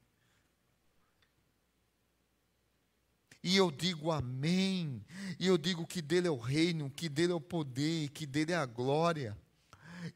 E 3.44 3.56
eu 3.56 3.72
digo 3.72 4.12
amém. 4.12 5.06
E 5.40 5.48
eu 5.48 5.58
digo 5.58 5.88
que 5.88 6.02
dele 6.02 6.28
é 6.28 6.32
o 6.32 6.38
reino, 6.38 6.90
que 6.90 7.08
dele 7.08 7.32
é 7.32 7.36
o 7.36 7.42
poder, 7.42 8.10
que 8.10 8.26
dele 8.26 8.52
é 8.52 8.58
a 8.58 8.66
glória. 8.66 9.38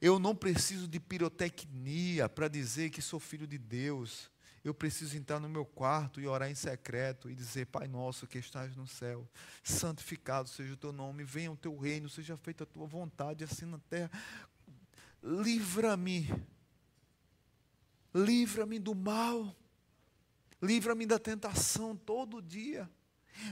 Eu 0.01 0.19
não 0.19 0.35
preciso 0.35 0.87
de 0.87 0.99
pirotecnia 0.99 2.27
para 2.27 2.47
dizer 2.47 2.89
que 2.89 3.01
sou 3.01 3.19
filho 3.19 3.47
de 3.47 3.57
Deus 3.57 4.29
eu 4.63 4.73
preciso 4.73 5.17
entrar 5.17 5.39
no 5.39 5.49
meu 5.49 5.65
quarto 5.65 6.21
e 6.21 6.27
orar 6.27 6.49
em 6.49 6.55
secreto 6.55 7.29
e 7.29 7.35
dizer: 7.35 7.67
Pai 7.67 7.87
nosso 7.87 8.27
que 8.27 8.37
estás 8.37 8.75
no 8.75 8.87
céu, 8.87 9.27
santificado 9.63 10.47
seja 10.47 10.73
o 10.73 10.77
teu 10.77 10.91
nome, 10.91 11.23
venha 11.23 11.51
o 11.51 11.57
teu 11.57 11.77
reino, 11.77 12.09
seja 12.09 12.37
feita 12.37 12.63
a 12.63 12.67
tua 12.67 12.85
vontade, 12.85 13.43
assim 13.43 13.65
na 13.65 13.79
terra. 13.79 14.11
Livra-me 15.23 16.29
livra-me 18.13 18.77
do 18.77 18.93
mal, 18.93 19.55
livra-me 20.61 21.05
da 21.05 21.17
tentação 21.17 21.95
todo 21.95 22.41
dia, 22.41 22.89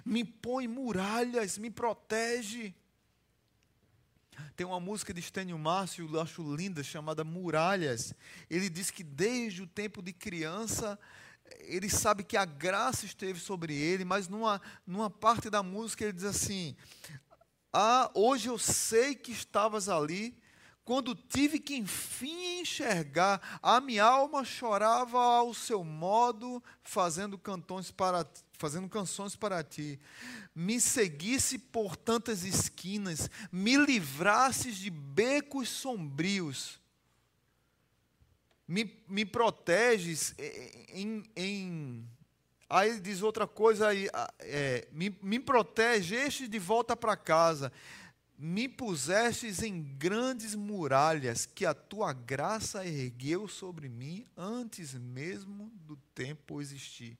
me 0.05 0.23
põe 0.23 0.67
muralhas, 0.67 1.57
me 1.57 1.69
protege. 1.69 2.75
Tem 4.55 4.65
uma 4.65 4.79
música 4.79 5.13
de 5.13 5.19
Estênio 5.19 5.57
Márcio, 5.57 6.09
eu 6.11 6.21
acho 6.21 6.55
linda, 6.55 6.83
chamada 6.83 7.23
Muralhas. 7.23 8.13
Ele 8.49 8.69
diz 8.69 8.91
que 8.91 9.03
desde 9.03 9.61
o 9.61 9.67
tempo 9.67 10.01
de 10.01 10.13
criança, 10.13 10.99
ele 11.61 11.89
sabe 11.89 12.23
que 12.23 12.37
a 12.37 12.45
graça 12.45 13.05
esteve 13.05 13.39
sobre 13.39 13.73
ele, 13.73 14.05
mas 14.05 14.27
numa, 14.27 14.61
numa 14.85 15.09
parte 15.09 15.49
da 15.49 15.63
música 15.63 16.03
ele 16.03 16.13
diz 16.13 16.25
assim: 16.25 16.75
Ah, 17.71 18.11
hoje 18.13 18.49
eu 18.49 18.57
sei 18.57 19.15
que 19.15 19.31
estavas 19.31 19.89
ali, 19.89 20.37
quando 20.83 21.13
tive 21.13 21.59
que 21.59 21.75
enfim 21.75 22.61
enxergar, 22.61 23.59
a 23.61 23.79
minha 23.79 24.03
alma 24.03 24.43
chorava 24.43 25.19
ao 25.19 25.53
seu 25.53 25.83
modo, 25.83 26.63
fazendo 26.81 27.37
cantões 27.37 27.91
para 27.91 28.27
fazendo 28.59 28.87
canções 28.87 29.35
para 29.35 29.63
ti. 29.63 29.99
Me 30.53 30.79
seguisse 30.79 31.57
por 31.57 31.95
tantas 31.95 32.43
esquinas, 32.43 33.27
me 33.51 33.75
livrasses 33.75 34.77
de 34.77 34.91
becos 34.91 35.67
sombrios 35.69 36.79
me, 38.69 39.03
me 39.07 39.25
proteges 39.25 40.35
em, 40.93 41.23
em, 41.35 42.07
Aí 42.69 42.99
diz 42.99 43.23
outra 43.23 43.47
coisa 43.47 43.87
aí, 43.87 44.07
é, 44.41 44.87
me, 44.91 45.17
me 45.23 45.39
protegestes 45.39 46.47
de 46.47 46.59
volta 46.59 46.95
para 46.95 47.17
casa, 47.17 47.73
me 48.37 48.69
pusestes 48.69 49.63
em 49.63 49.81
grandes 49.81 50.53
muralhas, 50.53 51.47
que 51.47 51.65
a 51.65 51.73
tua 51.73 52.13
graça 52.13 52.85
ergueu 52.85 53.47
sobre 53.47 53.89
mim 53.89 54.23
antes 54.37 54.93
mesmo 54.93 55.71
do 55.87 55.97
tempo 56.13 56.61
existir. 56.61 57.17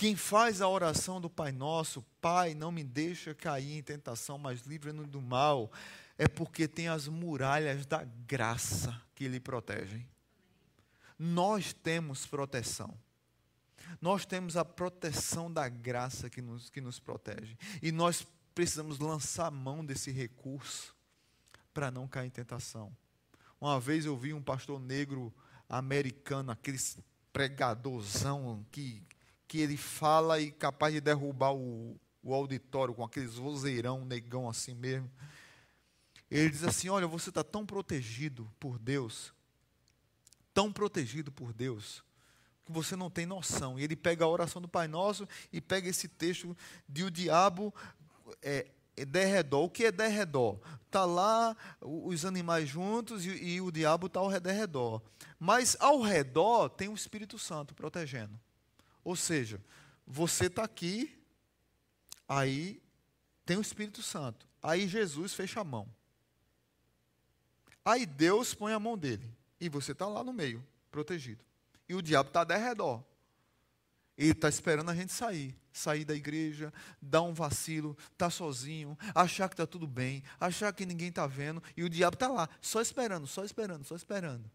Quem 0.00 0.16
faz 0.16 0.62
a 0.62 0.66
oração 0.66 1.20
do 1.20 1.28
Pai 1.28 1.52
Nosso, 1.52 2.00
Pai, 2.22 2.54
não 2.54 2.72
me 2.72 2.82
deixa 2.82 3.34
cair 3.34 3.76
em 3.76 3.82
tentação, 3.82 4.38
mas 4.38 4.62
livra-nos 4.62 5.06
do 5.06 5.20
mal, 5.20 5.70
é 6.16 6.26
porque 6.26 6.66
tem 6.66 6.88
as 6.88 7.06
muralhas 7.06 7.84
da 7.84 8.02
graça 8.02 8.98
que 9.14 9.28
lhe 9.28 9.38
protegem. 9.38 10.08
Nós 11.18 11.74
temos 11.74 12.24
proteção. 12.24 12.98
Nós 14.00 14.24
temos 14.24 14.56
a 14.56 14.64
proteção 14.64 15.52
da 15.52 15.68
graça 15.68 16.30
que 16.30 16.40
nos, 16.40 16.70
que 16.70 16.80
nos 16.80 16.98
protege. 16.98 17.54
E 17.82 17.92
nós 17.92 18.26
precisamos 18.54 18.98
lançar 18.98 19.50
mão 19.50 19.84
desse 19.84 20.10
recurso 20.10 20.96
para 21.74 21.90
não 21.90 22.08
cair 22.08 22.28
em 22.28 22.30
tentação. 22.30 22.90
Uma 23.60 23.78
vez 23.78 24.06
eu 24.06 24.16
vi 24.16 24.32
um 24.32 24.42
pastor 24.42 24.80
negro 24.80 25.30
americano, 25.68 26.50
aquele 26.50 26.78
pregadorzão 27.34 28.64
que, 28.72 29.02
que 29.50 29.58
ele 29.58 29.76
fala 29.76 30.38
e 30.38 30.52
capaz 30.52 30.94
de 30.94 31.00
derrubar 31.00 31.52
o, 31.52 31.98
o 32.22 32.32
auditório 32.32 32.94
com 32.94 33.02
aqueles 33.02 33.34
vozeirão 33.34 34.04
negão 34.04 34.48
assim 34.48 34.76
mesmo. 34.76 35.10
Ele 36.30 36.48
diz 36.48 36.62
assim: 36.62 36.88
Olha, 36.88 37.08
você 37.08 37.30
está 37.30 37.42
tão 37.42 37.66
protegido 37.66 38.48
por 38.60 38.78
Deus, 38.78 39.34
tão 40.54 40.72
protegido 40.72 41.32
por 41.32 41.52
Deus, 41.52 42.04
que 42.64 42.70
você 42.70 42.94
não 42.94 43.10
tem 43.10 43.26
noção. 43.26 43.76
E 43.76 43.82
ele 43.82 43.96
pega 43.96 44.24
a 44.24 44.28
oração 44.28 44.62
do 44.62 44.68
Pai 44.68 44.86
Nosso 44.86 45.28
e 45.52 45.60
pega 45.60 45.88
esse 45.88 46.06
texto 46.06 46.56
de 46.88 47.02
o 47.02 47.10
diabo 47.10 47.74
é, 48.40 48.68
é 48.96 49.04
derredor. 49.04 49.64
O 49.64 49.68
que 49.68 49.86
é 49.86 49.90
derredor? 49.90 50.60
Está 50.86 51.04
lá 51.04 51.56
os 51.80 52.24
animais 52.24 52.68
juntos 52.68 53.26
e, 53.26 53.30
e 53.30 53.60
o 53.60 53.72
diabo 53.72 54.06
está 54.06 54.20
ao 54.20 54.30
derredor. 54.40 55.02
Mas 55.40 55.76
ao 55.80 56.00
redor 56.00 56.68
tem 56.68 56.88
o 56.88 56.94
Espírito 56.94 57.36
Santo 57.36 57.74
protegendo. 57.74 58.38
Ou 59.04 59.16
seja, 59.16 59.60
você 60.06 60.46
está 60.46 60.64
aqui, 60.64 61.18
aí 62.28 62.82
tem 63.44 63.56
o 63.56 63.62
Espírito 63.62 64.02
Santo. 64.02 64.46
Aí 64.62 64.86
Jesus 64.86 65.34
fecha 65.34 65.60
a 65.60 65.64
mão. 65.64 65.88
Aí 67.84 68.04
Deus 68.06 68.54
põe 68.54 68.72
a 68.72 68.78
mão 68.78 68.96
dele. 68.96 69.28
E 69.60 69.68
você 69.68 69.92
está 69.92 70.06
lá 70.06 70.22
no 70.22 70.32
meio, 70.32 70.66
protegido. 70.90 71.44
E 71.88 71.94
o 71.94 72.02
diabo 72.02 72.28
está 72.28 72.44
redor. 72.56 73.02
Ele 74.16 74.32
está 74.32 74.48
esperando 74.48 74.90
a 74.90 74.94
gente 74.94 75.12
sair. 75.12 75.56
Sair 75.72 76.04
da 76.04 76.14
igreja, 76.14 76.72
dar 77.00 77.22
um 77.22 77.32
vacilo, 77.32 77.96
estar 78.00 78.26
tá 78.26 78.30
sozinho, 78.30 78.98
achar 79.14 79.48
que 79.48 79.54
está 79.54 79.66
tudo 79.66 79.86
bem, 79.86 80.22
achar 80.38 80.72
que 80.72 80.84
ninguém 80.84 81.08
está 81.08 81.26
vendo. 81.26 81.62
E 81.76 81.82
o 81.84 81.88
diabo 81.88 82.14
está 82.14 82.28
lá, 82.28 82.48
só 82.60 82.80
esperando, 82.80 83.26
só 83.26 83.44
esperando, 83.44 83.84
só 83.84 83.94
esperando. 83.94 84.50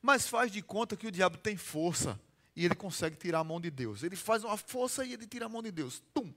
Mas 0.00 0.26
faz 0.26 0.50
de 0.50 0.62
conta 0.62 0.96
que 0.96 1.06
o 1.06 1.12
diabo 1.12 1.36
tem 1.36 1.56
força. 1.56 2.18
E 2.56 2.64
ele 2.64 2.74
consegue 2.74 3.16
tirar 3.16 3.40
a 3.40 3.44
mão 3.44 3.60
de 3.60 3.70
Deus. 3.70 4.02
Ele 4.02 4.16
faz 4.16 4.44
uma 4.44 4.56
força 4.56 5.04
e 5.04 5.12
ele 5.12 5.26
tira 5.26 5.46
a 5.46 5.48
mão 5.48 5.62
de 5.62 5.72
Deus. 5.72 6.02
Tum! 6.12 6.32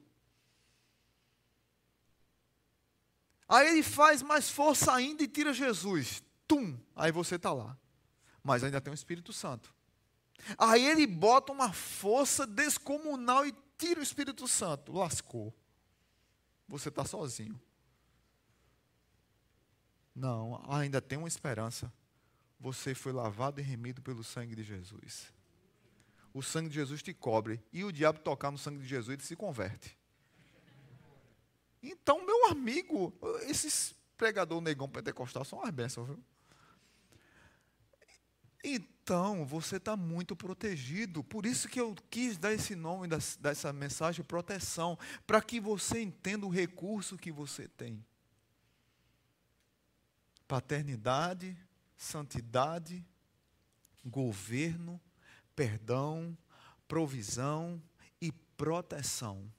Aí 3.47 3.67
ele 3.69 3.83
faz 3.83 4.21
mais 4.21 4.49
força 4.49 4.93
ainda 4.93 5.23
e 5.23 5.27
tira 5.27 5.53
Jesus 5.53 6.21
tum, 6.47 6.79
aí 6.95 7.11
você 7.11 7.35
está 7.35 7.51
lá. 7.51 7.77
Mas 8.41 8.63
ainda 8.63 8.79
tem 8.79 8.91
o 8.91 8.95
Espírito 8.95 9.33
Santo. 9.33 9.75
Aí 10.57 10.85
ele 10.85 11.05
bota 11.05 11.51
uma 11.51 11.73
força 11.73 12.47
descomunal 12.47 13.45
e 13.45 13.53
tira 13.77 13.99
o 13.99 14.03
Espírito 14.03 14.47
Santo. 14.47 14.93
Lascou. 14.93 15.53
Você 16.67 16.89
está 16.89 17.03
sozinho. 17.03 17.59
Não, 20.15 20.63
ainda 20.69 21.01
tem 21.01 21.17
uma 21.17 21.27
esperança. 21.27 21.91
Você 22.59 22.95
foi 22.95 23.11
lavado 23.11 23.59
e 23.59 23.63
remido 23.63 24.01
pelo 24.01 24.23
sangue 24.23 24.55
de 24.55 24.63
Jesus. 24.63 25.31
O 26.37 26.43
sangue 26.43 26.69
de 26.69 26.75
Jesus 26.75 27.01
te 27.01 27.15
cobre. 27.15 27.59
E 27.73 27.83
o 27.83 27.91
diabo 27.91 28.19
tocar 28.19 28.51
no 28.51 28.59
sangue 28.59 28.77
de 28.77 28.87
Jesus, 28.87 29.11
ele 29.11 29.23
se 29.23 29.35
converte. 29.35 29.97
Então, 31.81 32.23
meu 32.23 32.45
amigo, 32.45 33.11
esses 33.47 33.95
pregador 34.15 34.61
negão 34.61 34.87
pentecostal 34.87 35.43
são 35.43 35.63
as 35.63 35.71
bênçãos, 35.71 36.05
viu? 36.05 36.23
Então, 38.63 39.47
você 39.47 39.77
está 39.77 39.97
muito 39.97 40.35
protegido. 40.35 41.23
Por 41.23 41.43
isso 41.43 41.67
que 41.67 41.81
eu 41.81 41.95
quis 42.07 42.37
dar 42.37 42.53
esse 42.53 42.75
nome 42.75 43.07
dessa 43.39 43.73
mensagem, 43.73 44.23
proteção, 44.23 44.95
para 45.25 45.41
que 45.41 45.59
você 45.59 46.03
entenda 46.03 46.45
o 46.45 46.51
recurso 46.51 47.17
que 47.17 47.31
você 47.31 47.67
tem. 47.67 48.05
Paternidade, 50.47 51.57
santidade, 51.97 53.03
governo, 54.05 55.01
perdão, 55.57 56.37
provisão 56.87 57.81
e 58.21 58.31
proteção. 58.31 59.51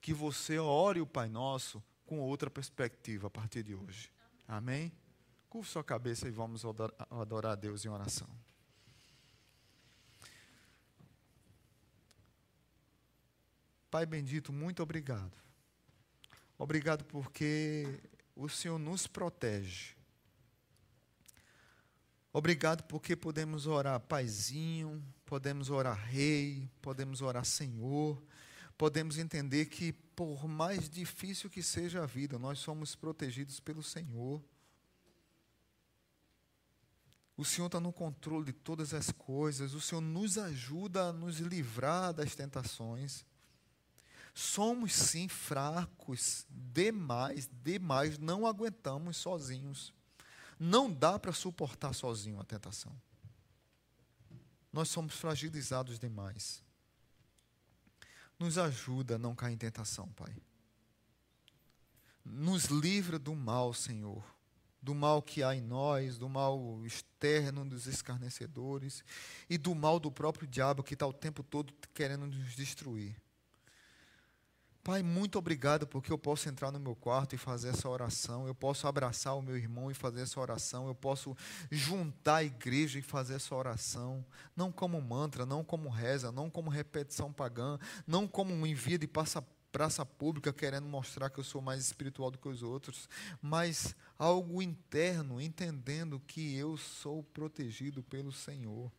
Que 0.00 0.14
você 0.14 0.58
ore 0.60 1.00
o 1.00 1.06
Pai 1.06 1.28
Nosso 1.28 1.82
com 2.06 2.20
outra 2.20 2.48
perspectiva 2.48 3.26
a 3.26 3.30
partir 3.30 3.64
de 3.64 3.74
hoje. 3.74 4.12
Amém? 4.46 4.92
Curva 5.50 5.68
sua 5.68 5.82
cabeça 5.82 6.28
e 6.28 6.30
vamos 6.30 6.62
adorar 7.10 7.52
a 7.52 7.56
Deus 7.56 7.84
em 7.84 7.88
oração. 7.88 8.28
Pai 13.90 14.06
bendito, 14.06 14.52
muito 14.52 14.82
obrigado. 14.82 15.36
Obrigado 16.56 17.04
porque 17.06 18.00
o 18.36 18.48
Senhor 18.48 18.78
nos 18.78 19.08
protege. 19.08 19.96
Obrigado 22.36 22.82
porque 22.88 23.14
podemos 23.14 23.68
orar 23.68 24.00
Paizinho, 24.00 25.00
podemos 25.34 25.68
orar 25.68 25.96
Rei, 25.96 26.70
podemos 26.80 27.20
orar 27.20 27.44
Senhor, 27.44 28.22
podemos 28.78 29.18
entender 29.18 29.66
que 29.66 29.92
por 29.92 30.46
mais 30.46 30.88
difícil 30.88 31.50
que 31.50 31.60
seja 31.60 32.04
a 32.04 32.06
vida, 32.06 32.38
nós 32.38 32.60
somos 32.60 32.94
protegidos 32.94 33.58
pelo 33.58 33.82
Senhor. 33.82 34.40
O 37.36 37.44
Senhor 37.44 37.66
está 37.66 37.80
no 37.80 37.92
controle 37.92 38.44
de 38.44 38.52
todas 38.52 38.94
as 38.94 39.10
coisas. 39.10 39.74
O 39.74 39.80
Senhor 39.80 40.00
nos 40.00 40.38
ajuda 40.38 41.08
a 41.08 41.12
nos 41.12 41.38
livrar 41.38 42.14
das 42.14 42.36
tentações. 42.36 43.26
Somos 44.32 44.92
sim 44.92 45.26
fracos 45.26 46.46
demais, 46.48 47.50
demais, 47.60 48.18
não 48.18 48.46
aguentamos 48.46 49.16
sozinhos. 49.16 49.92
Não 50.60 50.88
dá 50.88 51.18
para 51.18 51.32
suportar 51.32 51.92
sozinho 51.92 52.38
a 52.38 52.44
tentação. 52.44 52.96
Nós 54.74 54.90
somos 54.90 55.14
fragilizados 55.14 55.98
demais. 55.98 56.62
Nos 58.38 58.58
ajuda 58.58 59.14
a 59.14 59.18
não 59.18 59.34
cair 59.34 59.54
em 59.54 59.56
tentação, 59.56 60.08
Pai. 60.08 60.36
Nos 62.22 62.64
livra 62.64 63.18
do 63.18 63.34
mal, 63.34 63.72
Senhor 63.72 64.22
do 64.84 64.94
mal 64.94 65.22
que 65.22 65.42
há 65.42 65.54
em 65.54 65.62
nós, 65.62 66.18
do 66.18 66.28
mal 66.28 66.84
externo 66.84 67.64
dos 67.64 67.86
escarnecedores 67.86 69.02
e 69.48 69.56
do 69.56 69.74
mal 69.74 69.98
do 69.98 70.12
próprio 70.12 70.46
diabo 70.46 70.82
que 70.82 70.92
está 70.92 71.06
o 71.06 71.12
tempo 71.12 71.42
todo 71.42 71.72
querendo 71.94 72.26
nos 72.26 72.54
destruir. 72.54 73.16
Pai, 74.84 75.02
muito 75.02 75.38
obrigado 75.38 75.86
porque 75.86 76.12
eu 76.12 76.18
posso 76.18 76.46
entrar 76.46 76.70
no 76.70 76.78
meu 76.78 76.94
quarto 76.94 77.34
e 77.34 77.38
fazer 77.38 77.70
essa 77.70 77.88
oração, 77.88 78.46
eu 78.46 78.54
posso 78.54 78.86
abraçar 78.86 79.34
o 79.34 79.40
meu 79.40 79.56
irmão 79.56 79.90
e 79.90 79.94
fazer 79.94 80.20
essa 80.20 80.38
oração, 80.38 80.86
eu 80.86 80.94
posso 80.94 81.34
juntar 81.70 82.36
a 82.36 82.44
igreja 82.44 82.98
e 82.98 83.02
fazer 83.02 83.36
essa 83.36 83.54
oração, 83.54 84.22
não 84.54 84.70
como 84.70 85.00
mantra, 85.00 85.46
não 85.46 85.64
como 85.64 85.88
reza, 85.88 86.30
não 86.30 86.50
como 86.50 86.68
repetição 86.68 87.32
pagã, 87.32 87.78
não 88.06 88.28
como 88.28 88.52
um 88.52 88.66
envio 88.66 88.98
de 88.98 89.06
praça 89.08 90.04
pública 90.04 90.52
querendo 90.52 90.86
mostrar 90.86 91.30
que 91.30 91.40
eu 91.40 91.44
sou 91.44 91.62
mais 91.62 91.82
espiritual 91.82 92.30
do 92.30 92.36
que 92.36 92.46
os 92.46 92.62
outros, 92.62 93.08
mas 93.40 93.96
algo 94.18 94.60
interno, 94.60 95.40
entendendo 95.40 96.20
que 96.26 96.54
eu 96.58 96.76
sou 96.76 97.22
protegido 97.22 98.02
pelo 98.02 98.30
Senhor 98.30 98.92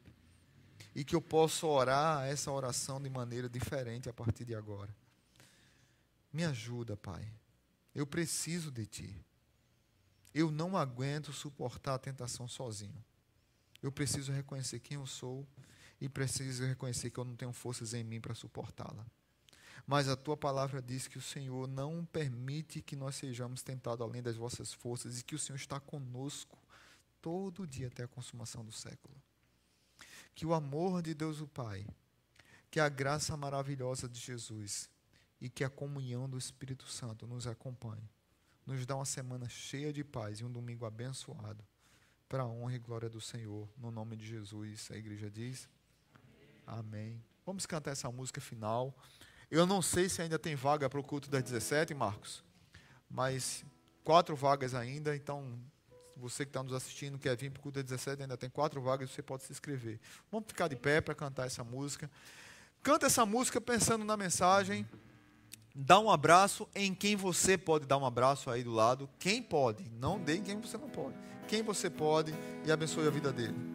e 0.96 1.04
que 1.04 1.16
eu 1.16 1.22
posso 1.22 1.68
orar 1.68 2.26
essa 2.26 2.52
oração 2.52 3.00
de 3.00 3.08
maneira 3.08 3.48
diferente 3.48 4.10
a 4.10 4.14
partir 4.14 4.46
de 4.46 4.56
agora. 4.56 5.05
Me 6.36 6.44
ajuda, 6.44 6.98
Pai. 6.98 7.26
Eu 7.94 8.06
preciso 8.06 8.70
de 8.70 8.86
Ti. 8.86 9.26
Eu 10.34 10.52
não 10.52 10.76
aguento 10.76 11.32
suportar 11.32 11.94
a 11.94 11.98
tentação 11.98 12.46
sozinho. 12.46 13.02
Eu 13.82 13.90
preciso 13.90 14.34
reconhecer 14.34 14.82
quem 14.82 14.96
eu 14.96 15.08
sou 15.08 15.48
e 16.02 16.10
preciso 16.10 16.66
reconhecer 16.66 17.10
que 17.10 17.18
eu 17.18 17.24
não 17.24 17.38
tenho 17.38 17.54
forças 17.54 17.94
em 17.94 18.04
mim 18.04 18.20
para 18.20 18.36
suportá-la. 18.36 19.06
Mas 19.88 20.10
a 20.10 20.18
tua 20.18 20.36
palavra 20.36 20.82
diz 20.82 21.08
que 21.08 21.18
o 21.18 21.22
Senhor 21.22 21.70
não 21.70 22.04
permite 22.04 22.82
que 22.82 22.98
nós 22.98 23.16
sejamos 23.16 23.62
tentados 23.62 24.06
além 24.06 24.22
das 24.22 24.36
vossas 24.36 24.74
forças 24.74 25.18
e 25.18 25.24
que 25.24 25.36
o 25.36 25.40
Senhor 25.40 25.56
está 25.56 25.80
conosco 25.80 26.60
todo 27.22 27.66
dia 27.66 27.88
até 27.88 28.04
a 28.04 28.10
consumação 28.10 28.66
do 28.66 28.74
século. 28.74 29.16
Que 30.36 30.46
o 30.46 30.54
amor 30.54 31.02
de 31.02 31.14
Deus 31.14 31.40
o 31.40 31.48
Pai, 31.48 31.88
que 32.70 32.82
a 32.82 32.90
graça 32.90 33.38
maravilhosa 33.38 34.10
de 34.10 34.20
Jesus 34.20 34.94
e 35.40 35.50
que 35.50 35.64
a 35.64 35.70
comunhão 35.70 36.30
do 36.30 36.38
Espírito 36.38 36.88
Santo 36.88 37.28
nos 37.28 37.48
acompanhe. 37.48 38.10
Nos 38.66 38.86
dá 38.86 38.96
uma 38.96 39.06
semana 39.06 39.48
cheia 39.48 39.94
de 39.94 40.04
paz 40.04 40.40
e 40.40 40.46
um 40.46 40.52
domingo 40.52 40.86
abençoado, 40.86 41.64
para 42.28 42.44
a 42.44 42.48
honra 42.48 42.76
e 42.76 42.80
glória 42.80 43.10
do 43.10 43.22
Senhor. 43.22 43.70
No 43.78 43.92
nome 43.92 44.16
de 44.16 44.26
Jesus, 44.26 44.90
a 44.92 44.98
igreja 44.98 45.30
diz: 45.30 45.70
Amém. 46.66 46.80
Amém. 46.80 47.24
Vamos 47.46 47.66
cantar 47.66 47.92
essa 47.92 48.12
música 48.12 48.42
final. 48.42 48.98
Eu 49.52 49.68
não 49.68 49.82
sei 49.82 50.10
se 50.10 50.22
ainda 50.22 50.40
tem 50.40 50.56
vaga 50.56 50.90
para 50.90 51.00
o 51.00 51.04
culto 51.04 51.30
das 51.30 51.44
17, 51.44 51.94
Marcos, 51.94 52.44
mas 53.08 53.64
quatro 54.04 54.36
vagas 54.36 54.74
ainda, 54.74 55.16
então 55.16 55.60
você 56.18 56.46
que 56.46 56.50
está 56.50 56.64
nos 56.64 56.74
assistindo, 56.74 57.20
quer 57.20 57.36
vir 57.36 57.52
para 57.52 57.60
o 57.60 57.62
culto 57.62 57.76
das 57.76 57.86
17, 57.86 58.24
ainda 58.24 58.38
tem 58.38 58.50
quatro 58.50 58.82
vagas, 58.82 59.12
você 59.12 59.22
pode 59.22 59.44
se 59.44 59.52
inscrever. 59.52 60.00
Vamos 60.32 60.48
ficar 60.48 60.68
de 60.68 60.76
pé 60.76 61.02
para 61.02 61.14
cantar 61.14 61.46
essa 61.46 61.64
música. 61.64 62.10
Canta 62.82 63.06
essa 63.06 63.26
música 63.26 63.60
pensando 63.60 64.04
na 64.06 64.16
mensagem. 64.18 64.88
Dá 65.78 66.00
um 66.00 66.10
abraço 66.10 66.66
em 66.74 66.96
quem 66.96 67.18
você 67.18 67.58
pode 67.58 67.86
dar 67.86 67.98
um 67.98 68.06
abraço 68.06 68.50
aí 68.50 68.64
do 68.64 68.72
lado. 68.72 69.10
Quem 69.20 69.44
pode, 69.44 69.84
não 70.00 70.18
dê 70.18 70.38
em 70.38 70.42
quem 70.42 70.58
você 70.58 70.78
não 70.78 70.88
pode. 70.88 71.16
Quem 71.50 71.62
você 71.62 71.90
pode 71.90 72.34
e 72.66 72.72
abençoe 72.72 73.06
a 73.06 73.12
vida 73.12 73.34
dele. 73.34 73.75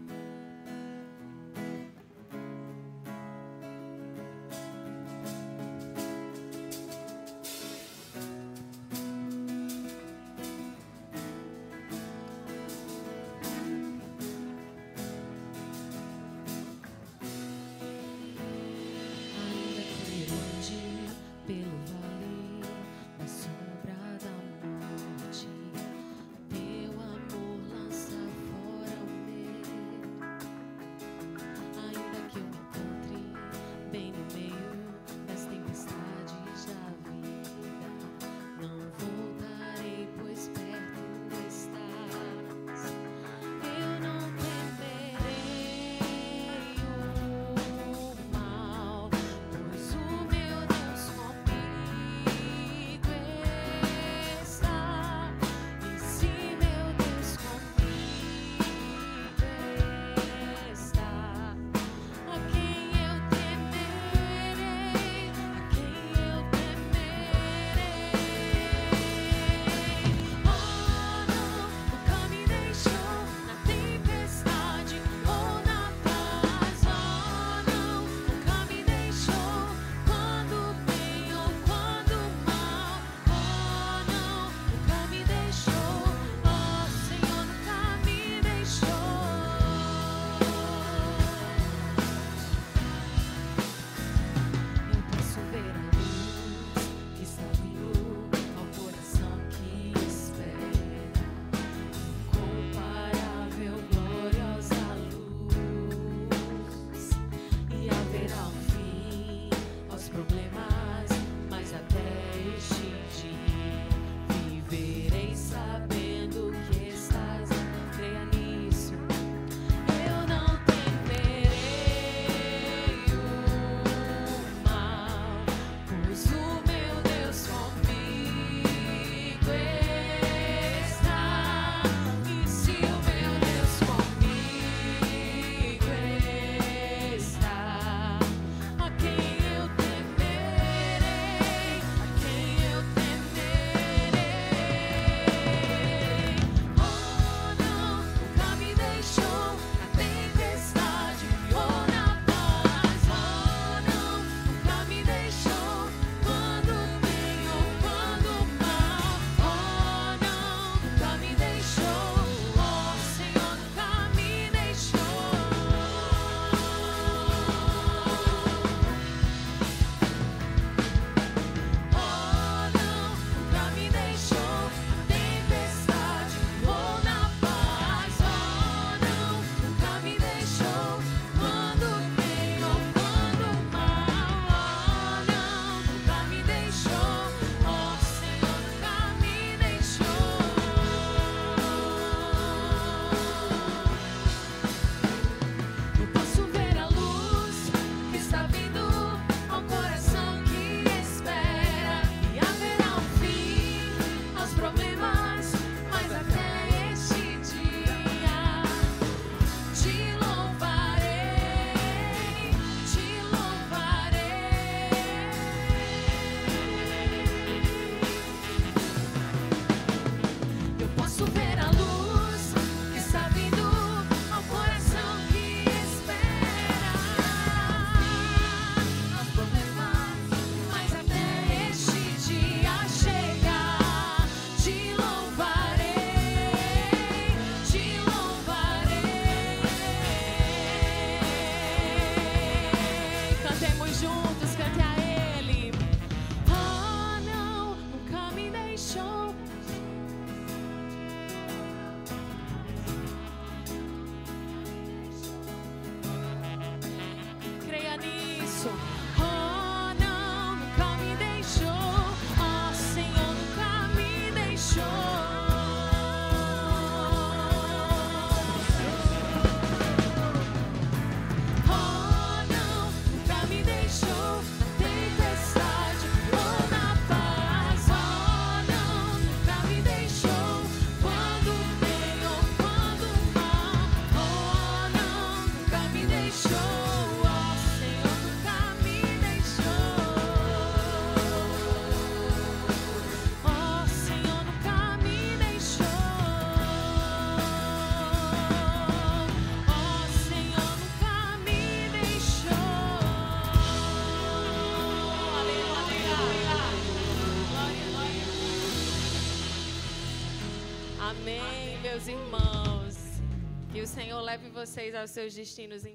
Vocês 314.60 314.94
aos 314.94 315.10
seus 315.10 315.32
destinos 315.34 315.86